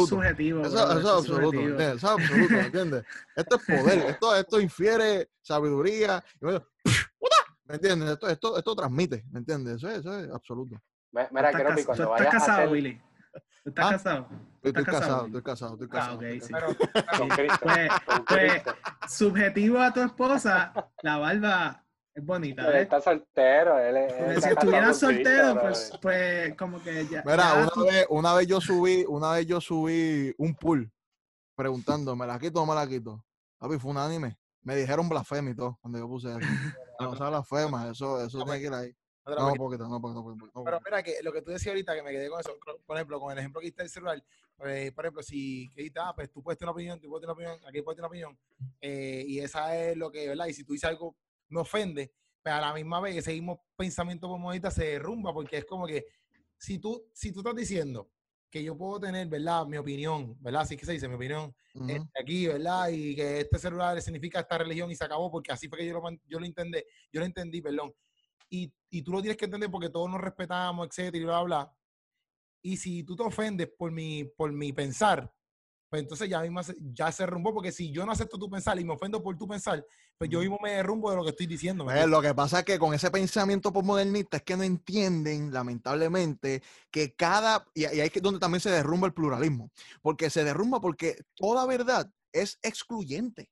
subjetivo. 0.07 0.61
Eso, 0.61 0.77
es 0.77 1.05
absoluto, 1.05 1.59
Eso 1.59 1.93
es 1.93 2.03
absoluto, 2.05 2.53
¿entiendes? 2.53 3.03
Esto 3.35 3.55
es 3.57 3.65
poder, 3.65 3.97
esto, 4.07 4.35
esto 4.35 4.61
infiere 4.61 5.31
sabiduría. 5.41 6.23
¿Me 7.65 7.75
entiendes? 7.75 8.11
Esto, 8.11 8.29
esto, 8.29 8.57
esto 8.57 8.75
transmite, 8.75 9.25
¿me 9.29 9.39
entiendes? 9.39 9.75
Eso 9.75 9.89
es, 9.89 9.97
eso 9.97 10.19
es 10.19 10.31
absoluto. 10.31 10.77
Mira, 11.13 11.51
creo 11.51 11.75
que 11.75 11.85
cuando 11.85 12.09
vayas 12.09 12.27
¿Estás 12.27 12.41
casado, 12.47 12.67
a 12.67 12.71
Willy? 12.71 13.01
¿Estás 13.65 13.85
¿Ah? 13.85 13.89
casado? 13.91 14.27
Estoy, 14.63 14.83
casado, 14.85 15.25
estoy 15.27 15.41
casado, 15.43 15.73
estoy 15.73 15.89
casado. 15.89 16.11
Ah, 16.11 16.15
ok, 16.15 16.41
sí. 16.41 16.53
Pero, 16.53 17.17
con 17.17 17.29
Cristo, 17.29 17.59
Pues, 17.61 17.91
con 18.05 18.25
pues, 18.25 18.63
subjetivo 19.09 19.79
a 19.79 19.93
tu 19.93 20.01
esposa, 20.01 20.73
la 21.01 21.17
barba 21.17 21.85
es 22.15 22.25
bonita. 22.25 22.67
Él 22.69 22.75
¿eh? 22.75 22.81
está 22.81 23.01
soltero. 23.01 23.77
Él, 23.79 23.95
él 23.97 24.07
Porque 24.17 24.33
está 24.35 24.47
si 24.47 24.53
estuviera 24.53 24.93
soltero, 24.93 25.61
pues, 25.61 25.91
pues 26.01 26.55
como 26.57 26.81
que 26.81 27.05
ya. 27.07 27.21
Mira, 27.25 27.37
ya 27.43 27.55
una 27.55 27.67
tú- 27.69 27.85
vez, 27.85 28.05
una 28.09 28.33
vez 28.33 28.47
yo 28.47 28.61
subí, 28.61 29.05
una 29.07 29.31
vez 29.33 29.45
yo 29.45 29.59
subí 29.61 30.33
un 30.37 30.55
pool 30.55 30.91
preguntando, 31.55 32.15
¿me 32.15 32.25
la 32.25 32.39
quito 32.39 32.61
o 32.61 32.65
me 32.65 32.73
la 32.75 32.87
quito? 32.87 33.23
Papi, 33.59 33.77
fue 33.79 33.91
un 33.91 33.97
anime. 33.97 34.37
Me 34.61 34.75
dijeron 34.75 35.09
blasfema 35.09 35.49
y 35.51 35.55
todo 35.55 35.77
cuando 35.81 35.99
yo 35.99 36.07
puse 36.07 36.29
eso. 36.29 36.39
No, 36.99 37.15
esa 37.15 37.27
blasfema, 37.27 37.89
eso, 37.89 38.23
eso 38.23 38.43
tiene 38.45 38.59
que 38.59 38.67
ir 38.67 38.73
ahí. 38.73 38.95
No, 39.25 39.53
poquito, 39.55 39.87
no, 39.87 40.01
poquito, 40.01 40.21
no, 40.21 40.23
poquito, 40.23 40.51
no, 40.53 40.63
Pero 40.65 40.79
mira, 40.83 41.01
que 41.01 41.23
lo 41.23 41.31
que 41.31 41.41
tú 41.41 41.51
decías 41.51 41.73
ahorita, 41.73 41.95
que 41.95 42.03
me 42.03 42.11
quedé 42.11 42.29
con 42.29 42.39
eso, 42.39 42.57
por 42.85 42.97
ejemplo, 42.97 43.19
con 43.19 43.31
el 43.31 43.39
ejemplo 43.39 43.61
que 43.61 43.67
diste 43.67 43.83
del 43.83 43.89
celular, 43.89 44.23
pues, 44.57 44.91
por 44.91 45.05
ejemplo, 45.05 45.23
si 45.23 45.69
que 45.69 45.91
ah, 45.95 46.13
pues 46.13 46.29
tú 46.31 46.43
puedes 46.43 46.57
tener 46.57 46.69
una 46.69 46.73
opinión, 46.73 46.99
tú 46.99 47.09
puedes 47.09 47.21
tener 47.21 47.35
una 47.35 47.53
opinión, 47.53 47.69
aquí 47.69 47.81
puedes 47.81 47.95
tener 47.95 48.01
una 48.01 48.07
opinión, 48.07 48.39
eh, 48.81 49.23
y 49.25 49.39
esa 49.39 49.77
es 49.77 49.95
lo 49.95 50.11
que, 50.11 50.27
¿verdad? 50.27 50.47
Y 50.47 50.53
si 50.53 50.65
tú 50.65 50.73
dices 50.73 50.89
algo, 50.89 51.15
me 51.47 51.61
ofende, 51.61 52.13
pero 52.41 52.57
a 52.57 52.61
la 52.61 52.73
misma 52.73 52.99
vez 52.99 53.15
ese 53.15 53.31
mismo 53.31 53.65
pensamiento 53.77 54.27
pomodita 54.27 54.69
se 54.69 54.85
derrumba, 54.85 55.33
porque 55.33 55.57
es 55.57 55.65
como 55.65 55.87
que, 55.87 56.05
si 56.57 56.79
tú, 56.79 57.09
si 57.13 57.31
tú 57.31 57.39
estás 57.39 57.55
diciendo 57.55 58.09
que 58.49 58.63
yo 58.63 58.77
puedo 58.77 58.99
tener, 58.99 59.27
¿verdad? 59.27 59.65
Mi 59.65 59.77
opinión, 59.77 60.37
¿verdad? 60.39 60.61
Así 60.61 60.77
que 60.77 60.85
se 60.85 60.91
dice, 60.91 61.07
mi 61.07 61.15
opinión, 61.15 61.55
Ujú. 61.73 61.89
este, 61.89 62.21
aquí, 62.21 62.47
¿verdad? 62.47 62.89
Y 62.89 63.15
que 63.15 63.39
este 63.39 63.57
celular 63.57 63.99
significa 64.01 64.41
esta 64.41 64.59
religión 64.59 64.91
y 64.91 64.95
se 64.95 65.03
acabó 65.03 65.31
porque 65.31 65.51
así 65.51 65.67
fue 65.67 65.79
que 65.79 65.87
yo 65.87 65.93
lo, 65.93 66.03
yo 66.27 66.39
lo 66.39 66.45
entendí, 66.45 66.83
yo 67.11 67.19
lo 67.19 67.25
entendí, 67.25 67.61
perdón. 67.61 67.93
Y, 68.53 68.71
y 68.91 69.01
tú 69.01 69.11
lo 69.11 69.19
tienes 69.19 69.35
que 69.35 69.45
entender 69.45 69.71
porque 69.71 69.89
todos 69.89 70.07
nos 70.07 70.21
respetamos, 70.21 70.85
etcétera, 70.87 71.17
y 71.17 71.25
bla, 71.25 71.41
bla, 71.41 71.43
bla. 71.65 71.77
Y 72.61 72.77
si 72.77 73.03
tú 73.03 73.15
te 73.15 73.23
ofendes 73.23 73.67
por 73.75 73.91
mi, 73.91 74.25
por 74.25 74.51
mi 74.53 74.71
pensar, 74.71 75.33
pues 75.89 76.03
entonces 76.03 76.29
ya 76.29 76.39
mismo 76.41 76.61
se- 76.61 76.77
ya 76.79 77.11
se 77.11 77.23
derrumbó, 77.23 77.51
porque 77.51 77.71
si 77.71 77.91
yo 77.91 78.05
no 78.05 78.11
acepto 78.11 78.37
tu 78.37 78.47
pensar 78.51 78.79
y 78.79 78.83
me 78.85 78.93
ofendo 78.93 79.23
por 79.23 79.35
tu 79.35 79.47
pensar, 79.47 79.83
pues 80.19 80.29
yo 80.29 80.39
mismo 80.39 80.59
me 80.61 80.73
derrumbo 80.73 81.09
de 81.09 81.17
lo 81.17 81.23
que 81.23 81.31
estoy 81.31 81.47
diciendo. 81.47 81.83
¿me 81.83 81.93
Pues, 81.93 82.07
lo 82.07 82.21
que 82.21 82.35
pasa 82.35 82.59
es 82.59 82.65
que 82.65 82.77
con 82.77 82.93
ese 82.93 83.09
pensamiento 83.09 83.73
postmodernista 83.73 84.37
es 84.37 84.43
que 84.43 84.55
no 84.55 84.61
entienden, 84.63 85.51
lamentablemente, 85.51 86.61
que 86.91 87.15
cada, 87.15 87.65
y 87.73 87.85
ahí 87.85 88.11
es 88.13 88.21
donde 88.21 88.39
también 88.39 88.61
se 88.61 88.69
derrumba 88.69 89.07
el 89.07 89.13
pluralismo, 89.15 89.71
porque 90.03 90.29
se 90.29 90.43
derrumba 90.43 90.79
porque 90.79 91.17
toda 91.35 91.65
verdad 91.65 92.07
es 92.31 92.59
excluyente. 92.61 93.49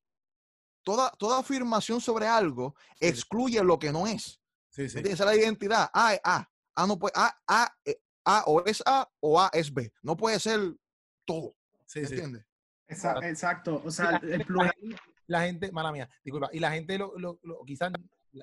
Toda, 0.84 1.12
toda 1.12 1.40
afirmación 1.40 2.02
sobre 2.02 2.28
algo 2.28 2.76
excluye 3.00 3.64
lo 3.64 3.78
que 3.78 3.92
no 3.92 4.08
es. 4.08 4.41
Sí, 4.72 4.90
sí. 4.90 5.00
Es 5.06 5.20
la 5.20 5.36
identidad. 5.36 5.90
A 5.94 6.14
es 6.16 6.22
A. 6.24 6.50
A 6.76 6.88
no 6.88 6.98
puede, 6.98 7.14
A, 7.16 7.32
A, 7.48 7.78
eh, 7.86 8.00
A 8.26 8.44
o 8.48 8.64
es 8.66 8.82
A 8.86 9.08
o 9.20 9.40
A 9.40 9.50
es 9.54 9.72
B. 9.74 9.92
No 10.02 10.18
puede 10.18 10.40
ser 10.40 10.60
todo. 11.26 11.56
sí, 11.86 12.06
sí. 12.06 12.14
¿Entiendes? 12.16 12.46
Exa- 12.88 13.24
Exacto. 13.30 13.82
O 13.86 13.92
sea, 13.92 14.20
el 14.24 14.44
plural. 14.46 14.72
gente- 14.80 14.98
la 15.28 15.42
gente- 15.44 15.72
mala 15.72 15.92
mía, 15.92 16.10
disculpa, 16.24 16.50
y 16.52 16.60
la 16.60 16.72
gente 16.72 16.98
lo, 16.98 17.18
lo, 17.18 17.40
lo- 17.44 17.64
quizás 17.66 17.92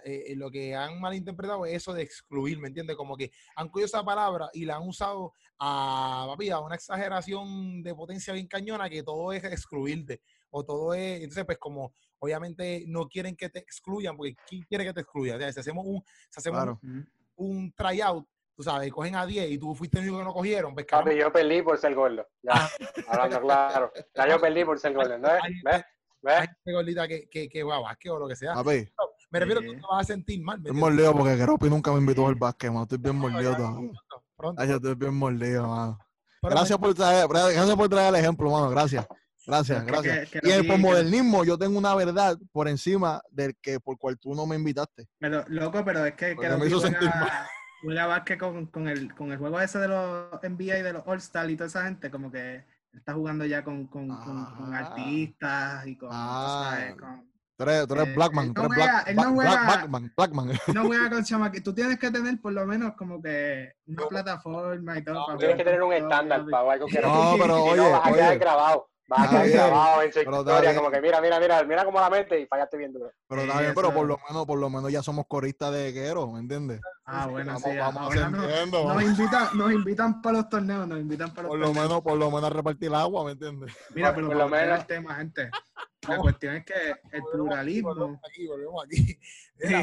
eh, 0.05 0.35
lo 0.37 0.51
que 0.51 0.75
han 0.75 1.01
malinterpretado 1.01 1.65
es 1.67 1.75
eso 1.75 1.93
de 1.95 2.03
excluir, 2.03 2.59
¿me 2.59 2.69
entiendes? 2.69 2.95
Como 2.97 3.17
que 3.17 3.31
han 3.57 3.69
cogido 3.71 3.87
esa 3.87 4.05
palabra 4.05 4.49
y 4.53 4.65
la 4.67 4.77
han 4.77 4.87
usado 4.87 5.33
a, 5.59 6.27
papi, 6.29 6.51
a 6.51 6.61
una 6.61 6.75
exageración 6.77 7.83
de 7.83 7.95
potencia 7.95 8.33
bien 8.35 8.47
cañona 8.47 8.89
que 8.91 9.03
todo 9.03 9.33
es 9.33 9.43
excluirte 9.45 10.21
o 10.51 10.65
todo 10.65 10.93
es, 10.95 11.23
entonces 11.23 11.45
pues 11.47 11.59
como 11.59 11.93
obviamente 12.21 12.85
no 12.87 13.07
quieren 13.09 13.37
que 13.37 13.49
te 13.49 13.59
excluyan 13.61 14.17
porque 14.17 14.35
¿quién 14.47 14.63
quiere 14.63 14.85
que 14.85 14.93
te 14.93 15.01
excluya? 15.01 15.37
O 15.37 15.39
sea, 15.39 15.53
si 15.53 15.61
hacemos 15.61 15.85
un, 15.87 16.03
si 16.31 16.39
hacemos 16.41 16.59
Claro. 16.59 16.79
Un, 16.83 17.09
un 17.37 17.73
tryout, 17.73 18.27
tú 18.57 18.63
sabes, 18.63 18.91
cogen 18.93 19.15
a 19.15 19.25
10 19.25 19.51
y 19.53 19.59
tú 19.59 19.75
fuiste 19.75 19.99
el 19.99 20.05
único 20.05 20.19
que 20.19 20.25
no 20.25 20.33
cogieron, 20.35 20.75
pues 20.75 20.87
Papi, 20.87 21.17
yo 21.17 21.33
perdí 21.33 21.63
por 21.63 21.79
ser 21.79 21.95
gordo. 21.95 22.27
Ya, 22.43 22.69
hablando 23.09 23.41
claro. 23.41 23.93
Ya 24.15 24.29
yo 24.29 24.41
perdí 24.41 24.65
por 24.65 24.79
ser 24.79 24.95
gordo. 24.95 25.17
¿no? 25.19 25.29
¿Ves? 25.29 25.83
¿Ves? 26.21 26.35
hay 26.41 26.47
gente 26.49 26.73
gordita 26.73 27.07
que, 27.07 27.29
que, 27.29 27.49
que 27.49 27.63
juega 27.63 27.79
básquet 27.79 28.11
o 28.11 28.19
lo 28.19 28.27
que 28.27 28.35
sea. 28.35 28.55
Papi, 28.55 28.89
Me 29.31 29.39
refiero 29.39 29.61
que 29.61 29.67
tú 29.69 29.75
te 29.75 29.81
vas 29.89 30.01
a 30.01 30.05
sentir 30.05 30.43
mal. 30.43 30.59
¿me 30.61 30.71
estoy 30.71 30.77
entiendes? 30.81 31.05
mordido 31.07 31.13
porque 31.17 31.37
Keropi 31.39 31.71
nunca 31.71 31.93
me 31.93 31.99
invitó 31.99 32.27
al 32.27 32.35
básquet, 32.35 32.71
mano. 32.71 32.83
Estoy 32.83 32.99
bien 32.99 33.15
mordido 33.17 33.55
todavía. 33.57 33.91
Pronto. 34.37 34.61
Ay, 34.63 34.69
yo 34.69 34.77
estoy 34.77 34.95
bien 34.97 35.15
mordido, 35.15 35.69
mano. 35.69 35.99
Gracias 36.43 36.79
por 36.79 36.95
traer, 36.95 37.27
gracias 37.29 37.75
por 37.77 37.89
traer 37.89 38.15
el 38.15 38.21
ejemplo, 38.21 38.51
mano. 38.51 38.71
Gracias. 38.71 39.07
Gracias, 39.49 39.83
Pero 39.85 39.97
es 39.97 40.03
que- 40.03 40.09
gracias. 40.09 40.31
que- 40.31 40.39
y 40.39 40.41
que 40.51 40.57
el 40.57 40.67
posmodernismo 40.67 41.45
yo 41.45 41.57
tengo 41.59 41.79
una 41.79 41.95
verdad 41.95 42.37
por 42.53 42.69
encima 42.69 43.21
del 43.31 43.57
que 43.61 43.81
por 43.81 43.97
cual 43.99 44.19
tú 44.19 44.35
no 44.35 44.47
me 44.47 44.57
invitaste. 44.57 45.09
Pero, 45.19 45.45
loco, 45.49 45.83
pero 45.85 46.05
es 46.05 46.15
que, 46.15 46.35
me 46.37 46.67
hizo 46.67 46.81
sentir 46.81 47.09
juega, 47.11 47.49
juega 47.83 48.07
básquet 48.07 48.39
con, 48.39 48.67
con, 48.67 48.89
el, 48.89 49.15
con 49.15 49.33
el 49.33 49.39
juego 49.39 49.59
ese 49.61 49.79
de 49.79 49.89
los 49.89 50.31
NBA 50.43 50.79
y 50.79 50.83
de 50.83 50.93
los 50.93 51.03
All-Star 51.07 51.49
y 51.51 51.57
toda 51.57 51.69
esa 51.69 51.85
gente, 51.85 52.11
como 52.11 52.31
que 52.31 52.65
está 52.93 53.15
jugando 53.15 53.45
ya 53.47 53.65
con, 53.65 53.87
con, 53.87 54.09
con, 54.09 54.45
con 54.55 54.75
Ah. 54.75 54.79
artistas 54.81 55.87
y 55.87 55.97
con, 55.97 56.11
tú 56.11 56.15
Ah. 56.17 56.71
sabes, 56.71 56.95
con- 56.97 57.29
Tú 57.57 57.65
eres, 57.65 57.89
tú 57.89 57.95
eres 57.95 58.07
Eh, 58.09 58.13
Blackman, 58.15 58.55
tú 58.55 58.63
no 58.63 58.67
eres 58.69 58.77
juega- 58.77 58.93
Black, 58.93 59.09
él 59.09 59.17
no 59.17 59.23
Black- 59.23 59.35
juega- 59.35 59.65
Blackman, 59.65 60.13
Blackman. 60.17 60.47
no 60.77 60.87
juega 60.87 61.11
con 61.11 61.25
chamaquitos. 61.25 61.65
Tú 61.65 61.75
tienes 61.75 61.99
que 61.99 62.11
tener 62.13 62.41
por 62.41 62.53
lo 62.53 62.65
menos 62.67 62.93
como 62.97 63.21
que 63.21 63.73
una 63.87 64.07
plataforma 64.07 64.97
y 64.99 65.03
todo. 65.03 65.15
No, 65.17 65.27
para 65.27 65.39
Tienes 65.39 65.57
que 65.57 65.65
tener 65.65 65.83
un 65.83 65.93
estándar 65.93 66.45
para 66.49 66.73
algo 66.75 66.87
que 66.87 67.01
No, 67.01 67.35
pero 67.41 67.57
Si 67.57 67.63
oye, 67.71 67.77
no, 67.79 67.91
vas 67.91 68.07
a 68.07 68.13
quedar 68.13 68.29
oye. 68.31 68.39
grabado. 68.39 68.89
Vas 69.09 69.27
a 69.27 69.31
quedar 69.31 69.49
grabado 69.51 70.03
en 70.03 70.13
su 70.13 70.19
pero 70.21 70.31
está 70.31 70.51
historia. 70.53 70.71
bien. 70.71 70.77
Como 70.83 70.91
que 70.93 71.01
mira, 71.01 71.21
mira, 71.21 71.41
mira, 71.41 71.65
mira 71.65 71.85
cómo 71.85 71.99
la 71.99 72.11
mente 72.11 72.41
y 72.41 72.47
fallaste 72.47 72.77
bien 72.77 72.93
duro. 72.93 73.11
Pero 73.27 73.41
está 73.43 73.61
bien, 73.61 73.73
pero 73.75 73.93
por 73.95 74.07
lo 74.07 74.19
menos, 74.29 74.47
por 74.47 74.59
lo 74.59 74.69
menos 74.71 74.93
ya 74.93 75.03
somos 75.03 75.25
coristas 75.27 75.73
de 75.73 75.93
Quero, 75.95 76.31
¿me 76.31 76.41
entiendes? 76.41 76.81
Ah, 77.07 77.27
bueno, 77.27 77.55
Vamos, 77.55 77.63
sí. 77.73 77.77
vamos 77.79 78.03
ahora 78.03 78.29
no- 78.29 78.39
ascendiendo, 78.43 78.79
nos, 78.79 78.87
vamos. 78.89 79.03
invitan, 79.05 79.49
nos 79.59 79.73
invitan 79.73 80.21
para 80.21 80.37
los 80.39 80.49
torneos, 80.51 80.87
nos 80.87 80.99
invitan 81.01 81.31
para 81.31 81.43
los 81.45 81.49
Por 81.51 81.59
lo 81.59 81.67
torneos. 81.69 81.89
menos, 81.89 82.03
por 82.03 82.19
lo 82.19 82.27
menos 82.31 82.45
a 82.45 82.51
repartir 82.55 82.95
agua, 82.95 83.25
¿me 83.25 83.33
entiendes? 83.33 83.73
Mira, 83.95 84.09
por- 84.09 84.17
pero 84.17 84.27
por 84.29 84.37
lo 84.37 84.49
menos- 84.49 84.79
al 84.81 84.87
tema, 84.87 85.15
gente. 85.15 85.51
La 86.03 86.11
Vamos. 86.11 86.23
cuestión 86.23 86.55
es 86.55 86.65
que 86.65 86.75
el 86.75 87.21
Volvemos 87.21 87.31
pluralismo. 87.33 87.91
Aquí, 87.91 87.99
volvemos 87.99 88.21
aquí, 88.25 88.47
volvemos 88.47 88.85
aquí. 88.85 89.19
Mira, 89.59 89.81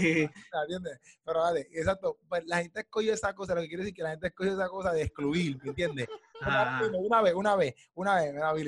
¿entiendes? 0.61 0.99
Pero 1.25 1.39
vale, 1.41 1.67
exacto. 1.73 2.17
Pues 2.29 2.43
la 2.45 2.57
gente 2.59 2.79
escogió 2.79 3.13
esa 3.13 3.33
cosa, 3.35 3.53
lo 3.53 3.61
que 3.61 3.67
quiere 3.67 3.83
decir 3.83 3.95
que 3.95 4.01
la 4.03 4.11
gente 4.11 4.27
escogió 4.27 4.53
esa 4.53 4.69
cosa 4.69 4.91
de 4.93 5.01
excluir, 5.03 5.57
¿me 5.61 5.69
entiendes? 5.69 6.07
Una, 6.41 7.21
vez, 7.21 7.33
una 7.33 7.55
vez, 7.55 7.75
una 7.93 8.15
vez, 8.15 8.33
una 8.33 8.53
vez, 8.53 8.63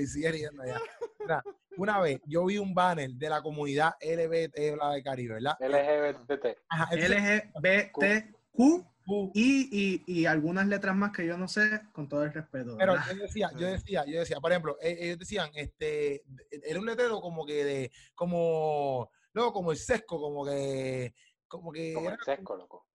una 1.77 1.99
vez, 1.99 2.19
yo 2.25 2.45
vi 2.45 2.57
un 2.57 2.73
banner 2.73 3.11
de 3.11 3.29
la 3.29 3.41
comunidad 3.41 3.93
LGBT 4.01 4.77
la 4.77 4.91
de 4.91 5.03
Caribe, 5.03 5.35
¿verdad? 5.35 5.57
LGBT. 5.59 6.57
Ajá, 6.69 6.89
LGBTQ 6.95 8.85
y, 9.33 9.69
y, 9.71 10.03
y, 10.05 10.25
algunas 10.25 10.67
letras 10.67 10.93
más 10.95 11.11
que 11.13 11.25
yo 11.25 11.37
no 11.37 11.47
sé, 11.47 11.81
con 11.93 12.09
todo 12.09 12.23
el 12.23 12.33
respeto. 12.33 12.75
Pero 12.77 12.95
yo 13.07 13.15
decía, 13.15 13.49
yo 13.55 13.67
decía, 13.67 14.03
yo 14.05 14.19
decía, 14.19 14.39
por 14.41 14.51
ejemplo, 14.51 14.77
e, 14.81 14.97
ellos 14.99 15.19
decían, 15.19 15.49
este, 15.53 16.23
era 16.51 16.79
un 16.79 16.85
letrero 16.85 17.21
como 17.21 17.45
que 17.45 17.63
de, 17.63 17.91
como, 18.13 19.09
luego 19.31 19.53
como 19.53 19.71
el 19.71 19.77
sesco, 19.77 20.19
como 20.19 20.45
que, 20.45 21.13
como 21.47 21.71
que. 21.71 21.93
Como 21.93 22.09
el 22.09 22.17
sesco, 22.23 22.57
loco. 22.57 22.85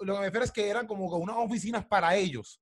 Lo 0.00 0.14
que 0.14 0.20
me 0.20 0.26
refiero 0.26 0.44
es 0.44 0.52
que 0.52 0.68
eran 0.68 0.86
como 0.86 1.08
que 1.08 1.16
unas 1.16 1.36
oficinas 1.36 1.84
para 1.84 2.14
ellos. 2.14 2.60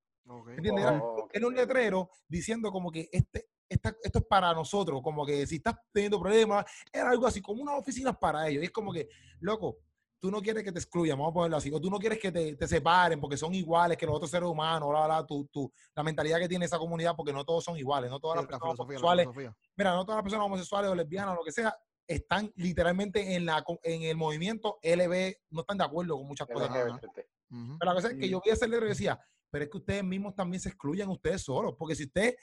¿Entiendes? 0.57 0.85
Oh, 1.03 1.29
era, 1.33 1.47
un 1.47 1.55
letrero 1.55 2.11
diciendo 2.29 2.71
como 2.73 2.91
que 2.91 3.09
este, 3.13 3.49
esta, 3.69 3.95
esto 4.03 4.19
es 4.21 4.25
para 4.25 4.53
nosotros, 4.55 5.01
como 5.03 5.27
que 5.27 5.47
si 5.47 5.57
estás 5.57 5.77
teniendo 5.93 6.21
problemas, 6.21 6.65
era 6.93 7.11
algo 7.11 7.27
así, 7.27 7.43
como 7.43 7.63
unas 7.63 7.79
oficinas 7.79 8.17
para 8.17 8.49
ellos. 8.49 8.63
Y 8.63 8.67
es 8.67 8.73
como 8.73 8.93
que, 8.93 9.09
loco, 9.41 9.79
tú 10.19 10.31
no 10.31 10.41
quieres 10.41 10.65
que 10.65 10.73
te 10.73 10.79
excluyan, 10.79 11.19
vamos 11.19 11.33
a 11.33 11.35
ponerlo 11.35 11.57
así, 11.59 11.71
o 11.71 11.79
tú 11.79 11.91
no 11.91 11.99
quieres 11.99 12.19
que 12.19 12.33
te, 12.33 12.57
te 12.57 12.67
separen 12.67 13.21
porque 13.21 13.37
son 13.37 13.55
iguales 13.55 13.99
que 13.99 14.07
los 14.07 14.15
otros 14.15 14.31
seres 14.31 14.49
humanos, 14.49 14.89
bla, 14.89 15.05
bla, 15.05 15.27
tú, 15.27 15.47
tú, 15.53 15.71
la 15.95 16.03
mentalidad 16.03 16.39
que 16.39 16.49
tiene 16.49 16.65
esa 16.65 16.79
comunidad, 16.79 17.15
porque 17.15 17.33
no 17.33 17.45
todos 17.45 17.63
son 17.63 17.77
iguales, 17.77 18.11
no 18.11 18.19
todas 18.21 18.37
las 18.37 18.47
personas 18.47 18.81
homosexuales, 18.81 19.29
mira, 19.77 19.95
no 19.95 20.07
todas 20.07 20.17
las 20.17 20.23
personas 20.23 20.47
homosexuales 20.47 20.91
o 20.91 20.95
lesbianas 20.95 21.35
o 21.35 21.37
lo 21.37 21.45
que 21.45 21.53
sea, 21.53 21.77
están 22.07 22.51
literalmente 22.57 23.35
en, 23.35 23.45
la, 23.45 23.63
en 23.83 24.03
el 24.03 24.17
movimiento 24.17 24.79
LB, 24.83 25.35
no 25.51 25.61
están 25.61 25.77
de 25.77 25.85
acuerdo 25.85 26.17
con 26.17 26.27
muchas 26.27 26.47
cosas. 26.47 26.71
Pero 26.71 27.77
la 27.81 27.95
cosa 27.95 28.09
es 28.09 28.15
que 28.19 28.29
yo 28.29 28.41
vi 28.43 28.51
ese 28.51 28.67
leer 28.67 28.85
y 28.85 28.89
decía, 28.89 29.21
pero 29.55 29.67
es 29.67 29.71
que 29.71 29.79
ustedes 29.79 30.03
mismos 30.03 30.35
también 30.35 30.61
se 30.61 30.69
excluyen 30.69 31.09
ustedes 31.09 31.43
solos, 31.43 31.77
porque 31.79 31.95
si 31.95 32.07
usted 32.07 32.35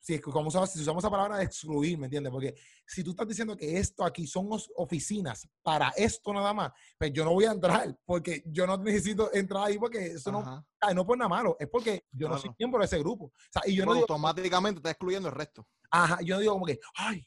si, 0.00 0.18
como 0.18 0.50
si 0.50 0.80
usamos 0.80 1.04
esa 1.04 1.10
palabra 1.10 1.38
de 1.38 1.44
excluir, 1.44 1.96
¿me 1.96 2.06
entiendes? 2.06 2.32
Porque 2.32 2.56
si 2.84 3.04
tú 3.04 3.10
estás 3.10 3.28
diciendo 3.28 3.56
que 3.56 3.78
esto 3.78 4.04
aquí 4.04 4.26
son 4.26 4.48
oficinas 4.74 5.48
para 5.62 5.90
esto 5.90 6.32
nada 6.32 6.52
más, 6.52 6.72
pues 6.98 7.12
yo 7.12 7.24
no 7.24 7.34
voy 7.34 7.44
a 7.44 7.52
entrar, 7.52 7.96
porque 8.04 8.42
yo 8.46 8.66
no 8.66 8.76
necesito 8.78 9.32
entrar 9.32 9.68
ahí 9.68 9.78
porque 9.78 10.06
eso 10.06 10.32
no, 10.32 10.66
no 10.92 11.06
por 11.06 11.16
nada 11.16 11.28
malo, 11.28 11.56
es 11.60 11.68
porque 11.68 12.04
yo 12.10 12.28
no 12.28 12.36
soy 12.36 12.50
miembro 12.58 12.80
de 12.80 12.86
ese 12.86 12.98
grupo. 12.98 13.26
O 13.26 13.32
sea, 13.52 13.62
y 13.64 13.76
yo 13.76 13.86
no 13.86 13.94
digo, 13.94 14.06
automáticamente 14.10 14.80
está 14.80 14.90
excluyendo 14.90 15.28
el 15.28 15.36
resto. 15.36 15.68
Ajá, 15.88 16.18
yo 16.20 16.34
no 16.34 16.40
digo 16.40 16.54
como 16.54 16.66
que, 16.66 16.80
ay, 16.96 17.24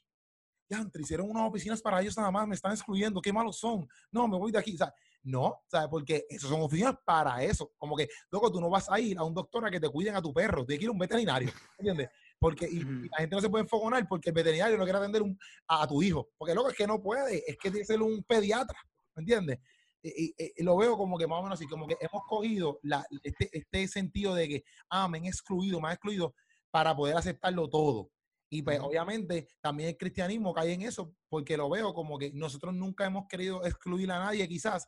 ya, 0.69 0.85
hicieron 0.99 1.29
unas 1.29 1.49
oficinas 1.49 1.81
para 1.81 1.99
ellos 1.99 2.15
nada 2.15 2.29
más, 2.29 2.47
me 2.47 2.55
están 2.55 2.71
excluyendo, 2.71 3.21
qué 3.21 3.33
malos 3.33 3.57
son. 3.57 3.87
No, 4.11 4.27
me 4.27 4.37
voy 4.37 4.51
de 4.51 4.59
aquí. 4.59 4.75
O 4.75 4.77
sea, 4.77 4.93
no, 5.23 5.61
¿sabes? 5.67 5.87
Porque 5.89 6.25
esas 6.29 6.49
son 6.49 6.61
oficinas 6.61 6.95
para 7.03 7.43
eso. 7.43 7.71
Como 7.77 7.95
que, 7.95 8.07
loco, 8.31 8.51
tú 8.51 8.61
no 8.61 8.69
vas 8.69 8.89
a 8.89 8.99
ir 8.99 9.17
a 9.17 9.23
un 9.23 9.33
doctor 9.33 9.65
a 9.65 9.71
que 9.71 9.79
te 9.79 9.89
cuiden 9.89 10.15
a 10.15 10.21
tu 10.21 10.31
perro, 10.31 10.65
tienes 10.65 10.79
que 10.79 10.85
ir 10.85 10.89
a 10.89 10.93
un 10.93 10.99
veterinario, 10.99 11.51
¿entiendes? 11.77 12.09
Porque 12.39 12.67
y, 12.69 12.83
la 12.83 13.17
gente 13.17 13.35
no 13.35 13.41
se 13.41 13.49
puede 13.49 13.63
enfogonar 13.63 14.07
porque 14.07 14.29
el 14.29 14.35
veterinario 14.35 14.77
no 14.77 14.83
quiere 14.83 14.99
atender 14.99 15.23
a, 15.67 15.87
tu 15.87 16.01
hijo. 16.03 16.29
Porque 16.37 16.53
loco 16.53 16.69
es 16.69 16.77
que 16.77 16.87
no 16.87 17.01
puede, 17.01 17.43
es 17.49 17.57
que 17.57 17.69
tiene 17.69 17.79
que 17.79 17.85
ser 17.85 18.01
un 18.01 18.23
pediatra, 18.23 18.79
¿me 19.15 19.21
entiendes? 19.21 19.59
Y, 20.01 20.63
lo 20.63 20.77
veo 20.77 20.95
como 20.95 21.17
que 21.17 21.27
más 21.27 21.39
o 21.39 21.43
menos 21.43 21.59
así, 21.59 21.67
como 21.67 21.87
que 21.87 21.97
hemos 21.99 22.23
cogido 22.27 22.79
la, 22.83 23.05
este, 23.23 23.49
este 23.51 23.87
sentido 23.87 24.35
de 24.35 24.47
que, 24.47 24.63
ah, 24.89 25.07
me 25.07 25.17
han 25.17 25.25
excluido, 25.25 25.81
me 25.81 25.87
han 25.87 25.93
excluido, 25.95 26.33
para 26.71 26.95
poder 26.95 27.17
aceptarlo 27.17 27.67
todo. 27.67 28.11
Y 28.49 28.63
pues 28.63 28.79
obviamente 28.79 29.47
también 29.61 29.89
el 29.89 29.97
cristianismo 29.97 30.53
cae 30.53 30.73
en 30.73 30.81
eso, 30.81 31.13
porque 31.29 31.55
lo 31.55 31.69
veo 31.69 31.93
como 31.93 32.17
que 32.17 32.31
nosotros 32.33 32.73
nunca 32.73 33.05
hemos 33.05 33.27
querido 33.27 33.63
excluir 33.65 34.11
a 34.11 34.19
nadie 34.19 34.47
quizás 34.47 34.87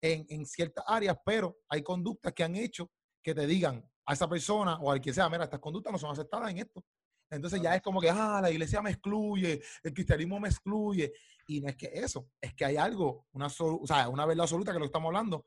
en, 0.00 0.26
en 0.28 0.44
ciertas 0.44 0.84
áreas, 0.86 1.16
pero 1.24 1.58
hay 1.68 1.82
conductas 1.82 2.32
que 2.32 2.42
han 2.42 2.56
hecho 2.56 2.90
que 3.22 3.34
te 3.34 3.46
digan, 3.46 3.88
a 4.06 4.12
esa 4.12 4.28
persona 4.28 4.78
o 4.80 4.90
al 4.90 5.00
que 5.00 5.12
sea, 5.12 5.28
mira, 5.28 5.44
estas 5.44 5.60
conductas 5.60 5.92
no 5.92 5.98
son 5.98 6.12
aceptadas 6.12 6.50
en 6.50 6.58
esto. 6.58 6.84
Entonces 7.28 7.60
ya 7.60 7.74
es 7.74 7.82
como 7.82 8.00
que, 8.00 8.08
ah, 8.08 8.38
la 8.40 8.50
iglesia 8.50 8.80
me 8.80 8.90
excluye, 8.90 9.60
el 9.82 9.92
cristianismo 9.92 10.38
me 10.38 10.48
excluye. 10.48 11.12
Y 11.48 11.60
no 11.60 11.68
es 11.68 11.76
que 11.76 11.90
eso, 11.92 12.30
es 12.40 12.54
que 12.54 12.64
hay 12.64 12.76
algo, 12.76 13.26
una, 13.32 13.46
o 13.46 13.86
sea, 13.86 14.08
una 14.08 14.24
verdad 14.24 14.44
absoluta 14.44 14.72
que 14.72 14.78
lo 14.78 14.84
estamos 14.84 15.08
hablando. 15.08 15.46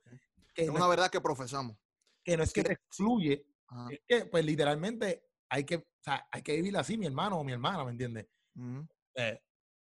Que 0.53 0.63
es 0.63 0.69
una 0.69 0.87
verdad 0.87 1.09
que 1.09 1.21
profesamos. 1.21 1.77
Que 2.21 2.35
no 2.35 2.43
es 2.43 2.51
que 2.51 2.63
te 2.63 2.73
excluye, 2.73 3.45
es 3.89 4.01
que 4.05 4.25
pues 4.25 4.43
literalmente 4.43 5.28
hay 5.49 5.63
que, 5.65 5.77
o 5.77 6.03
sea, 6.03 6.27
hay 6.31 6.41
que 6.41 6.55
vivir 6.55 6.77
así, 6.77 6.97
mi 6.97 7.05
hermano 7.05 7.39
o 7.39 7.43
mi 7.43 7.51
hermana, 7.51 7.83
¿me 7.83 7.91
entiendes? 7.91 8.27
Eh, 9.15 9.41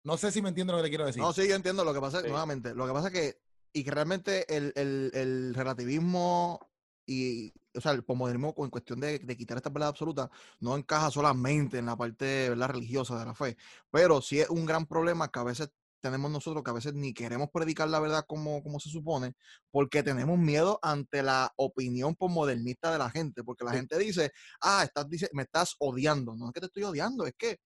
no 0.05 0.17
sé 0.17 0.31
si 0.33 0.43
me 0.43 0.49
entiendo 0.49 0.73
lo 0.73 0.79
que 0.79 0.85
te 0.85 0.89
quiero 0.91 1.07
decir. 1.07 1.23
No, 1.23 1.33
sí, 1.33 1.49
yo 1.49 1.55
entiendo 1.55 1.85
lo 1.85 1.95
que 1.95 2.01
pasa, 2.01 2.21
nuevamente, 2.23 2.75
lo 2.75 2.87
que 2.87 2.93
pasa 2.93 3.09
es 3.09 3.15
que, 3.15 3.41
y 3.73 3.85
que 3.85 3.91
realmente 3.91 4.55
el, 4.55 4.73
el, 4.77 5.11
el 5.15 5.55
relativismo 5.55 6.69
y 7.07 7.53
o 7.75 7.81
sea, 7.81 7.93
el 7.93 8.05
posmodernismo 8.05 8.55
en 8.59 8.71
cuestión 8.71 9.01
de, 9.01 9.21
quitar 9.37 9.57
esta 9.57 9.71
verdad 9.71 9.89
absoluta 9.89 10.31
no 10.61 10.77
encaja 10.77 11.11
solamente 11.11 11.79
en 11.79 11.87
la 11.87 11.97
parte 11.97 12.51
¿verdad? 12.51 12.69
religiosa 12.69 13.19
de 13.19 13.25
la 13.25 13.35
fe, 13.35 13.57
pero 13.91 14.21
sí 14.21 14.41
es 14.41 14.51
un 14.51 14.67
gran 14.67 14.87
problema 14.87 15.31
que 15.31 15.41
a 15.41 15.45
veces 15.45 15.71
tenemos 16.03 16.30
nosotros, 16.30 16.62
que 16.62 16.70
a 16.70 16.74
veces 16.74 16.92
ni 16.94 17.14
queremos 17.14 17.48
predicar 17.50 17.88
la 17.88 18.00
verdad 18.00 18.24
como, 18.26 18.62
como 18.62 18.80
se 18.80 18.90
supone, 18.90 19.34
porque 19.70 20.03
tenemos 20.03 20.38
miedo 20.38 20.78
ante 20.82 21.22
la 21.22 21.53
opinión 21.57 22.16
posmodernista 22.16 22.92
de 22.92 22.98
la 22.98 23.09
gente, 23.09 23.44
porque 23.44 23.64
la 23.64 23.72
gente 23.72 23.98
dice, 23.98 24.32
ah, 24.61 24.82
estás, 24.84 25.09
dice, 25.09 25.30
me 25.32 25.44
estás 25.44 25.76
odiando. 25.78 26.34
No 26.36 26.48
es 26.48 26.53
que 26.53 26.61
te 26.61 26.66
estoy 26.66 26.82
odiando, 26.82 27.24
es 27.24 27.34
que 27.38 27.59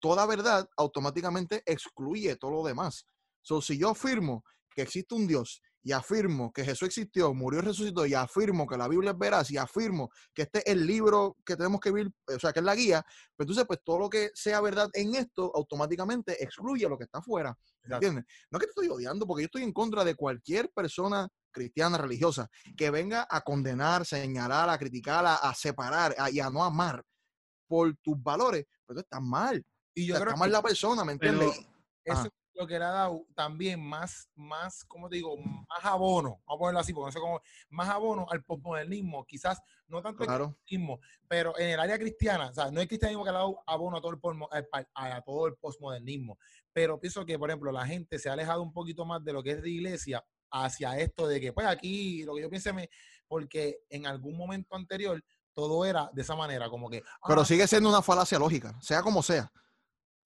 toda 0.00 0.26
verdad 0.26 0.68
automáticamente 0.76 1.62
excluye 1.66 2.36
todo 2.36 2.50
lo 2.50 2.64
demás. 2.64 3.06
So, 3.42 3.60
si 3.60 3.78
yo 3.78 3.90
afirmo 3.90 4.42
que 4.74 4.82
existe 4.82 5.14
un 5.14 5.26
Dios 5.26 5.62
y 5.86 5.92
afirmo 5.92 6.52
que 6.52 6.64
Jesús 6.64 6.88
existió, 6.88 7.32
murió 7.32 7.60
y 7.60 7.62
resucitó, 7.62 8.04
y 8.06 8.12
afirmo 8.12 8.66
que 8.66 8.76
la 8.76 8.88
Biblia 8.88 9.12
es 9.12 9.18
veraz, 9.18 9.52
y 9.52 9.56
afirmo 9.56 10.10
que 10.34 10.42
este 10.42 10.58
es 10.58 10.74
el 10.74 10.84
libro 10.84 11.36
que 11.46 11.54
tenemos 11.54 11.80
que 11.80 11.92
vivir, 11.92 12.12
o 12.26 12.40
sea, 12.40 12.52
que 12.52 12.58
es 12.58 12.64
la 12.64 12.74
guía, 12.74 13.04
pues 13.36 13.46
entonces, 13.46 13.66
pues 13.68 13.78
todo 13.84 14.00
lo 14.00 14.10
que 14.10 14.32
sea 14.34 14.60
verdad 14.60 14.90
en 14.94 15.14
esto 15.14 15.52
automáticamente 15.54 16.42
excluye 16.42 16.88
lo 16.88 16.98
que 16.98 17.04
está 17.04 17.18
afuera. 17.18 17.56
¿Entiendes? 17.84 18.24
No 18.50 18.58
es 18.58 18.60
que 18.60 18.66
te 18.66 18.70
estoy 18.70 18.88
odiando, 18.88 19.28
porque 19.28 19.44
yo 19.44 19.46
estoy 19.46 19.62
en 19.62 19.72
contra 19.72 20.02
de 20.02 20.16
cualquier 20.16 20.72
persona 20.72 21.28
cristiana, 21.52 21.98
religiosa, 21.98 22.50
que 22.76 22.90
venga 22.90 23.24
a 23.30 23.42
condenar, 23.42 24.04
señalar, 24.04 24.68
a 24.68 24.78
criticar, 24.78 25.24
a, 25.24 25.54
separar 25.54 26.16
y 26.32 26.40
a 26.40 26.50
no 26.50 26.64
amar 26.64 27.00
por 27.68 27.96
tus 27.98 28.20
valores, 28.20 28.66
pero 28.84 28.98
está 28.98 29.20
mal. 29.20 29.64
Y 29.94 30.04
yo 30.04 30.16
creo 30.16 30.30
está 30.30 30.36
mal 30.36 30.50
la 30.50 30.62
persona, 30.62 31.04
¿me 31.04 31.12
entiendes? 31.12 31.64
Lo 32.56 32.66
que 32.66 32.78
le 32.78 32.84
ha 32.84 32.90
dado 32.90 33.26
también 33.34 33.80
más, 33.80 34.28
más, 34.34 34.84
¿cómo 34.84 35.08
te 35.08 35.16
digo? 35.16 35.36
Más 35.36 35.84
abono, 35.84 36.40
vamos 36.46 36.56
a 36.56 36.58
ponerlo 36.58 36.80
así, 36.80 36.92
porque 36.92 37.06
no 37.06 37.12
sé 37.12 37.20
cómo, 37.20 37.40
más 37.70 37.88
abono 37.88 38.26
al 38.30 38.42
postmodernismo, 38.42 39.24
quizás 39.26 39.60
no 39.88 40.02
tanto 40.02 40.24
al 40.24 40.48
cristianismo, 40.48 41.00
pero 41.28 41.56
en 41.58 41.70
el 41.70 41.80
área 41.80 41.98
cristiana, 41.98 42.48
o 42.48 42.54
sea, 42.54 42.70
no 42.70 42.80
es 42.80 42.88
cristianismo 42.88 43.24
que 43.24 43.30
le 43.30 43.36
ha 43.36 43.40
dado 43.40 43.62
abono 43.66 43.98
a 43.98 44.00
todo 44.00 44.12
el, 44.12 44.66
a, 44.94 45.20
todo 45.22 45.46
el 45.46 45.54
postmodernismo, 45.56 46.38
pero 46.72 46.98
pienso 46.98 47.24
que, 47.26 47.38
por 47.38 47.50
ejemplo, 47.50 47.70
la 47.70 47.86
gente 47.86 48.18
se 48.18 48.28
ha 48.28 48.32
alejado 48.32 48.62
un 48.62 48.72
poquito 48.72 49.04
más 49.04 49.22
de 49.22 49.32
lo 49.32 49.42
que 49.42 49.52
es 49.52 49.62
de 49.62 49.70
iglesia 49.70 50.24
hacia 50.50 50.98
esto 50.98 51.26
de 51.28 51.40
que, 51.40 51.52
pues 51.52 51.66
aquí, 51.66 52.24
lo 52.24 52.34
que 52.34 52.42
yo 52.42 52.50
piense, 52.50 52.72
me, 52.72 52.88
porque 53.28 53.80
en 53.90 54.06
algún 54.06 54.36
momento 54.36 54.76
anterior 54.76 55.22
todo 55.52 55.84
era 55.84 56.10
de 56.12 56.22
esa 56.22 56.36
manera, 56.36 56.68
como 56.68 56.88
que... 56.88 57.02
Pero 57.26 57.40
ah, 57.40 57.44
sigue 57.44 57.66
siendo 57.66 57.88
una 57.88 58.02
falacia 58.02 58.38
lógica, 58.38 58.78
sea 58.80 59.02
como 59.02 59.22
sea 59.22 59.50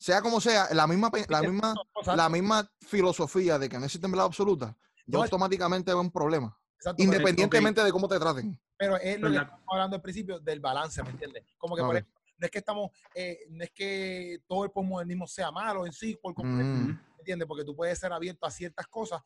sea 0.00 0.22
como 0.22 0.40
sea, 0.40 0.66
la 0.72 0.86
misma, 0.86 1.10
la 1.28 1.42
misma, 1.42 1.74
la 2.16 2.28
misma 2.30 2.72
filosofía 2.80 3.58
de 3.58 3.68
que 3.68 3.78
no 3.78 3.84
existe 3.84 4.08
verdad 4.08 4.24
absoluta, 4.24 4.74
ya 5.06 5.18
automáticamente 5.18 5.90
es 5.90 5.96
un 5.96 6.10
problema. 6.10 6.56
independientemente 6.96 7.84
de 7.84 7.92
cómo 7.92 8.08
te 8.08 8.18
traten. 8.18 8.58
Pero 8.78 8.96
es 8.96 9.20
lo 9.20 9.28
que 9.28 9.36
estamos 9.36 9.60
hablando 9.70 9.96
al 9.96 10.02
principio 10.02 10.40
del 10.40 10.58
balance, 10.58 11.02
¿me 11.02 11.10
entiendes? 11.10 11.44
Como 11.58 11.76
que 11.76 11.82
por 11.82 11.96
ejemplo, 11.96 12.18
no 12.38 12.46
es 12.46 12.50
que 12.50 12.58
estamos, 12.58 12.90
eh, 13.14 13.40
no 13.50 13.62
es 13.62 13.70
que 13.72 14.38
todo 14.48 14.64
el 14.64 14.70
posmodernismo 14.70 15.26
sea 15.26 15.50
malo 15.50 15.84
en 15.84 15.92
sí, 15.92 16.18
por 16.20 16.32
completo, 16.32 16.70
mm. 16.70 16.86
¿me 16.86 17.18
entiendes? 17.18 17.46
Porque 17.46 17.64
tú 17.64 17.76
puedes 17.76 17.98
ser 17.98 18.10
abierto 18.10 18.46
a 18.46 18.50
ciertas 18.50 18.86
cosas, 18.86 19.20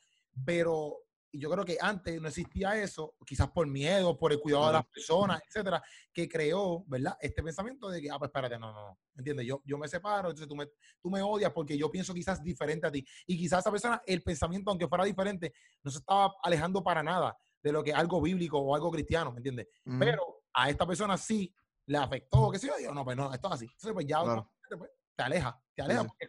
pero 0.45 0.97
y 1.35 1.41
yo 1.41 1.51
creo 1.51 1.65
que 1.65 1.77
antes 1.81 2.21
no 2.21 2.29
existía 2.29 2.81
eso, 2.81 3.17
quizás 3.27 3.51
por 3.51 3.67
miedo, 3.67 4.17
por 4.17 4.31
el 4.31 4.39
cuidado 4.39 4.69
de 4.69 4.73
las 4.75 4.87
personas, 4.87 5.43
etcétera, 5.45 5.83
que 6.13 6.29
creó, 6.29 6.85
¿verdad? 6.87 7.17
Este 7.21 7.43
pensamiento 7.43 7.89
de 7.89 8.01
que, 8.01 8.09
ah, 8.09 8.21
pues 8.21 8.29
espérate, 8.29 8.57
no, 8.57 8.73
no, 8.73 8.91
no, 8.91 8.99
¿entiendes? 9.17 9.45
Yo, 9.45 9.61
yo 9.65 9.77
me 9.77 9.89
separo, 9.89 10.29
entonces 10.29 10.47
tú 10.47 10.55
me, 10.55 10.69
tú 11.03 11.11
me 11.11 11.21
odias 11.23 11.51
porque 11.51 11.77
yo 11.77 11.91
pienso 11.91 12.15
quizás 12.15 12.41
diferente 12.41 12.87
a 12.87 12.93
ti. 12.93 13.05
Y 13.27 13.37
quizás 13.37 13.59
esa 13.59 13.73
persona, 13.73 14.01
el 14.07 14.23
pensamiento, 14.23 14.71
aunque 14.71 14.87
fuera 14.87 15.05
diferente, 15.05 15.53
no 15.83 15.91
se 15.91 15.99
estaba 15.99 16.33
alejando 16.41 16.85
para 16.85 17.03
nada 17.03 17.37
de 17.61 17.73
lo 17.73 17.83
que 17.83 17.91
es 17.91 17.97
algo 17.97 18.23
bíblico 18.23 18.57
o 18.61 18.73
algo 18.73 18.93
cristiano, 18.93 19.33
¿me 19.33 19.39
entiendes? 19.39 19.67
Pero 19.99 20.45
a 20.53 20.71
esta 20.71 20.87
persona 20.87 21.17
sí 21.17 21.53
le 21.87 21.99
afectó, 21.99 22.49
que 22.53 22.61
sí, 22.61 22.69
yo 22.69 22.77
digo, 22.79 22.95
no, 22.95 23.05
pues 23.05 23.17
no, 23.17 23.35
esto 23.35 23.49
es 23.49 23.55
así. 23.55 23.65
Entonces, 23.65 23.93
pues 23.93 24.07
ya 24.07 24.23
pues, 24.23 24.91
te 25.17 25.23
aleja, 25.25 25.61
te 25.75 25.83
aleja. 25.83 26.05
Porque, 26.05 26.29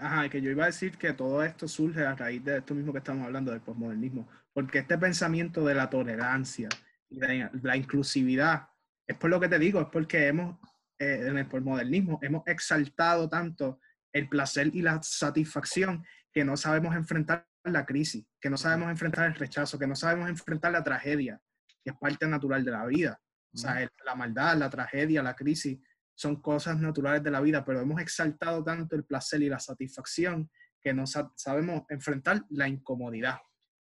Ajá, 0.00 0.30
que 0.30 0.40
yo 0.40 0.50
iba 0.50 0.64
a 0.64 0.68
decir 0.68 0.96
que 0.96 1.12
todo 1.12 1.42
esto 1.42 1.68
surge 1.68 2.06
a 2.06 2.14
raíz 2.14 2.42
de 2.42 2.56
esto 2.56 2.74
mismo 2.74 2.90
que 2.90 2.98
estamos 2.98 3.26
hablando, 3.26 3.50
del 3.50 3.60
posmodernismo, 3.60 4.26
porque 4.54 4.78
este 4.78 4.96
pensamiento 4.96 5.62
de 5.66 5.74
la 5.74 5.90
tolerancia 5.90 6.70
y 7.10 7.20
de 7.20 7.50
la 7.62 7.76
inclusividad, 7.76 8.66
es 9.06 9.16
por 9.16 9.28
lo 9.28 9.38
que 9.38 9.48
te 9.48 9.58
digo, 9.58 9.78
es 9.78 9.88
porque 9.92 10.28
hemos, 10.28 10.58
eh, 10.98 11.26
en 11.26 11.36
el 11.36 11.46
posmodernismo, 11.46 12.18
hemos 12.22 12.46
exaltado 12.46 13.28
tanto 13.28 13.78
el 14.10 14.26
placer 14.26 14.70
y 14.72 14.80
la 14.80 15.02
satisfacción 15.02 16.02
que 16.32 16.46
no 16.46 16.56
sabemos 16.56 16.96
enfrentar 16.96 17.46
la 17.64 17.84
crisis, 17.84 18.24
que 18.40 18.48
no 18.48 18.56
sabemos 18.56 18.90
enfrentar 18.90 19.26
el 19.26 19.34
rechazo, 19.34 19.78
que 19.78 19.86
no 19.86 19.96
sabemos 19.96 20.30
enfrentar 20.30 20.72
la 20.72 20.82
tragedia, 20.82 21.38
que 21.84 21.90
es 21.90 21.96
parte 21.98 22.26
natural 22.26 22.64
de 22.64 22.70
la 22.70 22.86
vida. 22.86 23.20
O 23.52 23.58
sea, 23.58 23.86
la 24.06 24.14
maldad, 24.14 24.56
la 24.56 24.70
tragedia, 24.70 25.22
la 25.22 25.34
crisis 25.34 25.78
son 26.20 26.36
cosas 26.36 26.78
naturales 26.78 27.22
de 27.22 27.30
la 27.30 27.40
vida, 27.40 27.64
pero 27.64 27.80
hemos 27.80 27.98
exaltado 27.98 28.62
tanto 28.62 28.94
el 28.94 29.04
placer 29.04 29.40
y 29.40 29.48
la 29.48 29.58
satisfacción 29.58 30.50
que 30.78 30.92
no 30.92 31.04
sabemos 31.06 31.84
enfrentar 31.88 32.44
la 32.50 32.68
incomodidad. 32.68 33.38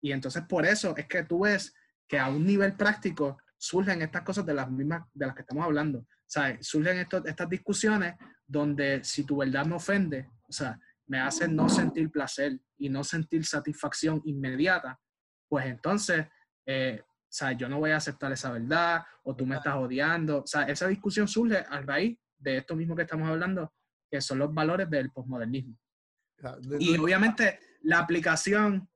Y 0.01 0.12
entonces 0.12 0.43
por 0.49 0.64
eso 0.64 0.97
es 0.97 1.07
que 1.07 1.24
tú 1.24 1.41
ves 1.41 1.74
que 2.09 2.18
a 2.18 2.30
un 2.30 2.47
nivel 2.47 2.72
práctico 2.74 3.37
surgen 3.59 4.01
estas 4.01 4.22
cosas 4.22 4.47
de 4.47 4.55
las 4.55 4.70
mismas 4.70 5.03
de 5.12 5.26
las 5.26 5.35
que 5.35 5.43
estamos 5.43 5.62
hablando. 5.62 6.07
Sea, 6.26 6.57
surgen 6.62 7.01
estas 7.01 7.51
discusiones 7.51 8.14
donde 8.47 9.05
si 9.05 9.24
tu 9.24 9.37
verdad 9.37 9.66
me 9.66 9.74
ofende, 9.74 10.30
o 10.49 10.53
sea, 10.53 10.80
me 11.09 11.20
hace 11.20 11.47
no 11.49 11.68
sentir 11.68 12.11
placer 12.11 12.59
y 12.78 12.89
no 12.89 13.05
sentir 13.05 13.45
satisfacción 13.45 14.22
inmediata, 14.24 14.99
pues 15.51 15.66
entonces, 15.66 16.26
eh, 16.64 17.03
o 17.33 17.35
sea, 17.35 17.53
yo 17.53 17.66
no 17.66 17.78
voy 17.78 17.93
a 17.93 17.97
aceptar 17.97 18.30
esa 18.30 18.53
verdad 18.53 19.07
o 19.22 19.35
tú 19.35 19.47
me 19.47 19.57
estás 19.57 19.74
odiando. 19.76 20.43
O 20.43 20.47
sea, 20.47 20.64
esa 20.64 20.87
discusión 20.87 21.26
surge 21.26 21.64
a 21.66 21.80
raíz 21.80 22.18
de 22.37 22.59
esto 22.59 22.76
mismo 22.76 22.95
que 22.95 23.03
estamos 23.03 23.26
hablando, 23.26 23.72
que 24.11 24.20
son 24.20 24.39
los 24.39 24.53
valores 24.53 24.91
del 24.91 25.11
posmodernismo. 25.11 25.74
Y 26.78 26.99
obviamente 26.99 27.59
la 27.85 28.01
aplicación 28.01 28.87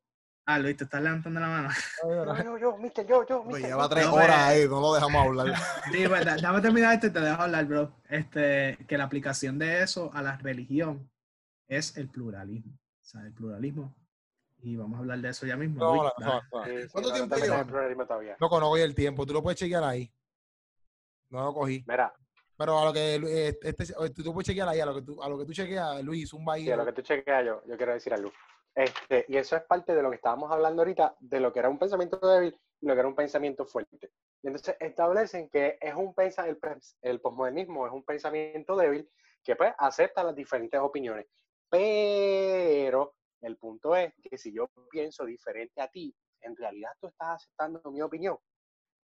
Ah, 0.49 0.61
Luis, 0.61 0.76
te 0.76 0.84
estás 0.84 1.03
levantando 1.03 1.41
la 1.41 1.49
mano. 1.49 1.68
Yo, 2.05 2.37
yo, 2.45 2.59
yo, 2.59 2.76
mister, 2.76 3.05
yo, 3.05 3.26
yo, 3.26 3.43
mister. 3.43 3.64
lleva 3.66 3.89
tres 3.89 4.07
horas 4.07 4.39
ahí, 4.39 4.68
no 4.68 4.80
lo 4.80 4.95
dejamos 4.95 5.26
hablar. 5.26 5.47
Sí, 5.93 6.07
pues 6.07 6.24
déjame 6.24 6.61
terminar 6.61 6.95
esto 6.95 7.09
y 7.09 7.11
te 7.11 7.20
dejo 7.20 7.43
hablar, 7.43 7.64
bro. 7.64 7.97
Este, 8.09 8.78
que 8.87 8.97
la 8.97 9.05
aplicación 9.05 9.59
de 9.59 9.82
eso 9.82 10.12
a 10.14 10.22
la 10.22 10.37
religión 10.37 11.11
es 11.66 11.97
el 11.97 12.09
pluralismo. 12.09 12.74
O 12.74 13.05
sea, 13.05 13.22
el 13.22 13.32
pluralismo. 13.32 13.93
Y 14.59 14.76
vamos 14.76 14.96
a 14.96 15.00
hablar 15.00 15.18
de 15.18 15.28
eso 15.28 15.46
ya 15.46 15.57
mismo. 15.57 15.78
No, 15.78 16.04
no, 16.04 16.12
no, 16.18 16.42
¿Cuánto 16.90 17.12
tiempo 17.12 17.36
lleva? 17.36 17.64
No 18.40 18.48
conozco 18.48 18.76
el 18.76 18.94
tiempo. 18.94 19.26
Tú 19.26 19.32
lo 19.32 19.42
puedes 19.42 19.59
chequear 19.59 19.84
ahí. 19.84 20.11
No 21.30 21.44
lo 21.44 21.54
cogí. 21.54 21.84
Mira. 21.86 22.12
Pero 22.57 22.78
a 22.78 22.84
lo 22.86 22.92
que 22.92 23.16
eh, 23.16 23.59
este, 23.62 23.84
tú, 24.14 24.32
puedes 24.32 24.46
chequear 24.46 24.68
ahí, 24.68 24.80
a 24.80 24.86
lo 24.86 24.94
que 24.94 25.02
tú, 25.02 25.22
a 25.22 25.28
lo 25.28 25.38
que 25.38 25.44
tú 25.44 25.52
chequeas, 25.52 26.02
Luis, 26.02 26.32
un 26.32 26.44
baile. 26.44 26.66
Sí, 26.66 26.72
a 26.72 26.76
lo 26.76 26.86
que 26.86 26.92
tú 26.92 27.02
chequeas 27.02 27.44
yo, 27.44 27.62
yo 27.66 27.76
quiero 27.76 27.92
decir 27.92 28.14
algo. 28.14 28.32
Este, 28.74 29.26
y 29.28 29.36
eso 29.36 29.57
es 29.57 29.62
parte 29.62 29.94
de 29.94 30.02
lo 30.02 30.11
que 30.11 30.16
estábamos 30.16 30.50
hablando 30.50 30.82
ahorita, 30.82 31.16
de 31.20 31.40
lo 31.40 31.52
que 31.52 31.59
era 31.59 31.68
un 31.68 31.78
pensamiento 31.78 32.18
débil 32.18 32.59
y 32.80 32.86
lo 32.86 32.94
que 32.94 33.00
era 33.00 33.09
un 33.09 33.14
pensamiento 33.14 33.66
fuerte. 33.66 34.11
Y 34.42 34.46
entonces 34.46 34.76
establecen 34.80 35.48
que 35.50 35.78
es 35.80 35.94
un 35.94 36.14
el, 36.16 36.59
el 37.02 37.20
posmodernismo 37.20 37.86
es 37.86 37.92
un 37.92 38.04
pensamiento 38.04 38.76
débil 38.76 39.09
que 39.42 39.57
pues 39.57 39.74
acepta 39.78 40.24
las 40.24 40.34
diferentes 40.34 40.80
opiniones. 40.80 41.26
Pero 41.68 43.16
el 43.41 43.57
punto 43.57 43.95
es 43.97 44.12
que 44.22 44.39
si 44.39 44.53
yo 44.53 44.68
pienso 44.91 45.24
diferente 45.24 45.80
a 45.80 45.89
ti, 45.89 46.14
en 46.41 46.57
realidad 46.57 46.93
tú 47.01 47.09
estás 47.09 47.43
aceptando 47.43 47.80
mi 47.91 48.03
opinión. 48.03 48.39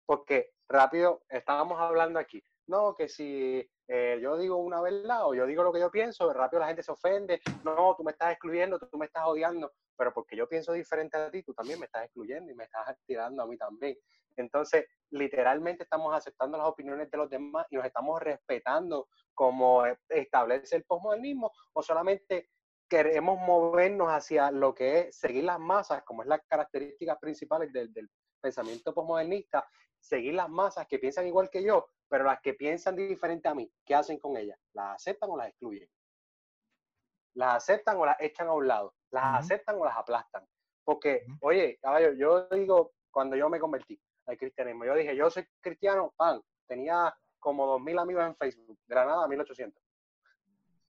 Porque 0.05 0.51
rápido, 0.67 1.23
estábamos 1.29 1.79
hablando 1.79 2.19
aquí, 2.19 2.43
no, 2.67 2.95
que 2.95 3.07
si 3.07 3.69
eh, 3.87 4.19
yo 4.21 4.37
digo 4.37 4.57
una 4.57 4.81
verdad 4.81 5.27
o 5.27 5.33
yo 5.33 5.45
digo 5.45 5.63
lo 5.63 5.73
que 5.73 5.79
yo 5.79 5.91
pienso, 5.91 6.31
rápido 6.33 6.61
la 6.61 6.67
gente 6.67 6.83
se 6.83 6.91
ofende, 6.91 7.41
no, 7.63 7.95
tú 7.97 8.03
me 8.03 8.11
estás 8.11 8.31
excluyendo, 8.31 8.79
tú 8.79 8.97
me 8.97 9.05
estás 9.05 9.25
odiando, 9.25 9.73
pero 9.97 10.13
porque 10.13 10.35
yo 10.35 10.47
pienso 10.47 10.71
diferente 10.73 11.17
a 11.17 11.29
ti, 11.29 11.43
tú 11.43 11.53
también 11.53 11.79
me 11.79 11.85
estás 11.85 12.05
excluyendo 12.05 12.51
y 12.51 12.55
me 12.55 12.63
estás 12.63 12.95
tirando 13.05 13.43
a 13.43 13.47
mí 13.47 13.57
también. 13.57 13.97
Entonces, 14.37 14.85
literalmente 15.09 15.83
estamos 15.83 16.15
aceptando 16.15 16.57
las 16.57 16.67
opiniones 16.67 17.11
de 17.11 17.17
los 17.17 17.29
demás 17.29 17.67
y 17.69 17.75
nos 17.75 17.85
estamos 17.85 18.21
respetando 18.21 19.09
como 19.33 19.83
establece 20.07 20.77
el 20.77 20.85
postmodernismo 20.85 21.51
o 21.73 21.83
solamente 21.83 22.49
queremos 22.91 23.39
movernos 23.39 24.09
hacia 24.09 24.51
lo 24.51 24.75
que 24.75 24.99
es 24.99 25.15
seguir 25.15 25.45
las 25.45 25.57
masas, 25.57 26.03
como 26.03 26.23
es 26.23 26.27
la 26.27 26.39
característica 26.39 27.17
principal 27.17 27.71
del, 27.71 27.93
del 27.93 28.09
pensamiento 28.41 28.93
postmodernista, 28.93 29.65
seguir 29.97 30.33
las 30.33 30.49
masas 30.49 30.87
que 30.87 30.99
piensan 30.99 31.25
igual 31.25 31.49
que 31.49 31.63
yo, 31.63 31.87
pero 32.09 32.25
las 32.25 32.41
que 32.41 32.53
piensan 32.53 32.97
diferente 32.97 33.47
a 33.47 33.55
mí, 33.55 33.71
¿qué 33.85 33.95
hacen 33.95 34.19
con 34.19 34.35
ellas? 34.35 34.59
¿Las 34.73 34.95
aceptan 34.95 35.29
o 35.29 35.37
las 35.37 35.47
excluyen? 35.47 35.87
¿Las 37.35 37.55
aceptan 37.55 37.95
o 37.95 38.05
las 38.05 38.19
echan 38.19 38.49
a 38.49 38.53
un 38.53 38.67
lado? 38.67 38.93
¿Las 39.09 39.39
aceptan 39.39 39.77
o 39.79 39.85
las 39.85 39.95
aplastan? 39.95 40.45
Porque, 40.83 41.25
oye, 41.39 41.79
caballo, 41.81 42.11
yo 42.11 42.49
digo, 42.49 42.91
cuando 43.09 43.37
yo 43.37 43.47
me 43.47 43.61
convertí 43.61 43.97
al 44.25 44.37
cristianismo, 44.37 44.83
yo 44.83 44.95
dije, 44.95 45.15
yo 45.15 45.29
soy 45.29 45.47
cristiano, 45.61 46.13
pan, 46.17 46.41
tenía 46.67 47.15
como 47.39 47.79
2.000 47.79 48.01
amigos 48.01 48.25
en 48.25 48.35
Facebook, 48.35 48.77
de 48.85 48.95
la 48.95 49.05
nada 49.05 49.27
1.800. 49.27 49.71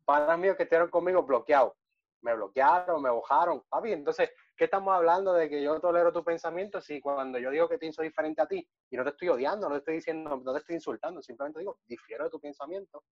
Panas 0.05 0.37
míos 0.37 0.57
que 0.57 0.65
estuvieron 0.65 0.91
conmigo 0.91 1.23
bloqueados. 1.23 1.75
Me 2.23 2.35
bloquearon, 2.35 3.03
me 3.03 3.11
bojaron, 3.11 3.63
papi. 3.69 3.93
Entonces, 3.93 4.31
¿qué 4.57 4.65
estamos 4.65 4.95
hablando 4.95 5.33
de 5.33 5.49
que 5.49 5.63
yo 5.63 5.79
tolero 5.81 6.13
tu 6.13 6.25
pensamiento 6.25 6.81
si 6.81 7.01
cuando 7.01 7.39
yo 7.39 7.51
digo 7.51 7.69
que 7.69 7.79
pienso 7.79 8.03
diferente 8.03 8.43
a 8.43 8.47
ti 8.47 8.67
y 8.91 8.97
no 8.97 9.05
te 9.05 9.11
estoy 9.11 9.29
odiando, 9.29 9.69
no 9.69 9.75
te 9.75 9.79
estoy 9.81 9.95
diciendo, 9.95 10.41
no 10.43 10.53
te 10.53 10.59
estoy 10.61 10.77
insultando, 10.77 11.21
simplemente 11.23 11.61
digo, 11.61 11.79
difiero 11.87 12.25
de 12.25 12.31
tu 12.31 12.41
pensamiento, 12.41 13.05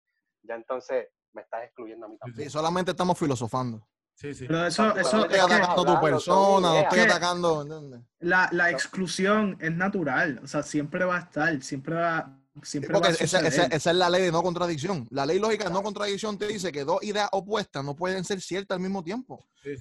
ya 0.42 0.54
entonces 0.54 1.08
me 1.32 1.42
estás 1.42 1.64
excluyendo 1.64 2.06
a 2.06 2.08
mí 2.08 2.18
también. 2.18 2.48
Sí, 2.48 2.50
solamente 2.50 2.90
estamos 2.90 3.18
filosofando. 3.18 3.86
Sí, 4.14 4.34
sí. 4.34 4.46
Pero 4.48 4.66
eso, 4.66 4.96
eso 4.96 5.16
no 5.16 5.22
estoy 5.24 5.38
atacando 5.38 5.84
tu 5.84 6.00
persona, 6.00 6.68
no 6.68 6.78
estoy 6.80 7.00
atacando. 7.00 7.64
La, 8.18 8.48
la 8.50 8.70
exclusión 8.70 9.56
es 9.60 9.72
natural, 9.72 10.40
o 10.42 10.46
sea, 10.48 10.64
siempre 10.64 11.04
va 11.04 11.16
a 11.16 11.20
estar, 11.20 11.62
siempre 11.62 11.94
va, 11.94 12.36
Siempre 12.62 12.92
Porque 12.92 13.10
esa, 13.10 13.40
esa, 13.46 13.64
esa, 13.64 13.90
es 13.90 13.96
la 13.96 14.10
ley 14.10 14.22
de 14.22 14.32
no 14.32 14.42
contradicción. 14.42 15.06
La 15.10 15.26
ley 15.26 15.38
lógica 15.38 15.64
de 15.64 15.72
no 15.72 15.82
contradicción 15.82 16.38
te 16.38 16.46
dice 16.46 16.72
que 16.72 16.84
dos 16.84 17.02
ideas 17.02 17.28
opuestas 17.32 17.84
no 17.84 17.94
pueden 17.96 18.24
ser 18.24 18.40
ciertas 18.40 18.76
al 18.76 18.82
mismo 18.82 19.02
tiempo. 19.02 19.48
Sí, 19.62 19.74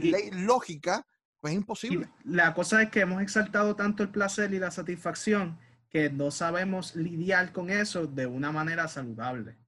ley 0.00 0.30
lógica, 0.32 1.06
pues 1.40 1.52
es 1.52 1.58
imposible. 1.58 2.08
La 2.24 2.54
cosa 2.54 2.82
es 2.82 2.90
que 2.90 3.00
hemos 3.00 3.22
exaltado 3.22 3.76
tanto 3.76 4.02
el 4.02 4.10
placer 4.10 4.52
y 4.52 4.58
la 4.58 4.70
satisfacción 4.70 5.58
que 5.90 6.08
no 6.10 6.30
sabemos 6.30 6.96
lidiar 6.96 7.52
con 7.52 7.70
eso 7.70 8.06
de 8.06 8.26
una 8.26 8.50
manera 8.50 8.88
saludable 8.88 9.58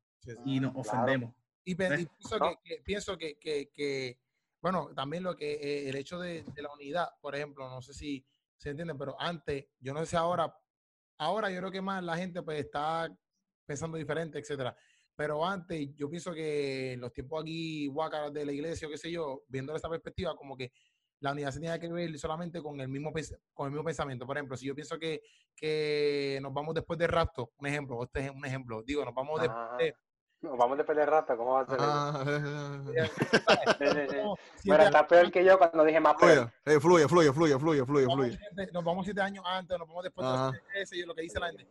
y 0.45 0.61
nos 0.61 0.73
ofendemos. 0.75 1.35
Y, 1.65 1.75
pienso, 1.75 3.17
que, 3.17 3.37
que, 3.39 4.19
bueno, 4.61 4.91
también 4.95 5.23
lo 5.23 5.37
que 5.37 5.55
eh, 5.55 5.89
el 5.89 5.97
hecho 5.97 6.19
de, 6.19 6.43
de, 6.43 6.63
la 6.63 6.73
unidad, 6.73 7.09
por 7.21 7.35
ejemplo, 7.35 7.69
no 7.69 7.81
sé 7.81 7.95
si 7.95 8.25
se 8.57 8.71
entiende, 8.71 8.95
pero 8.95 9.21
antes, 9.21 9.67
yo 9.81 9.93
no 9.93 10.01
sé 10.01 10.07
si 10.07 10.17
ahora 10.17 10.55
ahora 11.19 11.51
yo 11.51 11.59
creo 11.59 11.71
que 11.71 11.83
más 11.83 12.03
la 12.03 12.17
gente 12.17 12.43
pues 12.43 12.61
está 12.61 13.09
pensando 13.67 13.97
diferente, 13.97 14.39
etcétera. 14.39 14.77
Pero 15.17 15.45
antes, 15.47 15.95
yo 15.95 16.11
pienso 16.11 16.33
que 16.35 16.93
en 16.93 17.01
los 17.01 17.12
tiempos 17.12 17.43
aquí, 17.43 17.89
Huaca 17.89 18.31
de 18.31 18.45
la 18.45 18.53
iglesia 18.53 18.89
o 18.89 18.91
qué 18.91 18.99
sé 18.99 19.11
yo, 19.11 19.45
viendo 19.49 19.75
esa 19.77 19.89
perspectiva, 19.89 20.35
como 20.35 20.57
que 20.57 20.73
la 21.21 21.33
unidad 21.33 21.53
se 21.53 21.61
tenía 21.61 21.79
que 21.79 21.91
ver 21.91 22.19
solamente 22.19 22.61
con 22.61 22.81
el 22.81 22.89
mismo, 22.89 23.12
con 23.53 23.67
el 23.67 23.73
mismo 23.73 23.85
pensamiento. 23.85 24.27
Por 24.27 24.37
ejemplo, 24.37 24.57
si 24.57 24.67
yo 24.67 24.75
pienso 24.75 24.99
que, 24.99 25.23
que 25.57 26.39
nos 26.43 26.53
vamos 26.53 26.75
después 26.75 26.99
de 26.99 27.07
rapto, 27.07 27.53
un 27.59 27.67
ejemplo, 27.67 28.03
este 28.03 28.27
es 28.27 28.31
un 28.31 28.45
ejemplo, 28.45 28.83
digo, 28.83 29.05
nos 29.05 29.15
vamos 29.15 29.41
después 29.41 29.79
de, 29.79 29.95
nos 30.45 30.59
vamos 30.59 30.76
de 30.76 30.84
pelear 30.84 31.11
rata, 31.11 31.36
¿cómo 31.36 31.55
va 31.55 31.61
a 31.62 31.66
ser 31.66 31.80
eso? 34.07 34.38
Pero 34.64 34.82
está 34.82 35.07
peor 35.07 35.32
que 35.32 35.45
yo 35.45 35.59
cuando 35.59 35.84
dije 35.84 36.01
más 36.01 36.14
peor. 36.16 36.53
Fluye, 36.80 37.09
fluye, 37.09 37.32
fluye, 37.32 37.59
fluye, 37.59 37.84
fluye, 37.84 38.07
fluye. 38.07 38.38
Nos 38.72 38.84
vamos 38.84 39.05
siete 39.05 39.20
años 39.20 39.45
antes, 39.47 39.78
nos 39.78 39.88
vamos 39.88 40.05
después 40.05 40.26
de 40.53 40.82
ese 40.82 40.97
y 40.99 41.03
lo 41.03 41.14
que 41.14 41.22
dice 41.22 41.40
la 41.40 41.49
gente. 41.49 41.66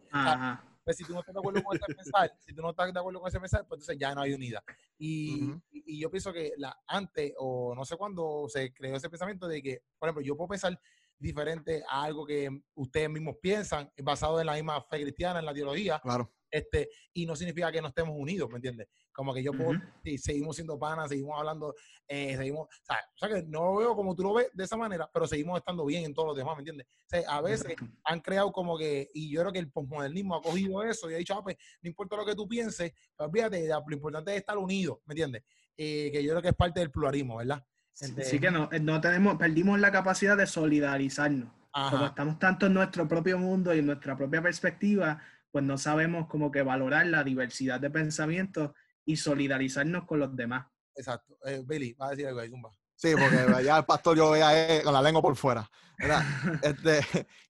Pues 0.84 0.98
si 0.98 1.06
tú 1.06 1.14
no 1.14 1.20
estás 1.20 1.34
de 1.34 1.40
acuerdo 1.40 1.64
con 1.64 1.78
ese 1.78 1.96
mensaje, 1.96 2.32
si 2.40 2.54
tú 2.54 2.62
no 2.62 2.72
estás 2.72 2.94
de 2.94 3.00
acuerdo 3.00 3.22
con 3.22 3.30
ese 3.30 3.40
mensaje, 3.40 3.64
pues 3.64 3.80
entonces 3.80 3.98
ya 3.98 4.14
no 4.14 4.22
hay 4.22 4.34
unidad. 4.34 4.62
Y, 4.98 5.54
y 5.72 6.00
yo 6.00 6.12
pienso 6.12 6.34
que 6.34 6.54
la, 6.58 6.78
antes, 6.88 7.34
o 7.38 7.74
no 7.74 7.86
sé 7.86 7.96
cuándo 7.96 8.48
se 8.50 8.74
creó 8.74 8.98
ese 8.98 9.10
pensamiento 9.10 9.48
de 9.48 9.62
que, 9.62 9.82
por 9.98 10.10
ejemplo, 10.10 10.22
yo 10.22 10.36
puedo 10.36 10.50
pensar 10.50 10.78
diferente 11.18 11.84
a 11.88 12.04
algo 12.04 12.26
que 12.26 12.50
ustedes 12.74 13.10
mismos 13.10 13.38
piensan, 13.42 13.90
basado 14.04 14.42
en 14.42 14.48
la 14.48 14.56
misma 14.56 14.82
fe 14.82 15.02
cristiana, 15.04 15.40
en 15.40 15.46
la 15.46 15.54
teología. 15.54 16.00
Claro 16.00 16.30
este, 16.54 16.88
y 17.14 17.26
no 17.26 17.36
significa 17.36 17.72
que 17.72 17.82
no 17.82 17.88
estemos 17.88 18.16
unidos, 18.16 18.48
¿me 18.48 18.58
entiendes? 18.58 18.88
Como 19.12 19.34
que 19.34 19.42
yo 19.42 19.54
puedo, 19.54 19.72
seguimos 20.18 20.56
siendo 20.56 20.78
panas, 20.78 21.10
seguimos 21.10 21.36
hablando, 21.36 21.74
eh, 22.08 22.38
seguimos, 22.38 22.68
o 22.68 23.18
sea, 23.18 23.30
que 23.30 23.42
no 23.48 23.64
lo 23.64 23.76
veo 23.78 23.96
como 23.96 24.16
tú 24.16 24.22
lo 24.22 24.36
ves 24.36 24.52
de 24.54 24.64
esa 24.64 24.78
manera, 24.78 25.10
pero 25.12 25.26
seguimos 25.26 25.58
estando 25.58 25.84
bien 25.84 26.06
en 26.06 26.14
todos 26.14 26.28
los 26.28 26.38
demás, 26.38 26.56
¿me 26.56 26.62
entiendes? 26.62 26.86
O 26.88 27.10
sea, 27.10 27.22
a 27.28 27.42
veces 27.42 27.76
han 28.04 28.20
creado 28.20 28.52
como 28.52 28.78
que, 28.78 29.10
y 29.16 29.32
yo 29.32 29.42
creo 29.42 29.52
que 29.52 29.60
el 29.60 29.72
postmodernismo 29.72 30.36
ha 30.36 30.44
cogido 30.44 30.84
eso 30.84 31.10
y 31.10 31.16
ha 31.16 31.18
dicho, 31.18 31.34
ah, 31.34 31.44
pues, 31.44 31.58
no 31.82 31.90
importa 31.90 32.18
lo 32.18 32.26
que 32.26 32.36
tú 32.36 32.48
pienses, 32.48 32.94
pero 33.18 33.32
fíjate, 33.32 33.68
lo 33.68 33.96
importante 33.96 34.32
es 34.32 34.38
estar 34.38 34.58
unidos, 34.60 35.00
¿me 35.08 35.14
entiendes? 35.14 35.44
Eh, 35.76 36.12
que 36.12 36.24
yo 36.24 36.30
creo 36.34 36.42
que 36.44 36.50
es 36.50 36.56
parte 36.56 36.82
del 36.82 36.92
pluralismo, 36.92 37.38
¿verdad? 37.38 37.66
sí, 37.94 38.40
que 38.40 38.52
no, 38.52 38.70
no 38.82 39.02
tenemos, 39.02 39.38
perdimos 39.38 39.80
la 39.80 39.92
capacidad 39.92 40.38
de 40.38 40.46
solidarizarnos. 40.46 41.52
Como 41.72 42.06
estamos 42.06 42.38
tanto 42.38 42.68
en 42.68 42.76
nuestro 42.76 43.08
propio 43.08 43.40
mundo 43.40 43.74
y 43.74 43.80
en 43.80 43.88
nuestra 43.88 44.16
propia 44.16 44.44
perspectiva, 44.44 45.20
pues 45.54 45.64
no 45.64 45.78
sabemos 45.78 46.28
como 46.28 46.50
que 46.50 46.64
valorar 46.64 47.06
la 47.06 47.24
diversidad 47.24 47.80
de 47.80 47.92
pensamientos 47.92 48.72
y 49.06 49.18
solidarizarnos 49.18 50.06
con 50.06 50.18
los 50.20 50.36
demás. 50.36 50.66
Exacto. 50.96 51.38
Eh, 51.46 51.62
Billy, 51.64 51.94
va 51.94 52.08
a 52.08 52.10
decir 52.10 52.26
algo 52.26 52.40
ahí, 52.40 52.50
Zumba. 52.50 52.72
Sí, 52.96 53.14
porque 53.14 53.36
ya 53.64 53.78
el 53.78 53.86
pastor 53.86 54.18
yo 54.18 54.32
veía 54.32 54.82
con 54.84 54.94
la 54.94 55.02
lengua 55.04 55.22
por 55.22 55.36
fuera. 55.36 55.70
Este, 56.64 57.02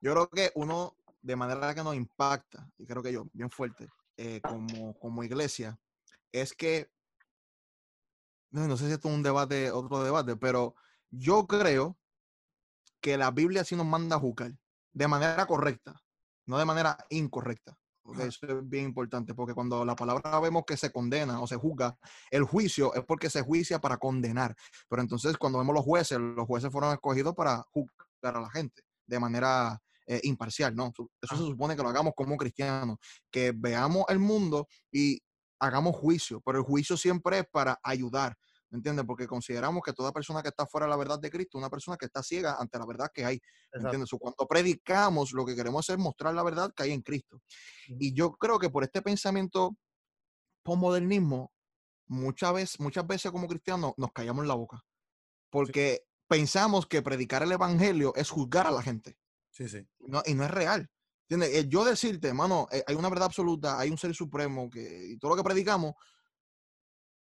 yo 0.02 0.12
creo 0.12 0.30
que 0.30 0.52
uno, 0.56 0.98
de 1.22 1.38
manera 1.38 1.74
que 1.74 1.82
nos 1.82 1.96
impacta, 1.96 2.70
y 2.78 2.86
creo 2.86 3.02
que 3.02 3.14
yo, 3.14 3.26
bien 3.32 3.50
fuerte, 3.50 3.88
eh, 4.18 4.42
como, 4.42 5.00
como 5.00 5.24
iglesia, 5.24 5.80
es 6.34 6.54
que, 6.54 6.92
no, 8.52 8.68
no 8.68 8.76
sé 8.76 8.88
si 8.88 8.92
esto 8.92 9.08
es 9.08 9.16
un 9.16 9.24
debate, 9.24 9.72
otro 9.72 10.04
debate, 10.04 10.36
pero 10.36 10.76
yo 11.10 11.48
creo 11.48 11.98
que 13.00 13.16
la 13.16 13.32
Biblia 13.32 13.64
sí 13.64 13.78
nos 13.78 13.86
manda 13.86 14.18
a 14.18 14.20
juzgar 14.20 14.52
de 14.92 15.08
manera 15.08 15.46
correcta, 15.46 16.04
no 16.46 16.58
de 16.58 16.66
manera 16.66 16.98
incorrecta. 17.10 17.78
Eso 18.20 18.46
es 18.46 18.70
bien 18.70 18.86
importante, 18.86 19.34
porque 19.34 19.54
cuando 19.54 19.86
la 19.86 19.96
palabra 19.96 20.40
vemos 20.40 20.64
que 20.66 20.78
se 20.78 20.92
condena 20.92 21.42
o 21.42 21.48
se 21.48 21.56
juzga, 21.56 21.98
el 22.30 22.44
juicio 22.44 22.94
es 22.94 23.04
porque 23.06 23.30
se 23.30 23.42
juicia 23.42 23.80
para 23.80 23.98
condenar. 23.98 24.56
Pero 24.90 25.02
entonces 25.02 25.38
cuando 25.38 25.60
vemos 25.60 25.74
los 25.74 25.84
jueces, 25.84 26.20
los 26.20 26.46
jueces 26.46 26.72
fueron 26.72 26.94
escogidos 26.94 27.34
para 27.34 27.64
juzgar 27.72 28.36
a 28.36 28.42
la 28.42 28.50
gente 28.50 28.84
de 29.06 29.20
manera 29.20 29.82
eh, 30.06 30.20
imparcial, 30.24 30.76
¿no? 30.76 30.92
Eso 31.22 31.38
se 31.38 31.44
supone 31.44 31.76
que 31.76 31.84
lo 31.84 31.90
hagamos 31.90 32.14
como 32.16 32.36
cristianos, 32.36 32.98
que 33.32 33.54
veamos 33.56 34.06
el 34.10 34.20
mundo 34.20 34.68
y 34.92 35.22
hagamos 35.60 35.96
juicio, 35.96 36.42
pero 36.46 36.60
el 36.60 36.66
juicio 36.66 36.98
siempre 36.98 37.40
es 37.40 37.46
para 37.50 37.80
ayudar, 37.82 38.38
¿me 38.74 38.78
entiendes? 38.78 39.06
Porque 39.06 39.28
consideramos 39.28 39.84
que 39.86 39.94
toda 39.94 40.12
persona 40.12 40.42
que 40.42 40.50
está 40.50 40.66
fuera 40.66 40.88
de 40.88 40.90
la 40.90 40.98
verdad 40.98 41.20
de 41.20 41.30
Cristo 41.30 41.60
una 41.60 41.70
persona 41.70 41.96
que 41.96 42.08
está 42.08 42.24
ciega 42.24 42.58
ante 42.60 42.80
la 42.80 42.88
verdad 42.88 43.12
que 43.14 43.24
hay, 43.24 43.40
¿me 43.72 43.82
entiendes? 43.82 44.10
cuando 44.20 44.48
predicamos, 44.48 45.32
lo 45.32 45.46
que 45.46 45.56
queremos 45.56 45.88
es 45.88 45.98
mostrar 46.00 46.34
la 46.34 46.42
verdad 46.42 46.74
que 46.76 46.82
hay 46.82 46.92
en 46.92 47.04
Cristo. 47.04 47.40
Y 47.88 48.16
yo 48.16 48.32
creo 48.32 48.58
que 48.58 48.72
por 48.72 48.84
este 48.84 49.04
pensamiento 49.04 49.78
postmodernismo, 50.64 51.52
muchas 52.08 52.52
veces, 52.54 52.80
muchas 52.80 53.06
veces 53.06 53.32
como 53.32 53.48
cristianos 53.48 53.94
nos 53.96 54.12
callamos 54.12 54.48
la 54.48 54.56
boca, 54.56 54.84
porque 55.52 56.08
pensamos 56.28 56.88
que 56.88 57.04
predicar 57.04 57.44
el 57.44 57.52
evangelio 57.52 58.16
es 58.16 58.32
juzgar 58.32 58.66
a 58.66 58.72
la 58.72 58.82
gente. 58.82 59.20
Sí, 59.52 59.70
sí. 59.70 59.88
No, 60.00 60.24
y 60.26 60.34
no 60.34 60.46
es 60.46 60.52
real. 60.52 60.90
¿Entiendes? 61.30 61.64
Eh, 61.64 61.70
yo 61.70 61.86
decirte, 61.86 62.30
hermano, 62.30 62.68
eh, 62.72 62.84
hay 62.88 62.96
una 62.96 63.10
verdad 63.10 63.26
absoluta, 63.26 63.78
hay 63.78 63.92
un 63.92 64.00
ser 64.00 64.16
supremo 64.16 64.68
que 64.68 65.12
y 65.12 65.18
todo 65.20 65.32
lo 65.32 65.38
que 65.38 65.44
predicamos, 65.44 65.94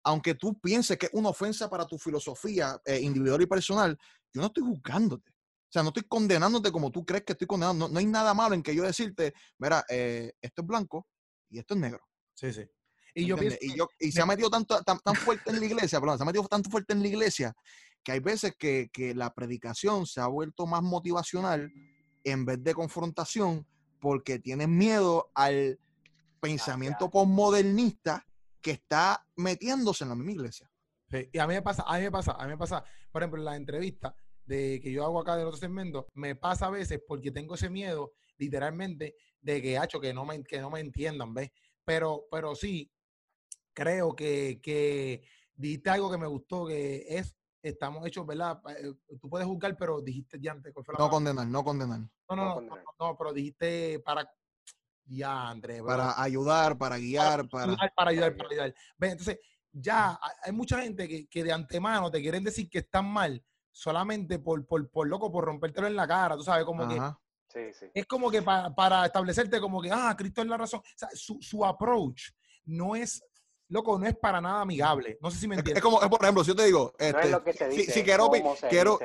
aunque 0.03 0.35
tú 0.35 0.59
pienses 0.59 0.97
que 0.97 1.07
es 1.07 1.13
una 1.13 1.29
ofensa 1.29 1.69
para 1.69 1.85
tu 1.85 1.97
filosofía 1.97 2.79
eh, 2.85 2.99
individual 2.99 3.41
y 3.41 3.45
personal, 3.45 3.97
yo 4.33 4.41
no 4.41 4.47
estoy 4.47 4.63
juzgándote. 4.63 5.31
O 5.31 5.71
sea, 5.71 5.83
no 5.83 5.89
estoy 5.89 6.03
condenándote 6.03 6.71
como 6.71 6.91
tú 6.91 7.05
crees 7.05 7.23
que 7.25 7.33
estoy 7.33 7.47
condenando. 7.47 7.89
No, 7.89 7.99
hay 7.99 8.05
nada 8.05 8.33
malo 8.33 8.55
en 8.55 8.63
que 8.63 8.73
yo 8.73 8.83
decirte, 8.83 9.33
mira, 9.59 9.83
esto 9.89 10.61
es 10.61 10.67
blanco 10.67 11.07
y 11.49 11.59
esto 11.59 11.73
es 11.73 11.79
negro. 11.81 11.99
Sí, 12.33 12.53
sí. 12.53 12.61
Y, 13.13 13.25
yo 13.25 13.35
y, 13.99 14.11
se 14.11 14.21
ha 14.21 14.25
metido 14.27 14.49
tanto, 14.49 14.81
tan, 14.83 14.99
tan 14.99 15.15
fuerte 15.15 15.49
en 15.49 15.59
la 15.59 15.65
iglesia, 15.65 15.99
perdón, 15.99 16.19
se 16.19 16.23
ha 16.23 16.25
metido 16.25 16.47
tanto 16.47 16.69
fuerte 16.69 16.93
en 16.93 17.01
la 17.01 17.07
iglesia 17.07 17.53
que 18.03 18.11
hay 18.11 18.19
veces 18.19 18.53
que, 18.57 18.89
que 18.93 19.15
la 19.15 19.33
predicación 19.33 20.05
se 20.05 20.21
ha 20.21 20.27
vuelto 20.27 20.67
más 20.67 20.83
motivacional 20.83 21.71
en 22.23 22.45
vez 22.45 22.63
de 22.63 22.75
confrontación 22.75 23.65
porque 23.99 24.37
tienen 24.37 24.77
miedo 24.77 25.31
al 25.33 25.79
pensamiento 26.39 27.09
postmodernista 27.09 28.26
que 28.67 28.73
está 28.73 29.25
metiéndose 29.37 30.03
en 30.03 30.09
la 30.09 30.15
misma 30.15 30.33
iglesia. 30.33 30.69
y 31.31 31.39
a 31.39 31.47
mí 31.47 31.53
me 31.53 31.61
pasa, 31.61 31.85
a 31.87 31.97
mí 31.97 32.03
me 32.03 32.11
pasa, 32.11 32.33
a 32.33 32.43
mí 32.43 32.49
me 32.49 32.57
pasa, 32.57 32.83
por 33.13 33.21
ejemplo, 33.21 33.39
en 33.39 33.45
la 33.45 33.55
entrevista 33.55 34.13
de 34.45 34.81
que 34.83 34.91
yo 34.91 35.05
hago 35.05 35.21
acá 35.21 35.37
de 35.37 35.45
otro 35.45 35.57
segmento, 35.57 36.07
me 36.15 36.35
pasa 36.35 36.65
a 36.65 36.69
veces 36.69 37.01
porque 37.07 37.31
tengo 37.31 37.55
ese 37.55 37.69
miedo, 37.69 38.11
literalmente, 38.37 39.15
de 39.39 39.61
que, 39.61 39.77
hacho, 39.77 40.01
que 40.01 40.13
no 40.13 40.25
me, 40.25 40.43
que 40.43 40.59
no 40.59 40.69
me 40.69 40.81
entiendan, 40.81 41.33
¿ves? 41.33 41.49
Pero, 41.85 42.25
pero 42.29 42.55
sí, 42.55 42.91
creo 43.71 44.13
que, 44.13 44.59
que 44.61 45.23
dijiste 45.55 45.89
algo 45.89 46.11
que 46.11 46.17
me 46.17 46.27
gustó, 46.27 46.67
que 46.67 47.05
es 47.07 47.37
estamos 47.61 48.05
hechos, 48.05 48.25
¿verdad? 48.25 48.61
Eh, 48.77 48.93
tú 49.21 49.29
puedes 49.29 49.47
juzgar, 49.47 49.77
pero 49.77 50.01
dijiste 50.01 50.39
ya 50.41 50.51
antes. 50.51 50.73
No 50.99 51.09
condenar, 51.09 51.47
no 51.47 51.63
condenar. 51.63 52.01
No, 52.29 52.35
no, 52.35 52.59
no, 52.59 52.77
no, 52.99 53.17
pero 53.17 53.31
dijiste 53.31 53.99
para. 53.99 54.29
Ya, 55.07 55.49
Andrés. 55.49 55.81
Para 55.83 56.21
ayudar, 56.21 56.77
para 56.77 56.97
guiar, 56.97 57.47
para. 57.47 57.71
Ayudar, 57.71 57.93
para 57.95 58.11
ayudar, 58.11 58.35
para 58.35 58.49
ayudar. 58.49 58.75
entonces, 58.99 59.39
ya 59.71 60.19
hay 60.43 60.51
mucha 60.51 60.81
gente 60.81 61.07
que, 61.07 61.27
que, 61.27 61.43
de 61.43 61.53
antemano 61.53 62.11
te 62.11 62.21
quieren 62.21 62.43
decir 62.43 62.69
que 62.69 62.79
están 62.79 63.05
mal 63.05 63.43
solamente 63.71 64.39
por, 64.39 64.65
por, 64.65 64.89
por 64.89 65.07
loco, 65.07 65.31
por 65.31 65.45
rompértelo 65.45 65.87
en 65.87 65.95
la 65.95 66.07
cara, 66.07 66.35
tú 66.35 66.43
sabes, 66.43 66.65
como 66.65 66.87
que. 66.87 66.99
Sí, 67.47 67.73
sí. 67.73 67.85
Es 67.93 68.05
como 68.05 68.29
que 68.29 68.41
para, 68.41 68.75
para 68.75 69.05
establecerte 69.05 69.61
como 69.61 69.81
que, 69.81 69.89
ah, 69.91 70.13
Cristo 70.17 70.41
es 70.41 70.47
la 70.47 70.57
razón. 70.57 70.81
O 70.81 70.97
sea, 70.97 71.09
su, 71.13 71.37
su 71.41 71.63
approach 71.63 72.31
no 72.65 72.95
es 72.95 73.23
loco, 73.69 73.97
no 73.97 74.05
es 74.05 74.15
para 74.17 74.41
nada 74.41 74.61
amigable. 74.61 75.17
No 75.21 75.31
sé 75.31 75.37
si 75.37 75.47
me 75.47 75.55
entiendes. 75.55 75.77
Es, 75.77 75.83
como, 75.83 75.99
por 76.09 76.21
ejemplo, 76.21 76.43
si 76.43 76.49
yo 76.49 76.55
te 76.55 76.65
digo, 76.65 76.93
este, 76.97 77.71
si, 77.71 77.85
si 77.85 78.03
Keropi, 78.03 78.41
quiero, 78.69 78.99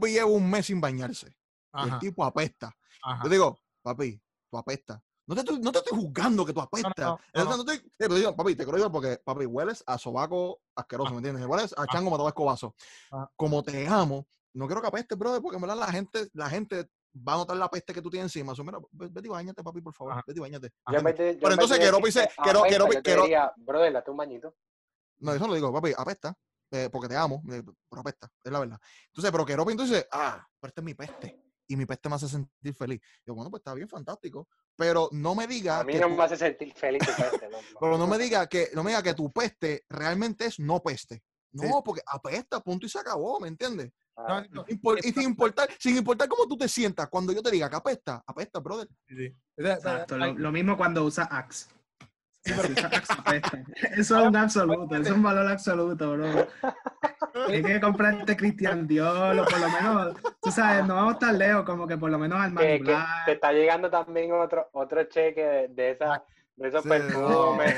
lleva 0.00 0.26
un 0.26 0.50
mes 0.50 0.66
sin 0.66 0.80
bañarse, 0.80 1.36
el 1.74 1.98
tipo 1.98 2.24
apesta. 2.24 2.74
Yo 3.22 3.28
digo, 3.28 3.58
papi, 3.82 4.20
tú 4.50 4.56
apesta. 4.56 5.02
No 5.32 5.36
te, 5.36 5.40
estoy, 5.40 5.58
no 5.60 5.72
te 5.72 5.78
estoy 5.78 5.98
juzgando 5.98 6.44
que 6.44 6.52
tú 6.52 6.60
apestas. 6.60 6.94
No, 7.34 7.56
no, 7.56 7.64
te, 7.64 7.80
digo, 8.08 8.36
papi, 8.36 8.54
te 8.54 8.66
quiero 8.66 8.92
porque, 8.92 9.18
papi, 9.24 9.46
hueles 9.46 9.82
a 9.86 9.96
sobaco 9.96 10.60
asqueroso, 10.74 11.12
¿me 11.12 11.18
entiendes? 11.18 11.46
Hueles 11.46 11.74
a 11.76 11.86
chango 11.86 12.10
matado 12.10 12.26
a 12.26 12.30
escobazo. 12.30 12.74
Como 13.34 13.62
te 13.62 13.88
amo, 13.88 14.26
no 14.54 14.66
quiero 14.66 14.82
que 14.82 14.88
apestes, 14.88 15.16
brother, 15.16 15.40
porque 15.40 15.56
en 15.56 15.62
verdad 15.62 15.76
la 15.76 15.86
gente, 15.86 16.28
la 16.34 16.50
gente 16.50 16.90
va 17.16 17.34
a 17.34 17.36
notar 17.38 17.56
la 17.56 17.70
peste 17.70 17.94
que 17.94 18.02
tú 18.02 18.10
tienes 18.10 18.26
encima. 18.26 18.54
So, 18.54 18.62
mira, 18.62 18.78
vete 18.90 19.26
y 19.26 19.30
bañate, 19.30 19.62
papi, 19.62 19.80
por 19.80 19.94
favor. 19.94 20.22
Vete 20.26 20.38
y 20.38 20.42
bañate. 20.42 20.70
Pero 20.84 21.52
entonces 21.52 21.78
quiero 21.78 21.98
dice, 21.98 22.28
quiero, 22.42 22.62
quiero, 22.62 22.86
quiero. 23.02 23.24
Brother, 23.56 23.92
date 23.92 24.10
un 24.10 24.16
bañito. 24.18 24.54
No, 25.20 25.32
eso 25.32 25.46
lo 25.46 25.54
digo, 25.54 25.72
papi, 25.72 25.92
apesta. 25.96 26.36
Eh, 26.74 26.88
porque 26.90 27.06
te 27.06 27.16
amo, 27.16 27.42
eh, 27.52 27.62
pero 27.62 28.00
apesta, 28.00 28.30
es 28.42 28.50
la 28.50 28.58
verdad. 28.58 28.80
Entonces, 29.08 29.30
pero 29.30 29.44
quiero 29.44 29.70
entonces, 29.70 30.08
ah, 30.10 30.42
pero 30.58 30.68
esta 30.70 30.80
es 30.80 30.84
mi 30.86 30.94
peste. 30.94 31.51
Y 31.68 31.76
mi 31.76 31.86
peste 31.86 32.08
me 32.08 32.16
hace 32.16 32.28
sentir 32.28 32.74
feliz. 32.74 33.00
Yo, 33.24 33.34
bueno, 33.34 33.50
pues 33.50 33.60
está 33.60 33.74
bien, 33.74 33.88
fantástico. 33.88 34.48
Pero 34.76 35.08
no 35.12 35.34
me 35.34 35.46
diga. 35.46 35.80
A 35.80 35.84
mí 35.84 35.94
no 35.94 36.08
me 36.08 36.22
hace 36.22 36.36
sentir 36.36 36.72
feliz 36.74 37.02
tu 37.06 37.12
peste. 37.22 37.48
No, 37.48 37.58
pero 37.80 37.98
no 37.98 38.06
me 38.06 38.18
diga 38.18 38.46
que, 38.46 38.68
no 38.74 38.82
me 38.82 38.90
diga 38.90 39.02
que 39.02 39.14
tu 39.14 39.30
peste 39.32 39.84
realmente 39.88 40.46
es 40.46 40.58
no 40.58 40.82
peste. 40.82 41.22
No, 41.52 41.82
porque 41.84 42.00
apesta, 42.06 42.60
punto 42.60 42.86
y 42.86 42.88
se 42.88 42.98
acabó, 42.98 43.38
¿me 43.38 43.48
entiendes? 43.48 43.92
Ah, 44.16 44.44
y 44.68 45.12
sin 45.12 45.22
importar, 45.22 45.68
sin 45.78 45.96
importar 45.96 46.28
cómo 46.28 46.46
tú 46.46 46.56
te 46.56 46.68
sientas, 46.68 47.08
cuando 47.08 47.32
yo 47.32 47.42
te 47.42 47.50
diga 47.50 47.68
que 47.70 47.76
apesta, 47.76 48.22
apesta, 48.26 48.60
brother. 48.60 48.88
Exacto, 49.56 50.16
lo, 50.16 50.52
mismo 50.52 50.76
cuando 50.76 51.04
usa 51.04 51.24
Axe. 51.24 51.66
Eso 52.44 52.62
es 53.96 54.10
un 54.10 54.36
absoluto, 54.36 54.94
eso 54.96 55.02
es 55.02 55.10
un 55.10 55.22
valor 55.22 55.50
absoluto, 55.50 56.12
bro. 56.12 56.48
Hay 57.48 57.62
que 57.62 57.80
comprarte 57.80 58.36
Cristian 58.36 58.86
Dior, 58.86 59.38
o 59.38 59.44
por 59.44 59.60
lo 59.60 59.68
menos, 59.68 60.16
tú 60.42 60.50
sabes, 60.50 60.84
no 60.86 60.96
vamos 60.96 61.18
tan 61.18 61.38
lejos, 61.38 61.64
como 61.64 61.86
que 61.86 61.96
por 61.96 62.10
lo 62.10 62.18
menos 62.18 62.40
al 62.40 62.54
que, 62.54 62.80
que 62.80 62.96
Te 63.26 63.32
está 63.32 63.52
llegando 63.52 63.88
también 63.90 64.32
otro, 64.32 64.68
otro 64.72 65.04
cheque 65.04 65.68
de, 65.70 65.90
esa 65.92 66.24
esos 66.58 66.82
perfumes, 66.84 67.74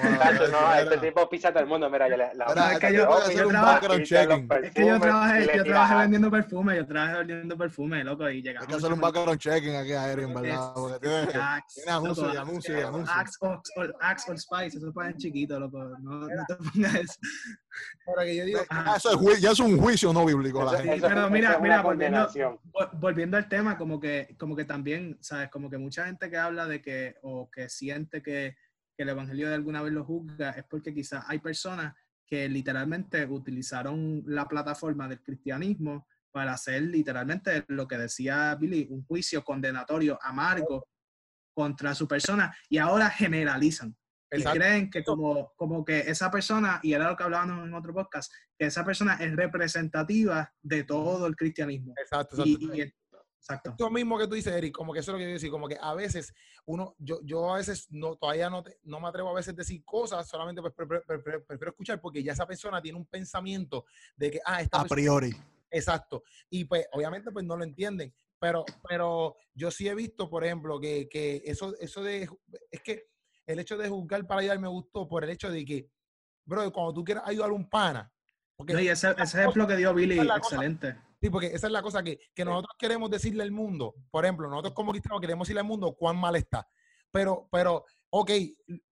no, 0.50 0.74
este 0.78 0.98
tipo 0.98 1.28
pisa 1.28 1.50
todo 1.50 1.62
el 1.62 1.68
mundo. 1.68 1.88
Mira, 1.88 2.08
yo 2.08 2.16
la, 2.16 2.34
la 2.34 2.72
es 2.72 2.78
que 2.80 2.92
yo, 2.92 3.06
yo, 3.30 3.48
trabajé, 3.48 4.02
es 4.02 4.72
que 4.72 4.86
yo 4.86 5.00
trabajé, 5.00 5.56
yo 5.56 5.64
trabajé 5.64 5.94
vendiendo 5.94 6.30
perfume, 6.30 6.76
yo 6.76 6.86
trabajé 6.86 7.18
vendiendo 7.18 7.56
perfume, 7.56 8.04
loco, 8.04 8.28
y 8.28 8.42
llegamos. 8.42 8.66
Hay 8.66 8.72
que 8.72 8.76
hacer 8.76 8.92
un 8.92 9.00
background 9.00 9.38
checking 9.38 9.76
aquí 9.76 9.92
a 9.92 10.10
Erin, 10.12 10.34
¿verdad? 10.34 10.72
Porque 10.74 10.98
tiene, 10.98 11.26
tiene 11.26 11.90
anuncios 11.90 12.34
y 12.34 12.36
anuncios 12.36 12.78
y 12.78 12.82
anuncios. 12.82 13.16
Axe 14.00 14.30
or 14.30 14.38
Spice, 14.38 14.78
eso 14.78 14.92
pueden 14.92 15.16
chiquito, 15.16 15.58
loco, 15.58 15.78
no, 16.00 16.28
no 16.28 16.44
te 16.46 16.56
pongas 16.56 16.94
eso. 16.96 17.14
Ahora 18.06 18.24
que 18.24 18.36
yo 18.36 18.44
digo, 18.44 18.60
ah, 18.70 18.94
eso 18.96 19.30
es, 19.30 19.40
ya 19.40 19.50
es 19.50 19.60
un 19.60 19.78
juicio 19.78 20.12
no 20.12 20.24
bíblico. 20.26 20.64
La 20.64 20.78
gente. 20.78 21.08
Pero 21.08 21.30
mira, 21.30 21.58
mira, 21.58 21.80
volviendo, 21.80 22.28
volviendo 22.94 23.36
al 23.36 23.48
tema, 23.48 23.78
como 23.78 23.98
que, 23.98 24.34
como 24.38 24.54
que 24.54 24.64
también, 24.64 25.16
¿sabes? 25.20 25.48
Como 25.50 25.70
que 25.70 25.78
mucha 25.78 26.06
gente 26.06 26.30
que 26.30 26.36
habla 26.36 26.66
de 26.66 26.82
que, 26.82 27.16
o 27.22 27.50
que 27.50 27.68
siente 27.68 28.22
que 28.22 28.56
que 28.96 29.02
el 29.02 29.10
Evangelio 29.10 29.48
de 29.48 29.54
alguna 29.54 29.82
vez 29.82 29.92
lo 29.92 30.04
juzga 30.04 30.50
es 30.50 30.64
porque 30.64 30.94
quizás 30.94 31.24
hay 31.28 31.38
personas 31.38 31.94
que 32.26 32.48
literalmente 32.48 33.26
utilizaron 33.26 34.22
la 34.26 34.46
plataforma 34.48 35.08
del 35.08 35.22
cristianismo 35.22 36.06
para 36.30 36.54
hacer 36.54 36.82
literalmente 36.82 37.64
lo 37.68 37.86
que 37.86 37.98
decía 37.98 38.54
Billy, 38.56 38.88
un 38.90 39.04
juicio 39.04 39.44
condenatorio 39.44 40.18
amargo 40.22 40.88
contra 41.54 41.94
su 41.94 42.08
persona 42.08 42.54
y 42.68 42.78
ahora 42.78 43.10
generalizan. 43.10 43.96
Y 44.32 44.42
creen 44.42 44.90
que 44.90 45.04
como, 45.04 45.52
como 45.54 45.84
que 45.84 46.00
esa 46.00 46.28
persona, 46.28 46.80
y 46.82 46.92
era 46.92 47.08
lo 47.08 47.16
que 47.16 47.22
hablábamos 47.22 47.68
en 47.68 47.74
otro 47.74 47.94
podcast, 47.94 48.32
que 48.58 48.66
esa 48.66 48.84
persona 48.84 49.14
es 49.14 49.34
representativa 49.36 50.52
de 50.60 50.82
todo 50.82 51.28
el 51.28 51.36
cristianismo. 51.36 51.94
Exacto, 51.96 52.42
exacto. 52.42 52.94
Exacto. 53.44 53.70
Esto 53.70 53.90
mismo 53.90 54.16
que 54.16 54.26
tú 54.26 54.34
dices, 54.34 54.54
Eric, 54.54 54.74
como 54.74 54.94
que 54.94 55.00
eso 55.00 55.10
es 55.10 55.12
lo 55.12 55.18
que 55.18 55.24
yo 55.24 55.34
decir, 55.34 55.50
como 55.50 55.68
que 55.68 55.76
a 55.78 55.92
veces 55.92 56.32
uno, 56.64 56.96
yo, 56.98 57.20
yo 57.24 57.52
a 57.52 57.58
veces 57.58 57.88
no, 57.90 58.16
todavía 58.16 58.48
no, 58.48 58.64
no 58.84 59.00
me 59.00 59.08
atrevo 59.08 59.28
a 59.28 59.34
veces 59.34 59.54
decir 59.54 59.84
cosas, 59.84 60.26
solamente 60.26 60.62
pues, 60.62 60.72
prefiero, 61.06 61.44
escuchar 61.70 62.00
porque 62.00 62.22
ya 62.22 62.32
esa 62.32 62.46
persona 62.46 62.80
tiene 62.80 62.96
un 62.96 63.04
pensamiento 63.04 63.84
de 64.16 64.30
que, 64.30 64.40
ah, 64.46 64.62
está 64.62 64.80
A 64.80 64.84
priori. 64.86 65.30
Exacto. 65.70 66.22
Y 66.48 66.64
pues 66.64 66.86
obviamente 66.92 67.30
pues 67.32 67.44
no 67.44 67.56
lo 67.56 67.64
entienden. 67.64 68.14
Pero, 68.38 68.64
pero 68.88 69.36
yo 69.54 69.70
sí 69.70 69.88
he 69.88 69.94
visto, 69.94 70.30
por 70.30 70.42
ejemplo, 70.42 70.80
que, 70.80 71.08
que 71.10 71.42
eso, 71.44 71.74
eso 71.78 72.02
de, 72.02 72.28
es 72.70 72.80
que 72.80 73.08
el 73.46 73.58
hecho 73.58 73.76
de 73.76 73.90
juzgar 73.90 74.26
para 74.26 74.40
ayudar 74.40 74.58
me 74.58 74.68
gustó 74.68 75.06
por 75.06 75.22
el 75.22 75.30
hecho 75.30 75.50
de 75.50 75.66
que, 75.66 75.90
bro, 76.46 76.72
cuando 76.72 76.94
tú 76.94 77.04
quieras 77.04 77.24
ayudar 77.26 77.50
a 77.50 77.54
un 77.54 77.68
pana. 77.68 78.10
Porque 78.56 78.72
no, 78.72 78.80
y 78.80 78.88
ese, 78.88 79.14
ese 79.18 79.40
ejemplo 79.40 79.66
que 79.66 79.76
dio 79.76 79.92
Billy, 79.94 80.18
excelente. 80.18 80.96
Sí, 81.24 81.30
porque 81.30 81.46
esa 81.46 81.68
es 81.68 81.72
la 81.72 81.80
cosa 81.80 82.02
que, 82.02 82.18
nosotros 82.44 82.76
queremos 82.78 83.10
decirle 83.10 83.44
al 83.44 83.50
mundo. 83.50 83.94
Por 84.10 84.26
ejemplo, 84.26 84.46
nosotros 84.46 84.74
como 84.74 84.90
cristianos 84.90 85.22
queremos 85.22 85.46
decirle 85.46 85.60
al 85.60 85.66
mundo 85.66 85.94
cuán 85.94 86.18
mal 86.18 86.36
está. 86.36 86.68
Pero, 87.10 87.48
pero, 87.50 87.86
ok, 88.10 88.30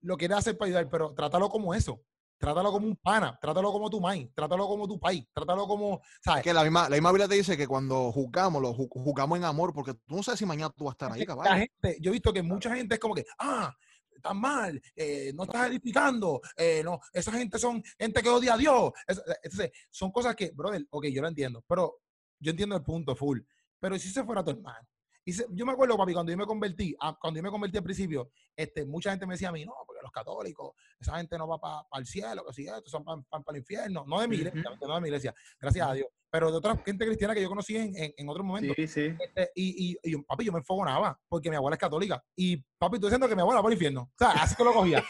lo 0.00 0.16
quieres 0.16 0.38
hacer 0.38 0.56
para 0.56 0.68
ayudar, 0.68 0.88
pero 0.88 1.12
trátalo 1.12 1.50
como 1.50 1.74
eso. 1.74 2.00
Trátalo 2.38 2.72
como 2.72 2.86
un 2.86 2.96
pana, 2.96 3.38
trátalo 3.38 3.70
como 3.70 3.90
tu 3.90 4.00
main, 4.00 4.32
trátalo 4.34 4.66
como 4.66 4.88
tu 4.88 4.98
país, 4.98 5.26
trátalo 5.30 5.66
como, 5.68 6.00
¿sabes? 6.24 6.42
Que 6.42 6.54
la 6.54 6.62
misma, 6.62 6.88
la 6.88 6.96
misma 6.96 7.12
Biblia 7.12 7.28
te 7.28 7.34
dice 7.34 7.54
que 7.54 7.66
cuando 7.66 8.10
juzgamos, 8.10 8.62
lo 8.62 8.72
juzgamos 8.72 9.36
en 9.36 9.44
amor, 9.44 9.74
porque 9.74 9.92
tú 9.92 10.16
no 10.16 10.22
sabes 10.22 10.38
si 10.38 10.46
mañana 10.46 10.72
tú 10.74 10.84
vas 10.84 10.92
a 10.92 10.94
estar 10.94 11.12
ahí, 11.12 11.26
caballo. 11.26 11.54
gente, 11.54 11.98
yo 12.00 12.12
he 12.12 12.14
visto 12.14 12.32
que 12.32 12.42
mucha 12.42 12.74
gente 12.74 12.94
es 12.94 12.98
como 12.98 13.14
que, 13.14 13.26
ah, 13.40 13.70
estás 14.10 14.34
mal, 14.34 14.80
eh, 14.96 15.32
no 15.34 15.42
estás 15.42 15.68
edificando, 15.68 16.40
eh, 16.56 16.80
no, 16.82 16.98
esa 17.12 17.30
gente 17.32 17.58
son 17.58 17.82
gente 17.98 18.22
que 18.22 18.30
odia 18.30 18.54
a 18.54 18.56
Dios. 18.56 18.90
Entonces, 19.06 19.70
son 19.90 20.10
cosas 20.10 20.34
que, 20.34 20.50
brother, 20.52 20.86
ok, 20.88 21.08
yo 21.08 21.20
lo 21.20 21.28
entiendo, 21.28 21.62
pero 21.68 21.98
yo 22.42 22.50
entiendo 22.50 22.76
el 22.76 22.82
punto 22.82 23.14
full. 23.16 23.40
Pero 23.80 23.98
si 23.98 24.08
se 24.08 24.24
fuera 24.24 24.44
tu 24.44 24.50
hermano, 24.50 24.86
y 25.24 25.32
yo 25.32 25.64
me 25.64 25.72
acuerdo, 25.72 25.96
papi, 25.96 26.12
cuando 26.12 26.32
yo 26.32 26.38
me 26.38 26.46
convertí, 26.46 26.96
ah, 27.00 27.16
cuando 27.20 27.38
yo 27.38 27.44
me 27.44 27.50
convertí 27.50 27.76
al 27.76 27.84
principio, 27.84 28.30
este, 28.56 28.84
mucha 28.84 29.10
gente 29.10 29.24
me 29.24 29.34
decía 29.34 29.50
a 29.50 29.52
mí, 29.52 29.64
no, 29.64 29.72
porque 29.86 30.02
los 30.02 30.10
católicos, 30.10 30.72
esa 30.98 31.16
gente 31.16 31.38
no 31.38 31.46
va 31.46 31.60
para 31.60 31.84
el 31.96 32.06
cielo, 32.06 32.44
que 32.44 32.52
si 32.52 32.66
esto, 32.66 32.90
son 32.90 33.04
para 33.04 33.42
el 33.50 33.56
infierno. 33.56 34.04
No 34.06 34.20
de 34.20 34.26
mi 34.26 34.36
iglesia, 34.36 34.62
no 34.80 34.94
de 34.94 35.00
mi 35.00 35.08
iglesia, 35.08 35.34
gracias 35.60 35.88
a 35.88 35.92
Dios. 35.94 36.08
Pero 36.28 36.50
de 36.50 36.56
otra 36.56 36.76
gente 36.84 37.04
cristiana 37.06 37.34
que 37.34 37.42
yo 37.42 37.48
conocí 37.48 37.76
en, 37.76 37.94
en, 37.94 38.14
en 38.16 38.28
otros 38.28 38.44
momentos. 38.44 38.74
Sí, 38.74 38.88
sí. 38.88 39.14
Este, 39.20 39.52
y, 39.54 39.96
y, 40.02 40.16
papi, 40.22 40.46
yo 40.46 40.52
me 40.52 40.58
enfogonaba 40.58 41.20
porque 41.28 41.50
mi 41.50 41.56
abuela 41.56 41.74
es 41.74 41.80
católica. 41.80 42.24
Y 42.34 42.56
papi, 42.56 42.96
estoy 42.96 43.10
diciendo 43.10 43.28
que 43.28 43.36
mi 43.36 43.42
abuela 43.42 43.60
va 43.60 43.68
el 43.68 43.74
infierno. 43.74 44.10
O 44.14 44.18
sea, 44.18 44.30
así 44.30 44.56
que 44.56 44.64
lo 44.64 44.72
cogía. 44.72 45.04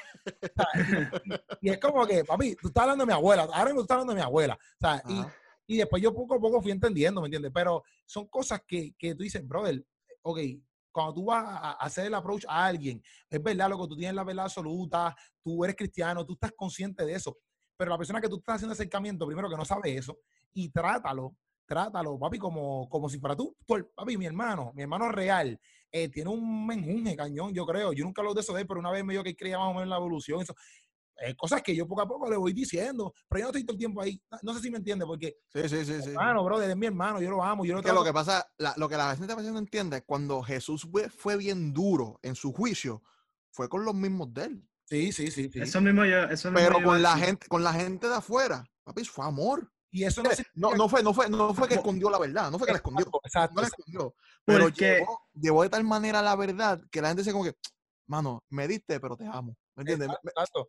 y, 1.63 1.71
es 1.71 1.79
como 1.79 2.07
que, 2.07 2.25
papi, 2.25 2.57
tú 2.57 2.69
estás 2.69 2.83
hablando 2.83 3.03
de 3.03 3.07
mi 3.07 3.13
abuela, 3.15 3.45
ahora 3.45 3.67
mismo 3.67 3.81
tú 3.81 3.83
estás 3.83 3.95
hablando 3.95 4.13
de 4.13 4.19
mi 4.19 4.25
abuela. 4.25 4.55
O 4.55 4.81
sea, 4.81 5.03
y, 5.09 5.25
y 5.73 5.79
después 5.79 6.03
yo 6.03 6.13
poco 6.15 6.35
a 6.35 6.41
poco 6.41 6.61
fui 6.61 6.71
entendiendo, 6.71 7.21
¿me 7.21 7.27
entiendes? 7.27 7.51
Pero 7.55 7.83
son 8.07 8.27
cosas 8.29 8.63
que, 8.67 8.95
que 8.99 9.15
tú 9.15 9.23
dices, 9.23 9.47
brother, 9.47 9.85
ok, 10.23 10.39
cuando 10.93 11.15
tú 11.15 11.25
vas 11.25 11.45
a 11.47 11.73
hacer 11.73 12.07
el 12.07 12.15
approach 12.15 12.45
a 12.47 12.67
alguien, 12.67 13.03
es 13.31 13.43
verdad, 13.43 13.71
lo 13.71 13.81
que 13.81 13.89
tú 13.89 13.97
tienes 13.97 14.15
la 14.15 14.25
verdad 14.25 14.45
absoluta, 14.45 15.17
tú 15.43 15.65
eres 15.65 15.75
cristiano, 15.75 16.25
tú 16.25 16.35
estás 16.35 16.53
consciente 16.53 17.05
de 17.05 17.15
eso. 17.15 17.39
Pero 17.77 17.91
la 17.91 17.99
persona 17.99 18.21
que 18.21 18.29
tú 18.29 18.37
estás 18.37 18.57
haciendo 18.57 18.75
acercamiento, 18.75 19.27
primero 19.27 19.49
que 19.49 19.57
no 19.57 19.65
sabe 19.65 19.97
eso, 19.97 20.19
y 20.53 20.69
trátalo, 20.69 21.35
trátalo, 21.67 22.19
papi, 22.19 22.39
como, 22.39 22.89
como 22.89 23.09
si 23.09 23.19
fuera 23.19 23.35
tú, 23.35 23.57
papi, 23.67 24.19
mi 24.19 24.27
hermano, 24.27 24.73
mi 24.75 24.83
hermano 24.83 25.11
real, 25.11 25.59
eh, 25.91 26.09
tiene 26.09 26.31
un 26.31 26.67
menjunje 26.67 27.17
cañón, 27.17 27.53
yo 27.53 27.67
creo. 27.67 27.93
Yo 27.93 28.05
nunca 28.05 28.23
lo 28.23 28.33
de 28.33 28.41
eso 28.41 28.55
de 28.55 28.63
él, 28.63 28.67
pero 28.67 28.81
una 28.81 28.91
vez 28.91 29.05
me 29.05 29.13
dijo 29.13 29.23
que 29.23 29.37
creía 29.37 29.59
más 29.59 29.69
o 29.69 29.71
menos 29.71 29.85
en 29.85 29.91
la 29.91 29.97
evolución. 29.97 30.41
Eso 30.41 30.55
eh, 31.25 31.37
cosas 31.37 31.63
que 31.63 31.75
yo 31.75 31.87
poco 31.87 32.03
a 32.03 32.09
poco 32.09 32.29
le 32.29 32.37
voy 32.37 32.53
diciendo, 32.53 33.15
pero 33.29 33.41
yo 33.41 33.45
no 33.45 33.49
estoy 33.51 33.65
todo 33.65 33.75
el 33.75 33.79
tiempo 33.79 34.01
ahí. 34.01 34.21
No 34.43 34.55
sé 34.55 34.61
si 34.61 34.71
me 34.71 34.79
entiende, 34.79 35.07
porque. 35.07 35.37
Sí, 35.49 35.69
sí, 35.69 35.85
sí. 35.85 36.03
sí. 36.03 36.11
Hermano, 36.11 36.45
brother, 36.45 36.71
es 36.71 36.77
mi 36.77 36.87
hermano, 36.87 37.21
yo 37.21 37.31
lo 37.31 37.43
amo. 37.43 37.65
Yo 37.65 37.75
lo, 37.75 37.83
que 37.83 37.93
lo 37.93 38.05
que 38.05 38.13
pasa, 38.13 38.47
lo 38.77 38.89
que 38.89 38.97
la 38.97 39.17
gente 39.17 39.35
no 39.35 39.59
entiende, 39.59 40.03
cuando 40.03 40.43
Jesús 40.43 40.89
fue, 41.17 41.37
bien 41.37 41.73
duro 41.73 42.19
en 42.23 42.35
su 42.35 42.53
juicio, 42.53 43.03
fue 43.51 43.69
con 43.69 43.85
los 43.85 43.95
mismos 43.95 44.33
de 44.35 44.45
él. 44.45 44.69
Sí, 44.85 45.13
sí, 45.13 45.31
sí. 45.31 45.51
Eso 45.55 45.81
mismo 45.81 46.05
yo. 46.05 46.25
Eso 46.25 46.51
pero 46.53 46.83
con 46.83 47.01
la 47.01 47.17
gente, 47.17 47.47
con 47.47 47.63
la 47.63 47.73
gente 47.73 48.09
de 48.09 48.17
afuera, 48.17 48.65
papi, 48.85 49.05
fue 49.05 49.25
amor. 49.25 49.71
Y 49.95 50.05
eso 50.05 50.23
no, 50.55 50.75
no, 50.75 50.89
fue, 50.89 51.03
no 51.03 51.13
fue, 51.13 51.29
no 51.29 51.53
fue 51.53 51.69
que 51.69 51.75
escondió 51.75 52.09
la 52.09 52.19
verdad, 52.19 52.51
no 52.51 52.59
fue 52.59 52.67
que 52.67 52.73
la 52.73 52.79
escondió. 52.79 53.07
Exacto. 53.25 53.55
No 53.55 53.61
la 53.61 53.69
escondió. 53.69 54.15
Pero 54.45 54.69
llevó, 54.71 55.21
llevó, 55.35 55.63
de 55.63 55.69
tal 55.69 55.85
manera 55.85 56.23
la 56.23 56.35
verdad 56.35 56.81
que 56.91 57.03
la 57.03 57.09
gente 57.09 57.23
se 57.23 57.31
como 57.31 57.45
que, 57.45 57.55
mano, 58.07 58.43
me 58.49 58.67
diste, 58.67 58.99
pero 59.01 59.19
te 59.19 59.27
amo. 59.27 59.55
¿Me 59.77 59.83
entiendes? 59.83 60.09
Exacto. 60.25 60.69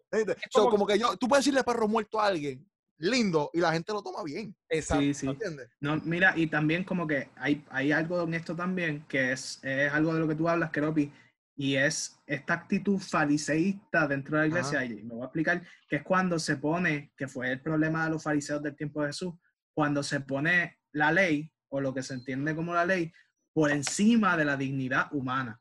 como, 0.69 0.87
que 0.87 0.97
yo, 0.97 1.17
tú 1.17 1.27
puedes 1.27 1.45
decirle 1.45 1.63
perro 1.63 1.87
muerto 1.87 2.19
a 2.19 2.27
alguien 2.27 2.65
lindo 2.99 3.49
y 3.53 3.59
la 3.59 3.73
gente 3.73 3.91
lo 3.91 4.01
toma 4.01 4.23
bien. 4.23 4.55
Exacto. 4.69 5.03
Sí, 5.03 5.13
sí. 5.13 5.27
¿Entiendes? 5.27 5.69
No, 5.81 5.97
mira, 6.05 6.33
y 6.37 6.47
también 6.47 6.83
como 6.83 7.05
que 7.05 7.29
hay, 7.35 7.63
hay 7.69 7.91
algo 7.91 8.23
en 8.23 8.33
esto 8.33 8.55
también 8.55 9.05
que 9.07 9.33
es, 9.33 9.59
es 9.63 9.91
algo 9.91 10.13
de 10.13 10.21
lo 10.21 10.27
que 10.27 10.35
tú 10.35 10.47
hablas, 10.47 10.71
Keropi, 10.71 11.11
y 11.55 11.75
es 11.75 12.19
esta 12.25 12.53
actitud 12.53 12.99
fariseísta 12.99 14.07
dentro 14.07 14.37
de 14.37 14.43
la 14.43 14.47
iglesia. 14.47 14.85
Y 14.85 15.03
me 15.03 15.15
voy 15.15 15.21
a 15.21 15.25
explicar 15.25 15.63
que 15.87 15.97
es 15.97 16.03
cuando 16.03 16.39
se 16.39 16.57
pone, 16.57 17.11
que 17.17 17.27
fue 17.27 17.51
el 17.51 17.61
problema 17.61 18.05
de 18.05 18.11
los 18.11 18.23
fariseos 18.23 18.63
del 18.63 18.75
tiempo 18.75 19.01
de 19.01 19.07
Jesús, 19.07 19.33
cuando 19.73 20.01
se 20.01 20.21
pone 20.21 20.79
la 20.93 21.11
ley, 21.11 21.51
o 21.69 21.81
lo 21.81 21.93
que 21.93 22.03
se 22.03 22.13
entiende 22.13 22.55
como 22.55 22.73
la 22.73 22.85
ley, 22.85 23.11
por 23.53 23.71
encima 23.71 24.37
de 24.37 24.45
la 24.45 24.57
dignidad 24.57 25.07
humana. 25.11 25.59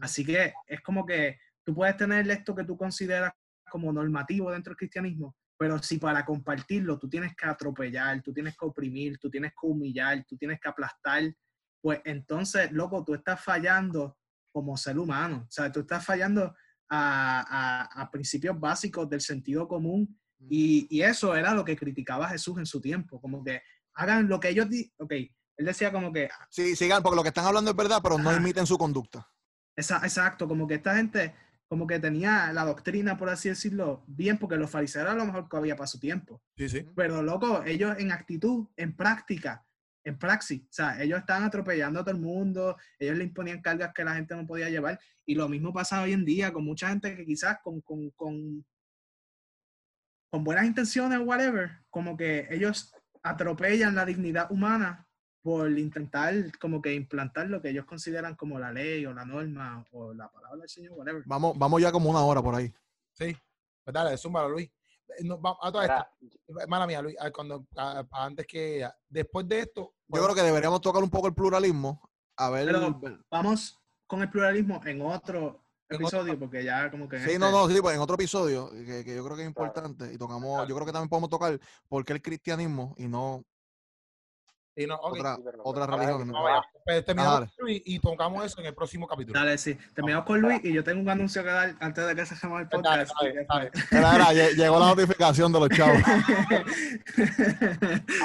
Así 0.00 0.24
que 0.24 0.52
es 0.66 0.80
como 0.80 1.06
que 1.06 1.38
tú 1.66 1.74
puedes 1.74 1.96
tener 1.96 2.30
esto 2.30 2.54
que 2.54 2.64
tú 2.64 2.76
consideras 2.76 3.32
como 3.68 3.92
normativo 3.92 4.52
dentro 4.52 4.70
del 4.70 4.78
cristianismo, 4.78 5.34
pero 5.58 5.82
si 5.82 5.98
para 5.98 6.24
compartirlo 6.24 6.96
tú 6.96 7.08
tienes 7.08 7.34
que 7.34 7.46
atropellar, 7.46 8.22
tú 8.22 8.32
tienes 8.32 8.56
que 8.56 8.64
oprimir, 8.64 9.18
tú 9.18 9.28
tienes 9.28 9.50
que 9.50 9.66
humillar, 9.66 10.24
tú 10.28 10.36
tienes 10.36 10.60
que 10.60 10.68
aplastar, 10.68 11.24
pues 11.82 12.00
entonces, 12.04 12.70
loco, 12.70 13.04
tú 13.04 13.14
estás 13.14 13.42
fallando 13.42 14.16
como 14.52 14.76
ser 14.76 14.98
humano. 14.98 15.44
O 15.48 15.50
sea, 15.50 15.70
tú 15.70 15.80
estás 15.80 16.04
fallando 16.04 16.54
a, 16.88 18.08
principios 18.12 18.58
básicos 18.58 19.10
del 19.10 19.20
sentido 19.20 19.66
común 19.66 20.18
y, 20.48 20.86
y, 20.88 21.02
eso 21.02 21.34
era 21.34 21.52
lo 21.52 21.64
que 21.64 21.76
criticaba 21.76 22.28
Jesús 22.28 22.58
en 22.58 22.66
su 22.66 22.80
tiempo, 22.80 23.20
como 23.20 23.42
que 23.42 23.60
hagan 23.94 24.28
lo 24.28 24.38
que 24.38 24.50
ellos 24.50 24.70
dicen, 24.70 24.92
ok, 24.98 25.12
él 25.12 25.66
decía 25.66 25.90
como 25.90 26.12
que... 26.12 26.28
Sí, 26.48 26.76
sigan, 26.76 27.02
porque 27.02 27.16
lo 27.16 27.22
que 27.22 27.30
están 27.30 27.46
hablando 27.46 27.70
es 27.70 27.76
verdad, 27.76 28.00
pero 28.02 28.18
no 28.18 28.34
imiten 28.36 28.66
su 28.66 28.78
conducta. 28.78 29.28
Exacto, 29.76 30.46
como 30.46 30.66
que 30.66 30.74
esta 30.74 30.96
gente 30.96 31.34
como 31.68 31.86
que 31.86 31.98
tenía 31.98 32.52
la 32.52 32.64
doctrina, 32.64 33.16
por 33.16 33.28
así 33.28 33.48
decirlo, 33.48 34.04
bien, 34.06 34.38
porque 34.38 34.56
los 34.56 34.70
fariseos 34.70 35.04
eran 35.04 35.18
lo 35.18 35.26
mejor 35.26 35.48
que 35.48 35.56
había 35.56 35.76
para 35.76 35.86
su 35.86 35.98
tiempo. 35.98 36.42
Sí, 36.56 36.68
sí. 36.68 36.86
Pero, 36.94 37.22
loco, 37.22 37.64
ellos 37.64 37.96
en 37.98 38.12
actitud, 38.12 38.68
en 38.76 38.94
práctica, 38.94 39.66
en 40.04 40.18
praxis, 40.18 40.62
o 40.62 40.72
sea, 40.72 41.02
ellos 41.02 41.18
estaban 41.18 41.42
atropellando 41.42 41.98
a 41.98 42.04
todo 42.04 42.14
el 42.14 42.20
mundo, 42.20 42.76
ellos 42.98 43.16
le 43.16 43.24
imponían 43.24 43.60
cargas 43.60 43.92
que 43.92 44.04
la 44.04 44.14
gente 44.14 44.36
no 44.36 44.46
podía 44.46 44.70
llevar, 44.70 45.00
y 45.24 45.34
lo 45.34 45.48
mismo 45.48 45.72
pasa 45.72 46.02
hoy 46.02 46.12
en 46.12 46.24
día 46.24 46.52
con 46.52 46.64
mucha 46.64 46.88
gente 46.88 47.16
que 47.16 47.26
quizás 47.26 47.58
con, 47.62 47.80
con, 47.80 48.10
con, 48.10 48.64
con 50.30 50.44
buenas 50.44 50.66
intenciones 50.66 51.18
whatever, 51.24 51.80
como 51.90 52.16
que 52.16 52.46
ellos 52.50 52.94
atropellan 53.24 53.96
la 53.96 54.04
dignidad 54.04 54.50
humana 54.52 55.05
por 55.46 55.78
intentar 55.78 56.34
como 56.58 56.82
que 56.82 56.92
implantar 56.92 57.46
lo 57.46 57.62
que 57.62 57.68
ellos 57.68 57.84
consideran 57.84 58.34
como 58.34 58.58
la 58.58 58.72
ley 58.72 59.06
o 59.06 59.14
la 59.14 59.24
norma 59.24 59.86
o 59.92 60.12
la 60.12 60.28
palabra 60.28 60.58
del 60.58 60.68
Señor, 60.68 60.94
whatever. 60.98 61.22
Vamos, 61.24 61.56
vamos 61.56 61.80
ya 61.80 61.92
como 61.92 62.10
una 62.10 62.20
hora 62.24 62.42
por 62.42 62.56
ahí. 62.56 62.74
Sí, 63.12 63.36
pues 63.84 63.94
dale, 63.94 64.18
zúmbalo, 64.18 64.48
Luis. 64.48 64.68
Eh, 65.16 65.22
no, 65.22 65.40
a 65.62 65.70
toda 65.70 65.84
esta, 65.84 66.10
mala 66.66 66.88
mía, 66.88 67.00
Luis, 67.00 67.14
cuando, 67.32 67.64
antes 68.10 68.44
que, 68.44 68.90
después 69.08 69.46
de 69.46 69.60
esto... 69.60 69.94
Yo 70.08 70.24
creo 70.24 70.34
que 70.34 70.42
deberíamos 70.42 70.80
tocar 70.80 71.00
un 71.00 71.10
poco 71.10 71.28
el 71.28 71.34
pluralismo. 71.34 72.02
A 72.38 72.50
ver... 72.50 72.68
vamos 73.30 73.78
con 74.04 74.22
el 74.22 74.28
pluralismo 74.28 74.80
en 74.84 75.00
otro 75.02 75.62
episodio, 75.88 76.36
porque 76.40 76.64
ya 76.64 76.90
como 76.90 77.08
que... 77.08 77.18
Sí, 77.20 77.26
este 77.26 77.38
no, 77.38 77.52
no, 77.52 77.68
sí, 77.68 77.80
pues 77.80 77.94
en 77.94 78.00
otro 78.00 78.16
episodio, 78.16 78.68
que, 78.70 79.04
que 79.04 79.14
yo 79.14 79.24
creo 79.24 79.36
que 79.36 79.42
es 79.42 79.48
importante, 79.48 80.12
y 80.12 80.18
tocamos, 80.18 80.66
yo 80.66 80.74
creo 80.74 80.86
que 80.86 80.92
también 80.92 81.08
podemos 81.08 81.30
tocar 81.30 81.56
por 81.86 82.04
qué 82.04 82.14
el 82.14 82.20
cristianismo 82.20 82.96
y 82.98 83.06
no 83.06 83.44
y 84.76 84.86
no, 84.86 84.98
otra, 85.00 85.38
otra 85.64 85.86
religión. 85.86 86.32
pues 86.84 87.04
terminamos 87.04 87.50
con 87.56 87.64
Luis 87.64 87.82
y 87.86 87.98
tocamos 87.98 88.44
eso 88.44 88.60
en 88.60 88.66
el 88.66 88.74
próximo 88.74 89.06
capítulo. 89.06 89.38
Dale, 89.38 89.56
sí. 89.56 89.74
Terminamos 89.94 90.26
con 90.26 90.40
Luis 90.40 90.62
y 90.62 90.72
yo 90.72 90.84
tengo 90.84 91.00
un 91.00 91.08
anuncio 91.08 91.42
que 91.42 91.48
dar 91.48 91.74
antes 91.80 92.06
de 92.06 92.14
que 92.14 92.26
se 92.26 92.34
llame 92.34 92.60
el 92.60 92.68
podcast. 92.68 93.12
llegó 94.56 94.78
la 94.78 94.86
notificación 94.86 95.50
de 95.50 95.60
los 95.60 95.68
chavos. 95.70 95.96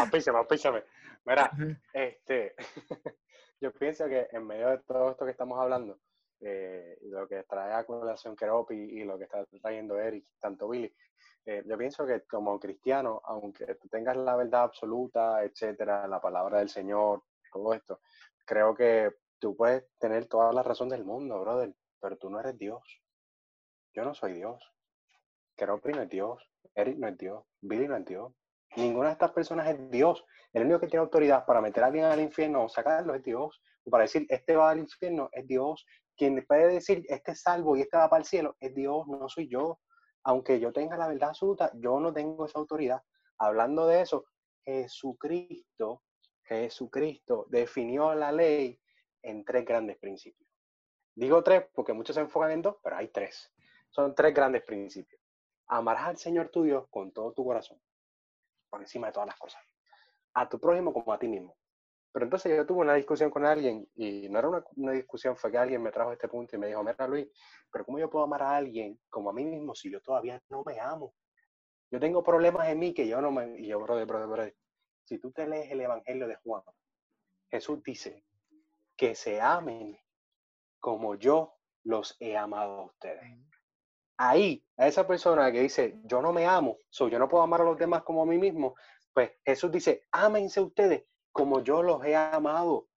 apísame, 0.01 0.39
apísame. 0.39 0.83
Mira, 1.25 1.51
este, 1.93 2.55
yo 3.61 3.71
pienso 3.73 4.07
que 4.07 4.27
en 4.31 4.45
medio 4.45 4.69
de 4.69 4.79
todo 4.79 5.11
esto 5.11 5.25
que 5.25 5.31
estamos 5.31 5.57
hablando, 5.59 5.99
eh, 6.41 6.97
lo 7.03 7.27
que 7.27 7.43
trae 7.43 7.73
a 7.73 7.85
colación 7.85 8.35
Keropi 8.35 8.75
y 8.75 9.03
lo 9.03 9.17
que 9.17 9.25
está 9.25 9.45
trayendo 9.61 9.99
Eric, 9.99 10.25
tanto 10.39 10.67
Billy, 10.67 10.93
eh, 11.45 11.63
yo 11.65 11.77
pienso 11.77 12.05
que 12.05 12.21
como 12.21 12.59
cristiano, 12.59 13.21
aunque 13.25 13.75
tú 13.75 13.87
tengas 13.87 14.17
la 14.17 14.35
verdad 14.35 14.63
absoluta, 14.63 15.43
etcétera, 15.43 16.07
la 16.07 16.21
palabra 16.21 16.59
del 16.59 16.69
Señor, 16.69 17.23
todo 17.51 17.73
esto, 17.73 18.01
creo 18.45 18.75
que 18.75 19.11
tú 19.39 19.55
puedes 19.55 19.85
tener 19.97 20.27
toda 20.27 20.53
la 20.53 20.63
razón 20.63 20.89
del 20.89 21.03
mundo, 21.03 21.39
brother, 21.41 21.73
pero 21.99 22.17
tú 22.17 22.29
no 22.29 22.39
eres 22.39 22.57
Dios. 22.57 22.81
Yo 23.93 24.03
no 24.03 24.13
soy 24.13 24.33
Dios. 24.33 24.63
Keropi 25.55 25.91
no 25.91 26.03
es 26.03 26.09
Dios. 26.09 26.49
Eric 26.75 26.97
no 26.97 27.07
es 27.07 27.17
Dios. 27.17 27.43
Billy 27.61 27.87
no 27.87 27.97
es 27.97 28.05
Dios. 28.05 28.33
Ninguna 28.77 29.07
de 29.07 29.13
estas 29.13 29.31
personas 29.31 29.67
es 29.67 29.91
Dios. 29.91 30.23
El 30.53 30.63
único 30.63 30.79
que 30.79 30.87
tiene 30.87 31.03
autoridad 31.03 31.45
para 31.45 31.61
meter 31.61 31.83
a 31.83 31.87
alguien 31.87 32.05
al 32.05 32.21
infierno 32.21 32.63
o 32.63 32.69
sacarlo 32.69 33.13
es 33.15 33.23
Dios. 33.23 33.61
O 33.83 33.89
para 33.89 34.03
decir, 34.03 34.25
este 34.29 34.55
va 34.55 34.69
al 34.69 34.79
infierno 34.79 35.29
es 35.33 35.45
Dios. 35.47 35.85
Quien 36.17 36.45
puede 36.45 36.67
decir, 36.67 37.03
este 37.07 37.31
es 37.31 37.41
salvo 37.41 37.75
y 37.75 37.81
este 37.81 37.97
va 37.97 38.09
para 38.09 38.21
el 38.21 38.27
cielo 38.27 38.55
es 38.59 38.73
Dios, 38.75 39.07
no 39.07 39.27
soy 39.29 39.47
yo 39.47 39.79
aunque 40.23 40.59
yo 40.59 40.71
tenga 40.71 40.97
la 40.97 41.07
verdad 41.07 41.29
absoluta, 41.29 41.71
yo 41.75 41.99
no 41.99 42.13
tengo 42.13 42.45
esa 42.45 42.59
autoridad. 42.59 43.01
Hablando 43.37 43.87
de 43.87 44.01
eso, 44.01 44.25
Jesucristo, 44.63 46.03
Jesucristo 46.43 47.45
definió 47.49 48.13
la 48.13 48.31
ley 48.31 48.79
en 49.23 49.43
tres 49.43 49.65
grandes 49.65 49.97
principios. 49.97 50.47
Digo 51.15 51.43
tres 51.43 51.65
porque 51.73 51.93
muchos 51.93 52.15
se 52.15 52.21
enfocan 52.21 52.51
en 52.51 52.61
dos, 52.61 52.77
pero 52.83 52.97
hay 52.97 53.07
tres. 53.07 53.51
Son 53.89 54.13
tres 54.15 54.33
grandes 54.33 54.63
principios. 54.63 55.21
Amarás 55.67 56.07
al 56.07 56.17
Señor 56.17 56.49
tu 56.49 56.63
Dios 56.63 56.85
con 56.89 57.11
todo 57.11 57.33
tu 57.33 57.43
corazón, 57.43 57.81
por 58.69 58.81
encima 58.81 59.07
de 59.07 59.13
todas 59.13 59.27
las 59.27 59.39
cosas. 59.39 59.61
A 60.33 60.47
tu 60.47 60.59
prójimo 60.59 60.93
como 60.93 61.11
a 61.11 61.19
ti 61.19 61.27
mismo. 61.27 61.57
Pero 62.11 62.25
entonces 62.25 62.55
yo 62.55 62.65
tuve 62.65 62.81
una 62.81 62.95
discusión 62.95 63.29
con 63.29 63.45
alguien 63.45 63.87
y 63.95 64.27
no 64.29 64.39
era 64.39 64.49
una, 64.75 64.91
discusión, 64.91 65.37
fue 65.37 65.51
que 65.51 65.57
alguien 65.57 65.81
me 65.81 65.91
trajo 65.91 66.11
este 66.11 66.27
punto 66.27 66.55
y 66.55 66.59
me 66.59 66.67
dijo, 66.67 66.83
mira 66.83 67.07
Luis, 67.07 67.27
pero 67.71 67.85
¿cómo 67.85 67.99
yo 67.99 68.09
puedo 68.09 68.25
amar 68.25 68.43
a 68.43 68.57
alguien 68.57 68.99
como 69.09 69.29
a 69.29 69.33
mí 69.33 69.45
mismo 69.45 69.73
si 69.73 69.89
yo 69.89 70.01
todavía 70.01 70.41
no 70.49 70.63
me 70.65 70.79
amo? 70.79 71.13
Yo 71.89 71.99
tengo 71.99 72.23
problemas 72.23 72.67
en 72.67 72.79
mí 72.79 72.93
que 72.93 73.07
yo 73.07 73.21
no 73.21 73.31
me... 73.31 73.59
Y 73.59 73.67
yo, 73.67 73.79
brother, 73.79 74.05
brother, 74.05 74.27
brother, 74.27 74.55
si 75.05 75.19
tú 75.19 75.31
te 75.31 75.47
lees 75.47 75.71
el 75.71 75.81
Evangelio 75.81 76.27
de 76.27 76.35
Juan, 76.35 76.63
Jesús 77.49 77.81
dice 77.83 78.25
que 78.97 79.15
se 79.15 79.39
amen 79.39 79.97
como 80.79 81.15
yo 81.15 81.55
los 81.83 82.15
he 82.19 82.35
amado 82.35 82.73
a 82.73 82.85
ustedes. 82.85 83.23
ahí, 84.17 84.63
a 84.77 84.87
esa 84.87 85.07
persona 85.07 85.51
que 85.51 85.61
dice, 85.61 85.99
yo 86.03 86.21
no 86.21 86.31
me 86.31 86.45
amo, 86.45 86.77
so, 86.89 87.07
yo 87.07 87.17
no 87.17 87.27
puedo 87.27 87.43
amar 87.43 87.61
a 87.61 87.65
los 87.65 87.77
demás 87.77 88.03
como 88.03 88.21
a 88.21 88.25
mí 88.25 88.37
mismo, 88.37 88.75
pues 89.13 89.31
Jesús 89.43 89.71
dice, 89.71 90.07
ámense 90.11 90.61
ustedes 90.61 91.05
como 91.31 91.63
yo 91.63 91.83
los 91.83 92.03
he 92.05 92.15
amado, 92.15 92.87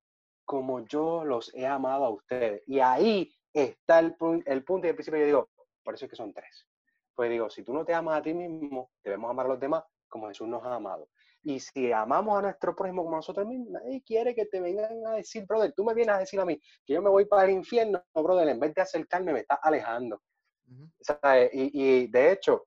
como 0.45 0.87
yo 0.87 1.24
los 1.24 1.55
he 1.55 1.66
amado 1.66 2.05
a 2.05 2.11
ustedes. 2.11 2.62
Y 2.66 2.80
ahí 2.80 3.32
está 3.53 4.01
el, 4.01 4.16
el 4.47 4.64
punto 4.64 4.87
y 4.87 4.91
el 4.91 4.97
principio. 4.97 5.20
Yo 5.20 5.26
digo, 5.26 5.51
por 5.82 5.95
eso 5.95 6.07
es 6.07 6.11
que 6.11 6.16
son 6.16 6.32
tres. 6.32 6.66
Pues 7.14 7.30
digo, 7.30 7.49
si 7.49 7.62
tú 7.62 7.72
no 7.72 7.85
te 7.85 7.95
amas 7.95 8.18
a 8.18 8.22
ti 8.22 8.35
mismo, 8.35 8.91
debemos 9.03 9.30
amar 9.30 9.47
a 9.47 9.51
los 9.51 9.61
demás 9.61 9.85
como 10.09 10.28
Jesús 10.28 10.49
nos 10.49 10.64
ha 10.64 10.74
amado. 10.74 11.09
Y 11.43 11.61
si 11.61 11.93
amamos 11.93 12.39
a 12.39 12.43
nuestro 12.43 12.74
prójimo 12.74 13.05
como 13.05 13.16
nosotros 13.16 13.47
mismos, 13.47 13.72
nadie 13.72 14.03
quiere 14.03 14.35
que 14.35 14.47
te 14.47 14.61
vengan 14.61 15.07
a 15.07 15.14
decir, 15.14 15.45
brother, 15.45 15.72
tú 15.76 15.85
me 15.85 15.93
vienes 15.93 16.14
a 16.14 16.18
decir 16.18 16.41
a 16.41 16.45
mí 16.45 16.59
que 16.87 16.95
yo 16.95 17.03
me 17.03 17.11
voy 17.11 17.26
para 17.26 17.45
el 17.45 17.51
infierno, 17.51 18.03
brother, 18.14 18.49
en 18.49 18.59
vez 18.59 18.74
de 18.74 18.82
acercarme 18.82 19.32
me 19.32 19.41
estás 19.41 19.59
alejando. 19.62 20.22
y, 21.53 22.07
de 22.07 22.32
hecho, 22.32 22.66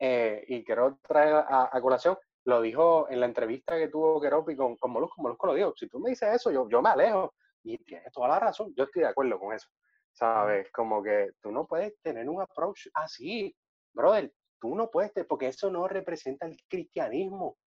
eh, 0.00 0.44
y 0.48 0.64
quiero 0.64 0.98
traer 1.06 1.44
a, 1.48 1.78
colación, 1.80 2.18
lo 2.48 2.62
dijo 2.62 3.10
en 3.10 3.20
la 3.20 3.26
entrevista 3.26 3.76
que 3.76 3.88
tuvo 3.88 4.18
Keropi 4.22 4.56
con, 4.56 4.74
con 4.76 4.90
Molusco, 4.90 5.20
Molusco 5.20 5.48
lo 5.48 5.54
dijo, 5.54 5.74
si 5.76 5.86
tú 5.86 6.00
me 6.00 6.10
dices 6.10 6.34
eso, 6.34 6.50
yo, 6.50 6.66
yo 6.70 6.80
me 6.80 6.88
alejo. 6.88 7.34
Y 7.62 7.76
tienes 7.84 8.10
toda 8.10 8.28
la 8.28 8.38
razón, 8.38 8.72
yo 8.74 8.84
estoy 8.84 9.02
de 9.02 9.08
acuerdo 9.08 9.38
con 9.38 9.52
eso. 9.54 9.68
¿Sabes? 10.14 10.70
Como 10.72 11.02
que 11.02 11.32
tú 11.42 11.52
no 11.52 11.66
puedes 11.66 12.00
tener 12.00 12.26
un 12.26 12.40
approach 12.40 12.86
así, 12.94 13.54
brother, 13.92 14.32
tú 14.58 14.74
no 14.74 14.90
puedes, 14.90 15.12
porque 15.26 15.48
eso 15.48 15.70
no 15.70 15.86
representa 15.88 16.46
el 16.46 16.56
cristianismo. 16.68 17.58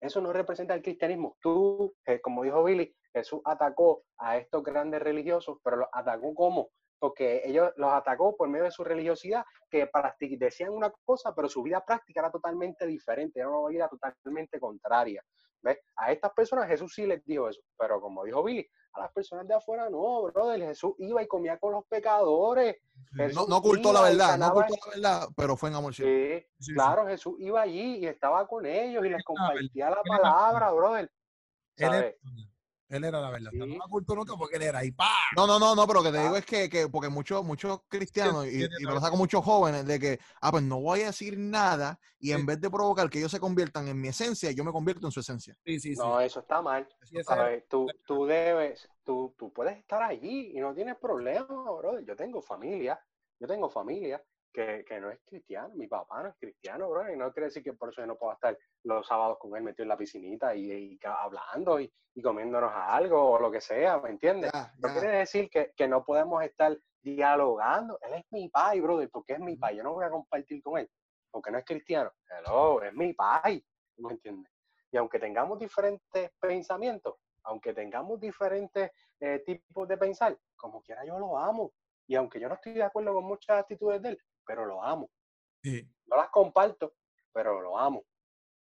Eso 0.00 0.22
no 0.22 0.32
representa 0.32 0.72
el 0.72 0.80
cristianismo. 0.80 1.36
Tú, 1.42 1.94
eh, 2.06 2.22
como 2.22 2.42
dijo 2.42 2.64
Billy, 2.64 2.96
Jesús 3.12 3.42
atacó 3.44 4.04
a 4.16 4.38
estos 4.38 4.62
grandes 4.62 5.02
religiosos, 5.02 5.58
pero 5.62 5.76
los 5.76 5.88
atacó 5.92 6.34
como? 6.34 6.70
Porque 7.00 7.42
ellos 7.44 7.72
los 7.76 7.92
atacó 7.92 8.36
por 8.36 8.48
medio 8.48 8.66
de 8.66 8.70
su 8.70 8.84
religiosidad, 8.84 9.44
que 9.68 9.90
decían 10.38 10.70
una 10.70 10.92
cosa, 11.04 11.34
pero 11.34 11.48
su 11.48 11.62
vida 11.62 11.82
práctica 11.84 12.20
era 12.20 12.30
totalmente 12.30 12.86
diferente, 12.86 13.40
era 13.40 13.48
una 13.48 13.68
vida 13.68 13.88
totalmente 13.88 14.60
contraria. 14.60 15.24
¿Ves? 15.62 15.78
A 15.96 16.12
estas 16.12 16.32
personas 16.32 16.68
Jesús 16.68 16.92
sí 16.94 17.06
les 17.06 17.24
dijo 17.24 17.48
eso, 17.48 17.60
pero 17.76 18.00
como 18.00 18.24
dijo 18.24 18.42
Billy, 18.42 18.66
a 18.94 19.00
las 19.00 19.12
personas 19.12 19.46
de 19.46 19.54
afuera 19.54 19.88
no, 19.88 20.22
brother. 20.22 20.60
Jesús 20.60 20.94
iba 20.98 21.22
y 21.22 21.26
comía 21.26 21.58
con 21.58 21.72
los 21.72 21.84
pecadores. 21.86 22.76
no, 23.34 23.46
no 23.46 23.56
ocultó 23.58 23.92
la 23.92 24.02
verdad, 24.02 24.38
no 24.38 24.48
ocultó 24.48 24.76
la 24.86 24.90
verdad, 24.94 25.28
pero 25.36 25.56
fue 25.56 25.68
en 25.68 25.76
amor. 25.76 25.94
Sí, 25.94 26.44
claro, 26.74 27.06
Jesús 27.06 27.34
iba 27.38 27.62
allí 27.62 27.98
y 27.98 28.06
estaba 28.06 28.46
con 28.46 28.66
ellos 28.66 29.04
y 29.04 29.10
les 29.10 29.24
compartía 29.24 29.90
la 29.90 30.02
palabra, 30.02 30.72
brother. 30.72 31.10
Él 32.90 33.04
era 33.04 33.20
la 33.20 33.30
verdad. 33.30 33.52
No 33.52 33.66
me 33.66 33.78
ocultó 33.78 34.16
nunca 34.16 34.34
porque 34.36 34.56
él 34.56 34.62
era 34.62 34.80
ahí. 34.80 34.90
¡pa! 34.90 35.08
No, 35.36 35.46
no, 35.46 35.60
no, 35.60 35.76
no, 35.76 35.86
pero 35.86 36.02
que 36.02 36.10
te 36.10 36.20
digo 36.20 36.36
es 36.36 36.44
que, 36.44 36.68
que 36.68 36.88
porque 36.88 37.08
muchos 37.08 37.44
muchos 37.44 37.82
cristianos 37.88 38.46
y, 38.46 38.64
y 38.64 38.82
lo 38.82 39.00
saco 39.00 39.16
muchos 39.16 39.44
jóvenes 39.44 39.86
de 39.86 40.00
que, 40.00 40.20
ah, 40.40 40.50
pues 40.50 40.64
no 40.64 40.80
voy 40.80 41.02
a 41.02 41.06
decir 41.06 41.38
nada 41.38 42.00
y 42.18 42.32
en 42.32 42.44
vez 42.44 42.60
de 42.60 42.68
provocar 42.68 43.08
que 43.08 43.18
ellos 43.18 43.30
se 43.30 43.38
conviertan 43.38 43.86
en 43.86 44.00
mi 44.00 44.08
esencia, 44.08 44.50
yo 44.50 44.64
me 44.64 44.72
convierto 44.72 45.06
en 45.06 45.12
su 45.12 45.20
esencia. 45.20 45.56
Sí, 45.64 45.78
sí, 45.78 45.94
sí. 45.94 46.00
No, 46.00 46.20
eso 46.20 46.40
está 46.40 46.60
mal. 46.60 46.88
tú, 47.68 47.86
tú 48.04 48.26
debes, 48.26 48.88
tú, 49.04 49.34
tú 49.38 49.52
puedes 49.52 49.78
estar 49.78 50.02
allí 50.02 50.50
y 50.54 50.60
no 50.60 50.74
tienes 50.74 50.96
problema, 50.96 51.46
bro. 51.46 52.00
Yo 52.00 52.16
tengo 52.16 52.42
familia, 52.42 53.00
yo 53.38 53.46
tengo 53.46 53.70
familia 53.70 54.20
que, 54.52 54.84
que, 54.86 55.00
no 55.00 55.10
es 55.10 55.20
cristiano, 55.24 55.70
mi 55.74 55.86
papá 55.86 56.22
no 56.22 56.28
es 56.30 56.36
cristiano, 56.38 56.88
bro, 56.88 57.12
y 57.12 57.16
no 57.16 57.32
quiere 57.32 57.46
decir 57.46 57.62
que 57.62 57.72
por 57.72 57.90
eso 57.90 58.00
yo 58.00 58.06
no 58.06 58.16
puedo 58.16 58.32
estar 58.32 58.56
los 58.84 59.06
sábados 59.06 59.38
con 59.38 59.56
él 59.56 59.62
metido 59.62 59.84
en 59.84 59.88
la 59.88 59.96
piscinita 59.96 60.54
y, 60.54 60.98
hablando 61.04 61.80
y, 61.80 61.92
y, 62.14 62.22
comiéndonos 62.22 62.72
algo 62.74 63.32
o 63.32 63.38
lo 63.38 63.50
que 63.50 63.60
sea, 63.60 63.98
¿me 63.98 64.10
entiendes? 64.10 64.50
No 64.78 64.88
quiere 64.92 65.18
decir 65.18 65.48
que, 65.48 65.72
que, 65.76 65.88
no 65.88 66.04
podemos 66.04 66.42
estar 66.42 66.76
dialogando, 67.02 67.98
él 68.02 68.14
es 68.14 68.24
mi 68.30 68.48
pai, 68.48 68.80
brother, 68.80 69.08
porque 69.10 69.34
es 69.34 69.40
mi 69.40 69.56
pai, 69.56 69.76
yo 69.76 69.82
no 69.82 69.94
voy 69.94 70.04
a 70.04 70.10
compartir 70.10 70.62
con 70.62 70.78
él, 70.78 70.90
porque 71.30 71.50
no 71.50 71.58
es 71.58 71.64
cristiano, 71.64 72.12
hello, 72.28 72.82
es 72.82 72.92
mi 72.94 73.12
pai, 73.14 73.64
¿me 73.98 74.12
entiendes? 74.12 74.52
Y 74.92 74.96
aunque 74.96 75.18
tengamos 75.18 75.58
diferentes 75.58 76.30
pensamientos, 76.40 77.14
aunque 77.44 77.72
tengamos 77.72 78.20
diferentes 78.20 78.90
eh, 79.20 79.42
tipos 79.44 79.88
de 79.88 79.96
pensar, 79.96 80.36
como 80.56 80.82
quiera 80.82 81.04
yo 81.04 81.18
lo 81.18 81.38
amo. 81.38 81.72
Y 82.06 82.16
aunque 82.16 82.40
yo 82.40 82.48
no 82.48 82.54
estoy 82.54 82.72
de 82.74 82.82
acuerdo 82.82 83.14
con 83.14 83.24
muchas 83.24 83.60
actitudes 83.60 84.02
de 84.02 84.10
él, 84.10 84.22
pero 84.50 84.66
lo 84.66 84.82
amo. 84.82 85.08
No 85.62 86.16
las 86.16 86.28
comparto, 86.30 86.94
pero 87.32 87.60
lo 87.60 87.78
amo. 87.78 88.02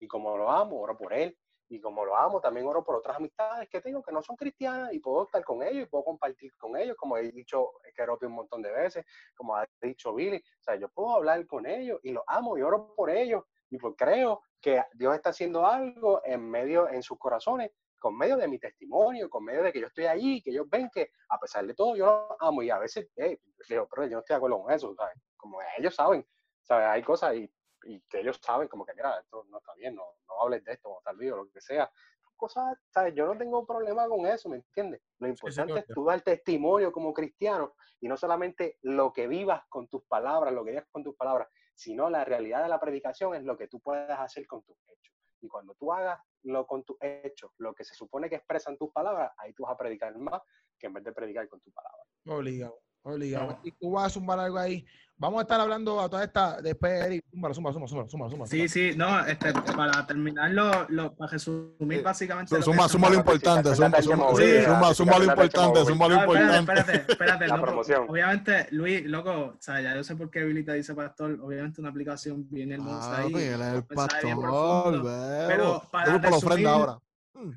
Y 0.02 0.08
como 0.08 0.36
lo 0.36 0.52
amo, 0.52 0.82
oro 0.82 0.98
por 0.98 1.14
él. 1.14 1.34
Y 1.70 1.80
como 1.80 2.04
lo 2.04 2.14
amo, 2.14 2.42
también 2.42 2.68
oro 2.68 2.84
por 2.84 2.96
otras 2.96 3.16
amistades 3.16 3.70
que 3.70 3.80
tengo 3.80 4.04
que 4.04 4.12
no 4.12 4.22
son 4.22 4.36
cristianas 4.36 4.92
y 4.92 5.00
puedo 5.00 5.24
estar 5.24 5.42
con 5.46 5.64
ellos 5.64 5.84
y 5.84 5.86
puedo 5.86 6.04
compartir 6.04 6.52
con 6.58 6.76
ellos, 6.76 6.98
como 6.98 7.18
he 7.18 7.32
dicho 7.32 7.72
Keropi 7.96 8.26
un 8.26 8.34
montón 8.34 8.62
de 8.62 8.72
veces, 8.72 9.06
como 9.34 9.56
ha 9.56 9.66
dicho 9.82 10.14
Billy. 10.14 10.36
O 10.38 10.64
sea, 10.64 10.76
yo 10.76 10.90
puedo 10.90 11.16
hablar 11.16 11.48
con 11.48 11.66
ellos 11.66 12.02
y 12.04 12.12
los 12.12 12.24
amo 12.28 12.58
y 12.58 12.64
oro 12.64 12.94
por 12.94 13.10
ellos. 13.10 13.46
Y 13.70 13.78
pues 13.78 13.94
creo 13.98 14.42
que 14.60 14.84
Dios 14.94 15.16
está 15.16 15.30
haciendo 15.30 15.66
algo 15.66 16.22
en 16.26 16.50
medio, 16.50 16.90
en 16.90 17.02
sus 17.02 17.18
corazones, 17.18 17.72
con 17.98 18.18
medio 18.18 18.36
de 18.36 18.50
mi 18.50 18.60
testimonio, 18.60 19.30
con 19.30 19.46
medio 19.46 19.64
de 19.64 19.72
que 19.72 19.80
yo 19.80 19.88
estoy 19.88 20.06
ahí, 20.06 20.42
que 20.42 20.50
ellos 20.52 20.68
ven 20.70 20.90
que 20.94 21.12
a 21.30 21.40
pesar 21.40 21.66
de 21.66 21.74
todo 21.74 21.96
yo 21.96 22.28
los 22.30 22.38
amo 22.42 22.62
y 22.62 22.70
a 22.70 22.78
veces, 22.78 23.10
hey, 23.16 23.40
digo, 23.70 23.88
pero 23.90 24.06
yo 24.06 24.12
no 24.12 24.20
estoy 24.20 24.34
de 24.34 24.38
acuerdo 24.38 24.62
con 24.62 24.74
eso, 24.74 24.94
¿sabes? 24.94 25.16
Como 25.38 25.60
ellos 25.78 25.96
saben, 25.96 26.26
¿sabes? 26.62 26.88
Hay 26.88 27.04
cosas 27.04 27.36
y, 27.36 27.52
y, 27.84 28.02
que 28.02 28.20
ellos 28.20 28.40
saben 28.44 28.68
como 28.68 28.86
que, 28.86 28.94
mira, 28.94 29.20
esto 29.20 29.46
no 29.50 29.60
está 29.60 29.74
bien, 29.76 29.96
no, 29.96 30.04
no 30.28 30.42
hables 30.42 30.64
de 30.64 30.74
esto, 30.74 31.00
tal 31.04 31.18
vez, 31.18 31.32
o 31.32 31.38
lo 31.38 31.50
que 31.50 31.62
sea. 31.62 31.90
Cosas, 32.36 32.78
¿sabes? 32.90 33.16
Yo 33.16 33.26
no 33.26 33.36
tengo 33.36 33.66
problema 33.66 34.08
con 34.08 34.28
eso, 34.28 34.50
¿me 34.50 34.58
entiendes? 34.58 35.02
Lo 35.18 35.28
importante 35.28 35.80
es 35.80 35.88
tú 35.88 36.06
dar 36.06 36.22
testimonio 36.22 36.92
como 36.92 37.12
cristiano 37.12 37.74
y 38.00 38.08
no 38.08 38.16
solamente 38.16 38.78
lo 38.84 39.12
que 39.12 39.28
vivas 39.28 39.64
con 39.70 39.88
tus 39.88 40.04
palabras, 40.06 40.54
lo 40.54 40.64
que 40.64 40.72
digas 40.72 40.88
con 40.92 41.04
tus 41.04 41.16
palabras, 41.16 41.48
sino 41.74 42.10
la 42.10 42.26
realidad 42.26 42.62
de 42.62 42.70
la 42.70 42.80
predicación 42.80 43.34
es 43.34 43.44
lo 43.44 43.58
que 43.58 43.68
tú 43.68 43.80
puedes 43.80 44.12
hacer 44.12 44.46
con 44.46 44.62
tus 44.64 44.78
hechos. 44.88 45.16
Y 45.42 45.48
cuando 45.48 45.76
tú 45.76 45.92
hagas 45.92 46.20
lo 46.44 46.66
con 46.66 46.84
tus 46.84 46.98
hechos, 47.02 47.52
lo 47.58 47.74
que 47.74 47.84
se 47.84 47.94
supone 47.94 48.30
que 48.30 48.36
expresan 48.36 48.78
tus 48.78 48.92
palabras, 48.92 49.32
ahí 49.38 49.54
tú 49.54 49.64
vas 49.64 49.74
a 49.74 49.78
predicar 49.78 50.16
más 50.18 50.42
que 50.80 50.88
en 50.88 50.94
vez 50.94 51.04
de 51.04 51.14
predicar 51.14 51.48
con 51.48 51.60
tus 51.62 51.74
palabras. 51.74 52.08
Obligado, 52.26 52.80
obligado. 53.08 53.60
Y 53.64 53.72
tú 53.72 53.92
vas 53.92 54.06
a 54.06 54.10
sumar 54.10 54.40
algo 54.40 54.58
ahí. 54.58 54.86
Vamos 55.20 55.40
a 55.40 55.42
estar 55.42 55.60
hablando 55.60 56.00
a 56.00 56.08
toda 56.08 56.24
esta, 56.24 56.62
después, 56.62 56.92
Eric, 57.04 57.26
suma, 57.32 57.52
suma, 57.74 57.88
suma, 57.88 58.08
suma, 58.08 58.30
suma. 58.30 58.46
Sí, 58.46 58.70
sí, 58.70 58.92
no, 58.96 59.26
este, 59.26 59.52
para 59.52 60.06
terminar, 60.06 60.52
lo, 60.52 61.16
para 61.16 61.32
resumir 61.32 62.04
básicamente. 62.04 62.62
suma, 62.62 62.88
suma 62.88 63.10
lo 63.10 63.16
importante, 63.16 63.76
suma, 63.76 64.00
suma, 64.00 64.28
suma, 64.36 64.94
suma 64.94 65.18
lo 65.18 65.24
importante, 65.24 65.86
suma 65.86 66.08
lo 66.08 66.16
importante. 66.22 66.58
Espérate, 66.60 67.12
espérate, 67.12 67.48
loco. 67.48 67.82
Obviamente, 68.10 68.68
Luis, 68.70 69.06
loco, 69.08 69.32
o 69.32 69.58
sea, 69.60 69.82
ya 69.82 69.96
yo 69.96 70.04
sé 70.04 70.16
por 70.16 70.30
qué 70.30 70.44
Billy 70.44 70.64
te 70.64 70.74
dice 70.74 70.94
pastor, 70.94 71.40
obviamente 71.42 71.82
una 71.82 71.90
aplicación 71.90 72.48
bien 72.52 72.74
hermosa 72.74 73.18
ah, 73.18 73.22
ahí. 73.22 73.34
el 73.34 73.84
pastor, 73.86 75.04
pero 75.48 75.82
para 75.92 76.18
resumir, 76.20 76.68
ahora. 76.68 77.00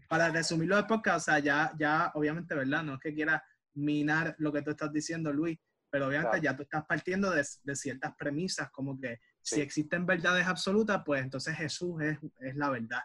para 0.08 0.30
resumirlo 0.30 0.76
de 0.76 0.84
podcast, 0.84 1.28
o 1.28 1.32
sea, 1.32 1.38
ya, 1.40 1.72
ya, 1.78 2.10
obviamente, 2.14 2.54
¿verdad? 2.54 2.82
No 2.82 2.94
es 2.94 3.00
que 3.00 3.12
quiera 3.12 3.44
minar 3.74 4.34
lo 4.38 4.52
que 4.52 4.62
tú 4.62 4.70
estás 4.70 4.92
diciendo, 4.92 5.32
Luis, 5.32 5.58
pero 5.90 6.06
obviamente 6.06 6.40
ya 6.40 6.56
tú 6.56 6.62
estás 6.62 6.84
partiendo 6.86 7.30
de, 7.30 7.44
de, 7.64 7.76
ciertas 7.76 8.14
premisas, 8.16 8.70
como 8.70 8.98
que 8.98 9.18
si 9.42 9.60
existen 9.60 10.06
verdades 10.06 10.46
absolutas, 10.46 11.02
pues 11.04 11.22
entonces 11.22 11.56
Jesús 11.56 12.00
es, 12.02 12.18
es 12.40 12.56
la 12.56 12.70
verdad. 12.70 13.02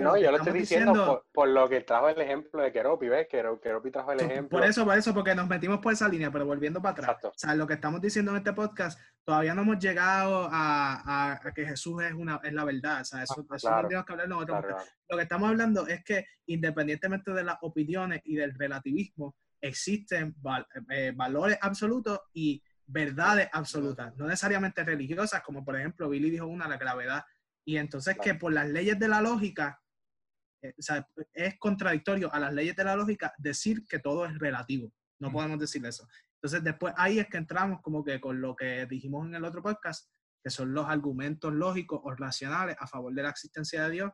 no, 0.00 0.16
yo 0.18 0.30
lo 0.30 0.36
estoy 0.36 0.52
diciendo, 0.52 1.24
por, 1.32 1.48
lo 1.48 1.68
que 1.68 1.80
trajo 1.80 2.08
el 2.08 2.20
ejemplo 2.20 2.62
de 2.62 2.72
Keropi, 2.72 3.08
¿ves? 3.08 3.28
Keropi 3.28 3.90
trajo 3.90 4.12
el 4.12 4.20
ejemplo. 4.20 4.58
Por 4.58 4.68
eso, 4.68 4.84
por 4.84 4.98
eso, 4.98 5.14
porque 5.14 5.34
nos 5.34 5.48
metimos 5.48 5.78
por 5.78 5.92
esa 5.92 6.08
línea, 6.08 6.30
pero 6.30 6.44
volviendo 6.44 6.82
para 6.82 7.12
atrás. 7.12 7.24
O 7.24 7.32
sea, 7.34 7.54
lo 7.54 7.66
que 7.66 7.74
estamos 7.74 8.00
diciendo 8.00 8.32
en 8.32 8.38
este 8.38 8.52
podcast, 8.52 9.00
todavía 9.24 9.54
no 9.54 9.62
hemos 9.62 9.78
llegado 9.78 10.48
a, 10.50 11.32
a, 11.32 11.52
que 11.52 11.64
Jesús 11.64 12.02
es, 12.02 12.12
una, 12.12 12.40
es 12.42 12.52
la 12.52 12.64
verdad. 12.64 13.00
O 13.00 13.04
sea, 13.04 13.22
eso, 13.22 13.46
eso 13.54 13.70
no 13.70 13.82
tenemos 13.88 14.04
que 14.04 14.12
hablar 14.12 14.28
Lo 14.28 15.16
que 15.16 15.22
estamos 15.22 15.48
hablando 15.48 15.86
es 15.86 16.04
que 16.04 16.26
independientemente 16.46 17.32
de 17.32 17.44
las 17.44 17.56
opiniones 17.62 18.20
y 18.24 18.34
del 18.34 18.54
relativismo, 18.54 19.36
existen 19.64 20.36
eh, 20.90 21.12
valores 21.16 21.56
absolutos 21.62 22.20
y 22.34 22.62
verdades 22.86 23.48
absolutas, 23.50 24.14
no 24.16 24.26
necesariamente 24.26 24.84
religiosas, 24.84 25.42
como 25.42 25.64
por 25.64 25.74
ejemplo 25.78 26.10
Billy 26.10 26.30
dijo 26.30 26.46
una, 26.46 26.68
la 26.68 26.76
gravedad. 26.76 27.24
Y 27.66 27.78
entonces 27.78 28.18
que 28.22 28.34
por 28.34 28.52
las 28.52 28.68
leyes 28.68 28.98
de 28.98 29.08
la 29.08 29.22
lógica, 29.22 29.80
eh, 30.62 30.74
o 30.78 30.82
sea, 30.82 31.08
es 31.32 31.58
contradictorio 31.58 32.32
a 32.32 32.38
las 32.40 32.52
leyes 32.52 32.76
de 32.76 32.84
la 32.84 32.94
lógica 32.94 33.32
decir 33.38 33.86
que 33.88 34.00
todo 34.00 34.26
es 34.26 34.38
relativo. 34.38 34.92
No 35.18 35.32
podemos 35.32 35.58
decir 35.58 35.84
eso. 35.86 36.06
Entonces 36.34 36.62
después 36.62 36.92
ahí 36.98 37.18
es 37.18 37.28
que 37.28 37.38
entramos 37.38 37.80
como 37.80 38.04
que 38.04 38.20
con 38.20 38.42
lo 38.42 38.54
que 38.54 38.84
dijimos 38.84 39.26
en 39.26 39.34
el 39.34 39.44
otro 39.46 39.62
podcast, 39.62 40.10
que 40.42 40.50
son 40.50 40.74
los 40.74 40.86
argumentos 40.86 41.54
lógicos 41.54 42.00
o 42.04 42.14
racionales 42.14 42.76
a 42.78 42.86
favor 42.86 43.14
de 43.14 43.22
la 43.22 43.30
existencia 43.30 43.84
de 43.84 43.90
Dios. 43.90 44.12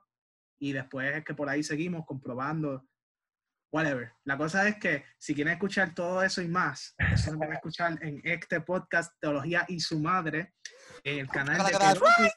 Y 0.61 0.71
después 0.73 1.17
es 1.17 1.25
que 1.25 1.35
por 1.35 1.49
ahí 1.49 1.65
seguimos 1.65 2.07
comprobando 2.07 2.87
whatever. 3.73 4.13
La 4.25 4.37
cosa 4.37 4.67
es 4.69 4.77
que 4.77 5.05
si 5.19 5.35
quieren 5.35 5.55
escuchar 5.55 5.95
todo 5.95 6.23
eso 6.23 6.43
y 6.43 6.49
más, 6.49 6.95
eso 6.99 7.33
lo 7.33 7.39
pueden 7.39 7.55
escuchar 7.55 7.99
en 8.03 8.21
este 8.25 8.61
podcast 8.61 9.13
Teología 9.21 9.65
y 9.69 9.81
su 9.81 10.01
madre, 10.01 10.55
en 11.05 11.21
el 11.21 11.29
canal 11.29 11.65
de 11.65 11.73
Keropi 11.73 12.31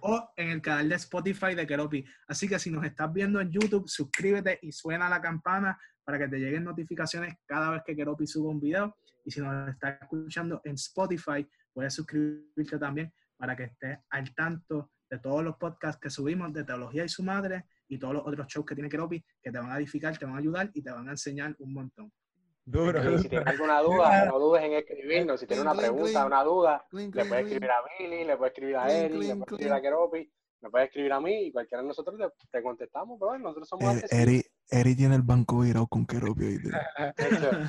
o 0.00 0.32
en 0.36 0.50
el 0.50 0.62
canal 0.62 0.88
de 0.88 0.96
Spotify 0.96 1.54
de 1.54 1.66
Keropi. 1.66 2.04
Así 2.28 2.48
que 2.48 2.58
si 2.58 2.70
nos 2.70 2.84
estás 2.84 3.12
viendo 3.12 3.40
en 3.40 3.50
YouTube, 3.50 3.88
suscríbete 3.88 4.58
y 4.62 4.72
suena 4.72 5.08
la 5.08 5.20
campana 5.20 5.78
para 6.04 6.18
que 6.18 6.28
te 6.28 6.38
lleguen 6.38 6.64
notificaciones 6.64 7.34
cada 7.46 7.70
vez 7.70 7.82
que 7.84 7.96
Keropi 7.96 8.26
suba 8.26 8.50
un 8.50 8.60
video. 8.60 8.96
Y 9.24 9.30
si 9.30 9.40
nos 9.40 9.68
estás 9.68 10.00
escuchando 10.00 10.60
en 10.64 10.74
Spotify, 10.74 11.48
puedes 11.72 11.94
suscribirte 11.94 12.78
también 12.78 13.12
para 13.36 13.56
que 13.56 13.64
estés 13.64 13.98
al 14.10 14.34
tanto 14.34 14.92
de 15.10 15.18
todos 15.18 15.42
los 15.42 15.56
podcasts 15.56 16.00
que 16.00 16.10
subimos 16.10 16.52
de 16.52 16.64
Teología 16.64 17.04
y 17.04 17.08
su 17.08 17.22
Madre 17.22 17.66
y 17.88 17.98
todos 17.98 18.14
los 18.14 18.26
otros 18.26 18.46
shows 18.48 18.66
que 18.66 18.74
tiene 18.74 18.88
Keropi 18.88 19.24
que 19.42 19.50
te 19.50 19.58
van 19.58 19.70
a 19.70 19.76
edificar, 19.76 20.16
te 20.18 20.24
van 20.24 20.34
a 20.34 20.38
ayudar 20.38 20.70
y 20.74 20.82
te 20.82 20.90
van 20.90 21.08
a 21.08 21.12
enseñar 21.12 21.54
un 21.58 21.72
montón. 21.72 22.12
Duro, 22.64 23.18
Si 23.18 23.28
tienes 23.28 23.46
alguna 23.46 23.80
duda, 23.80 24.24
no 24.24 24.40
dudes 24.40 24.64
en 24.64 24.72
escribirnos. 24.72 25.38
Si 25.38 25.46
tienes 25.46 25.64
una 25.64 25.74
pregunta, 25.74 26.26
una 26.26 26.42
duda, 26.42 26.84
le 26.90 27.24
puedes 27.24 27.44
escribir 27.44 27.70
a 27.70 27.76
Billy, 27.98 28.24
le 28.24 28.36
puedes 28.36 28.52
escribir 28.52 28.76
a 28.76 28.92
Eric, 28.92 29.12
le 29.12 29.36
puedes 29.36 29.52
escribir 29.52 29.72
a 29.72 29.80
Keropi, 29.80 30.32
me 30.62 30.70
puedes 30.70 30.88
escribir 30.88 31.12
a 31.12 31.20
mí 31.20 31.46
y 31.46 31.52
cualquiera 31.52 31.82
de 31.82 31.88
nosotros 31.88 32.18
te, 32.50 32.62
contestamos, 32.62 33.18
pero 33.20 33.28
bueno, 33.28 33.44
nosotros 33.44 33.68
somos 33.68 34.12
Eri, 34.12 34.42
Eri 34.68 34.96
tiene 34.96 35.14
el 35.14 35.22
banco 35.22 35.60
virado 35.60 35.86
con 35.86 36.06
Keropi. 36.06 36.58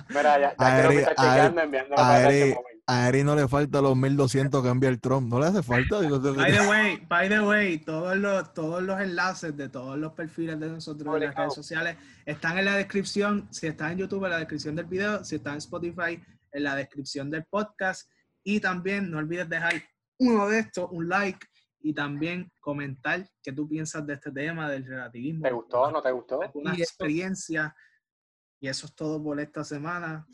Mira, 0.10 0.40
ya, 0.40 0.56
ya 0.58 0.78
Keropi 0.78 0.98
está 0.98 1.16
chequeando, 1.16 1.62
enviando 1.62 1.96
a 1.96 2.24
Eri, 2.24 2.56
a 2.90 3.10
Eri 3.10 3.22
no 3.22 3.36
le 3.36 3.50
falta 3.50 3.82
los 3.82 3.98
1200 3.98 4.64
que 4.64 4.70
envía 4.70 4.90
el 4.90 5.02
Trump, 5.02 5.28
no 5.28 5.40
le 5.42 5.48
hace 5.48 5.62
falta. 5.62 6.00
by 6.00 6.52
the 6.54 6.68
way, 6.70 7.06
by 7.10 7.28
the 7.28 7.42
way, 7.42 7.78
todos 7.80 8.16
los, 8.16 8.54
todos 8.54 8.82
los 8.82 9.00
enlaces 9.02 9.58
de 9.58 9.68
todos 9.68 9.98
los 9.98 10.14
perfiles 10.14 10.58
de 10.58 10.70
nosotros 10.70 11.16
en 11.16 11.24
las 11.26 11.36
redes 11.36 11.54
sociales 11.54 11.98
están 12.26 12.58
en 12.58 12.64
la 12.64 12.76
descripción. 12.78 13.46
Si 13.52 13.68
está 13.68 13.92
en 13.92 13.98
YouTube, 13.98 14.24
en 14.24 14.32
la 14.32 14.38
descripción 14.38 14.74
del 14.74 14.86
video. 14.86 15.22
Si 15.26 15.36
está 15.36 15.52
en 15.52 15.58
Spotify, 15.58 16.24
en 16.54 16.64
la 16.64 16.76
descripción 16.76 17.30
del 17.30 17.44
podcast. 17.44 18.10
Y 18.42 18.62
también 18.62 19.12
no 19.12 19.18
olvides 19.18 19.50
dejar 19.50 19.74
uno 20.20 20.48
de 20.48 20.60
estos, 20.60 20.88
un 20.90 21.10
like 21.10 21.46
y 21.82 21.94
también 21.94 22.50
comentar 22.62 23.28
qué 23.44 23.52
tú 23.52 23.68
piensas 23.68 24.08
de 24.08 24.14
este 24.14 24.32
tema 24.32 24.70
del 24.70 24.86
relativismo. 24.86 25.44
¿Te 25.44 25.52
gustó 25.52 25.82
o 25.82 25.92
no 25.92 26.02
te 26.02 26.12
gustó? 26.12 26.40
Una 26.54 26.74
experiencia. 26.74 27.76
Y 28.60 28.68
eso 28.68 28.88
es 28.88 28.94
todo 28.94 29.22
por 29.22 29.40
esta 29.40 29.64
semana. 29.64 30.28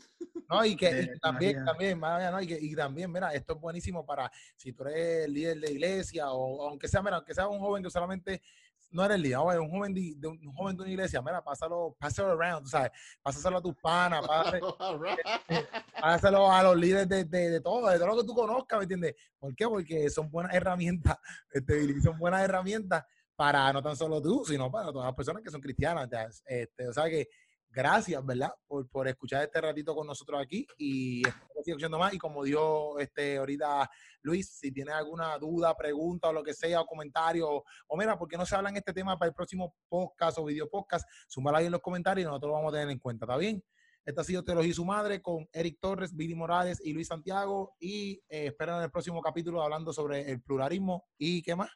No, 0.48 0.64
y 0.64 0.76
que 0.76 1.10
también, 1.20 1.64
también, 1.64 2.00
¿no? 2.00 2.40
y, 2.40 2.46
que, 2.46 2.58
y, 2.60 2.74
también, 2.74 3.10
mira, 3.10 3.32
esto 3.32 3.54
es 3.54 3.60
buenísimo 3.60 4.04
para 4.04 4.30
si 4.56 4.72
tú 4.72 4.84
eres 4.84 5.28
líder 5.28 5.58
de 5.58 5.72
iglesia 5.72 6.30
o 6.30 6.68
aunque 6.68 6.86
sea, 6.86 7.02
mira, 7.02 7.16
aunque 7.16 7.34
sea 7.34 7.48
un 7.48 7.58
joven 7.58 7.82
que 7.82 7.90
solamente 7.90 8.42
no 8.90 9.04
eres 9.04 9.18
líder, 9.18 9.38
un 9.38 9.70
joven 9.70 9.92
de, 9.92 10.28
un 10.28 10.54
joven 10.54 10.76
de 10.76 10.82
una 10.82 10.92
iglesia, 10.92 11.20
mira, 11.20 11.42
pásalo, 11.42 11.96
pásalo 11.98 12.32
around, 12.32 12.66
¿sabes? 12.66 12.92
Pásalo 13.22 13.58
a 13.58 13.62
tus 13.62 13.74
panas, 13.76 14.24
pásalo 16.00 16.50
a 16.50 16.62
los 16.62 16.76
líderes 16.76 17.08
de, 17.08 17.24
de, 17.24 17.50
de, 17.50 17.60
todo, 17.60 17.88
de 17.88 17.98
todo 17.98 18.08
lo 18.08 18.16
que 18.20 18.26
tú 18.26 18.34
conozcas, 18.34 18.78
¿me 18.78 18.84
entiendes? 18.84 19.14
¿Por 19.38 19.54
qué? 19.56 19.66
Porque 19.66 20.08
son 20.10 20.30
buenas 20.30 20.54
herramientas, 20.54 21.18
este, 21.50 22.00
son 22.00 22.18
buenas 22.18 22.42
herramientas 22.42 23.04
para 23.34 23.72
no 23.72 23.82
tan 23.82 23.96
solo 23.96 24.22
tú, 24.22 24.44
sino 24.46 24.70
para 24.70 24.92
todas 24.92 25.06
las 25.06 25.14
personas 25.14 25.42
que 25.42 25.50
son 25.50 25.60
cristianas. 25.60 26.08
Este, 26.46 26.88
o 26.88 26.92
sea 26.92 27.08
que 27.08 27.28
gracias, 27.74 28.24
¿verdad? 28.24 28.52
Por, 28.66 28.88
por, 28.88 29.08
escuchar 29.08 29.42
este 29.42 29.60
ratito 29.60 29.94
con 29.94 30.06
nosotros 30.06 30.40
aquí 30.40 30.66
y 30.78 31.22
espero 31.26 31.76
que 31.76 31.88
más. 31.88 32.14
Y 32.14 32.18
como 32.18 32.44
dijo 32.44 32.98
este, 32.98 33.36
ahorita 33.38 33.90
Luis, 34.22 34.48
si 34.48 34.72
tienes 34.72 34.94
alguna 34.94 35.36
duda, 35.38 35.76
pregunta 35.76 36.28
o 36.28 36.32
lo 36.32 36.42
que 36.42 36.54
sea, 36.54 36.80
o 36.80 36.86
comentario, 36.86 37.64
o, 37.88 37.96
mira, 37.96 38.16
¿por 38.16 38.28
qué 38.28 38.36
no 38.36 38.46
se 38.46 38.54
habla 38.54 38.70
en 38.70 38.76
este 38.76 38.92
tema 38.92 39.18
para 39.18 39.28
el 39.28 39.34
próximo 39.34 39.74
podcast 39.88 40.38
o 40.38 40.44
video 40.44 40.68
podcast? 40.68 41.06
Súmalo 41.26 41.58
ahí 41.58 41.66
en 41.66 41.72
los 41.72 41.80
comentarios 41.80 42.24
y 42.24 42.26
nosotros 42.26 42.50
lo 42.50 42.54
vamos 42.54 42.72
a 42.72 42.76
tener 42.76 42.90
en 42.90 42.98
cuenta, 42.98 43.26
¿está 43.26 43.36
bien? 43.36 43.62
Esta 44.06 44.20
ha 44.20 44.24
sido 44.24 44.44
Teología 44.44 44.70
y 44.70 44.74
su 44.74 44.84
madre 44.84 45.22
con 45.22 45.48
Eric 45.50 45.78
Torres, 45.80 46.14
Billy 46.14 46.34
Morales 46.34 46.78
y 46.84 46.92
Luis 46.92 47.08
Santiago. 47.08 47.74
Y 47.80 48.22
eh, 48.28 48.48
esperan 48.48 48.82
el 48.82 48.90
próximo 48.90 49.22
capítulo 49.22 49.62
hablando 49.62 49.94
sobre 49.94 50.30
el 50.30 50.42
pluralismo 50.42 51.06
y 51.16 51.40
qué 51.42 51.56
más. 51.56 51.70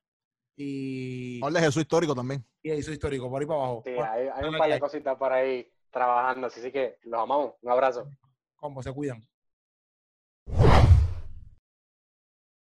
Y. 0.55 1.42
Habla 1.42 1.61
de 1.61 1.66
Jesús 1.66 1.82
histórico 1.82 2.14
también. 2.14 2.44
Y 2.62 2.68
Jesús 2.68 2.92
histórico, 2.92 3.30
por 3.30 3.40
ahí 3.40 3.46
para 3.46 3.61
abajo. 3.61 3.82
Sí, 3.82 3.92
hay, 3.92 4.28
hay 4.28 4.44
un 4.46 4.59
par 4.59 4.70
de 4.70 4.78
cositas 4.78 5.16
por 5.16 5.32
ahí 5.32 5.66
trabajando. 5.99 6.46
Así 6.46 6.72
que 6.72 6.99
los 7.05 7.20
amamos. 7.20 7.55
Un 7.62 7.70
abrazo. 7.70 8.09
¿Cómo 8.57 8.82
se 8.82 8.92
cuidan? 8.92 9.22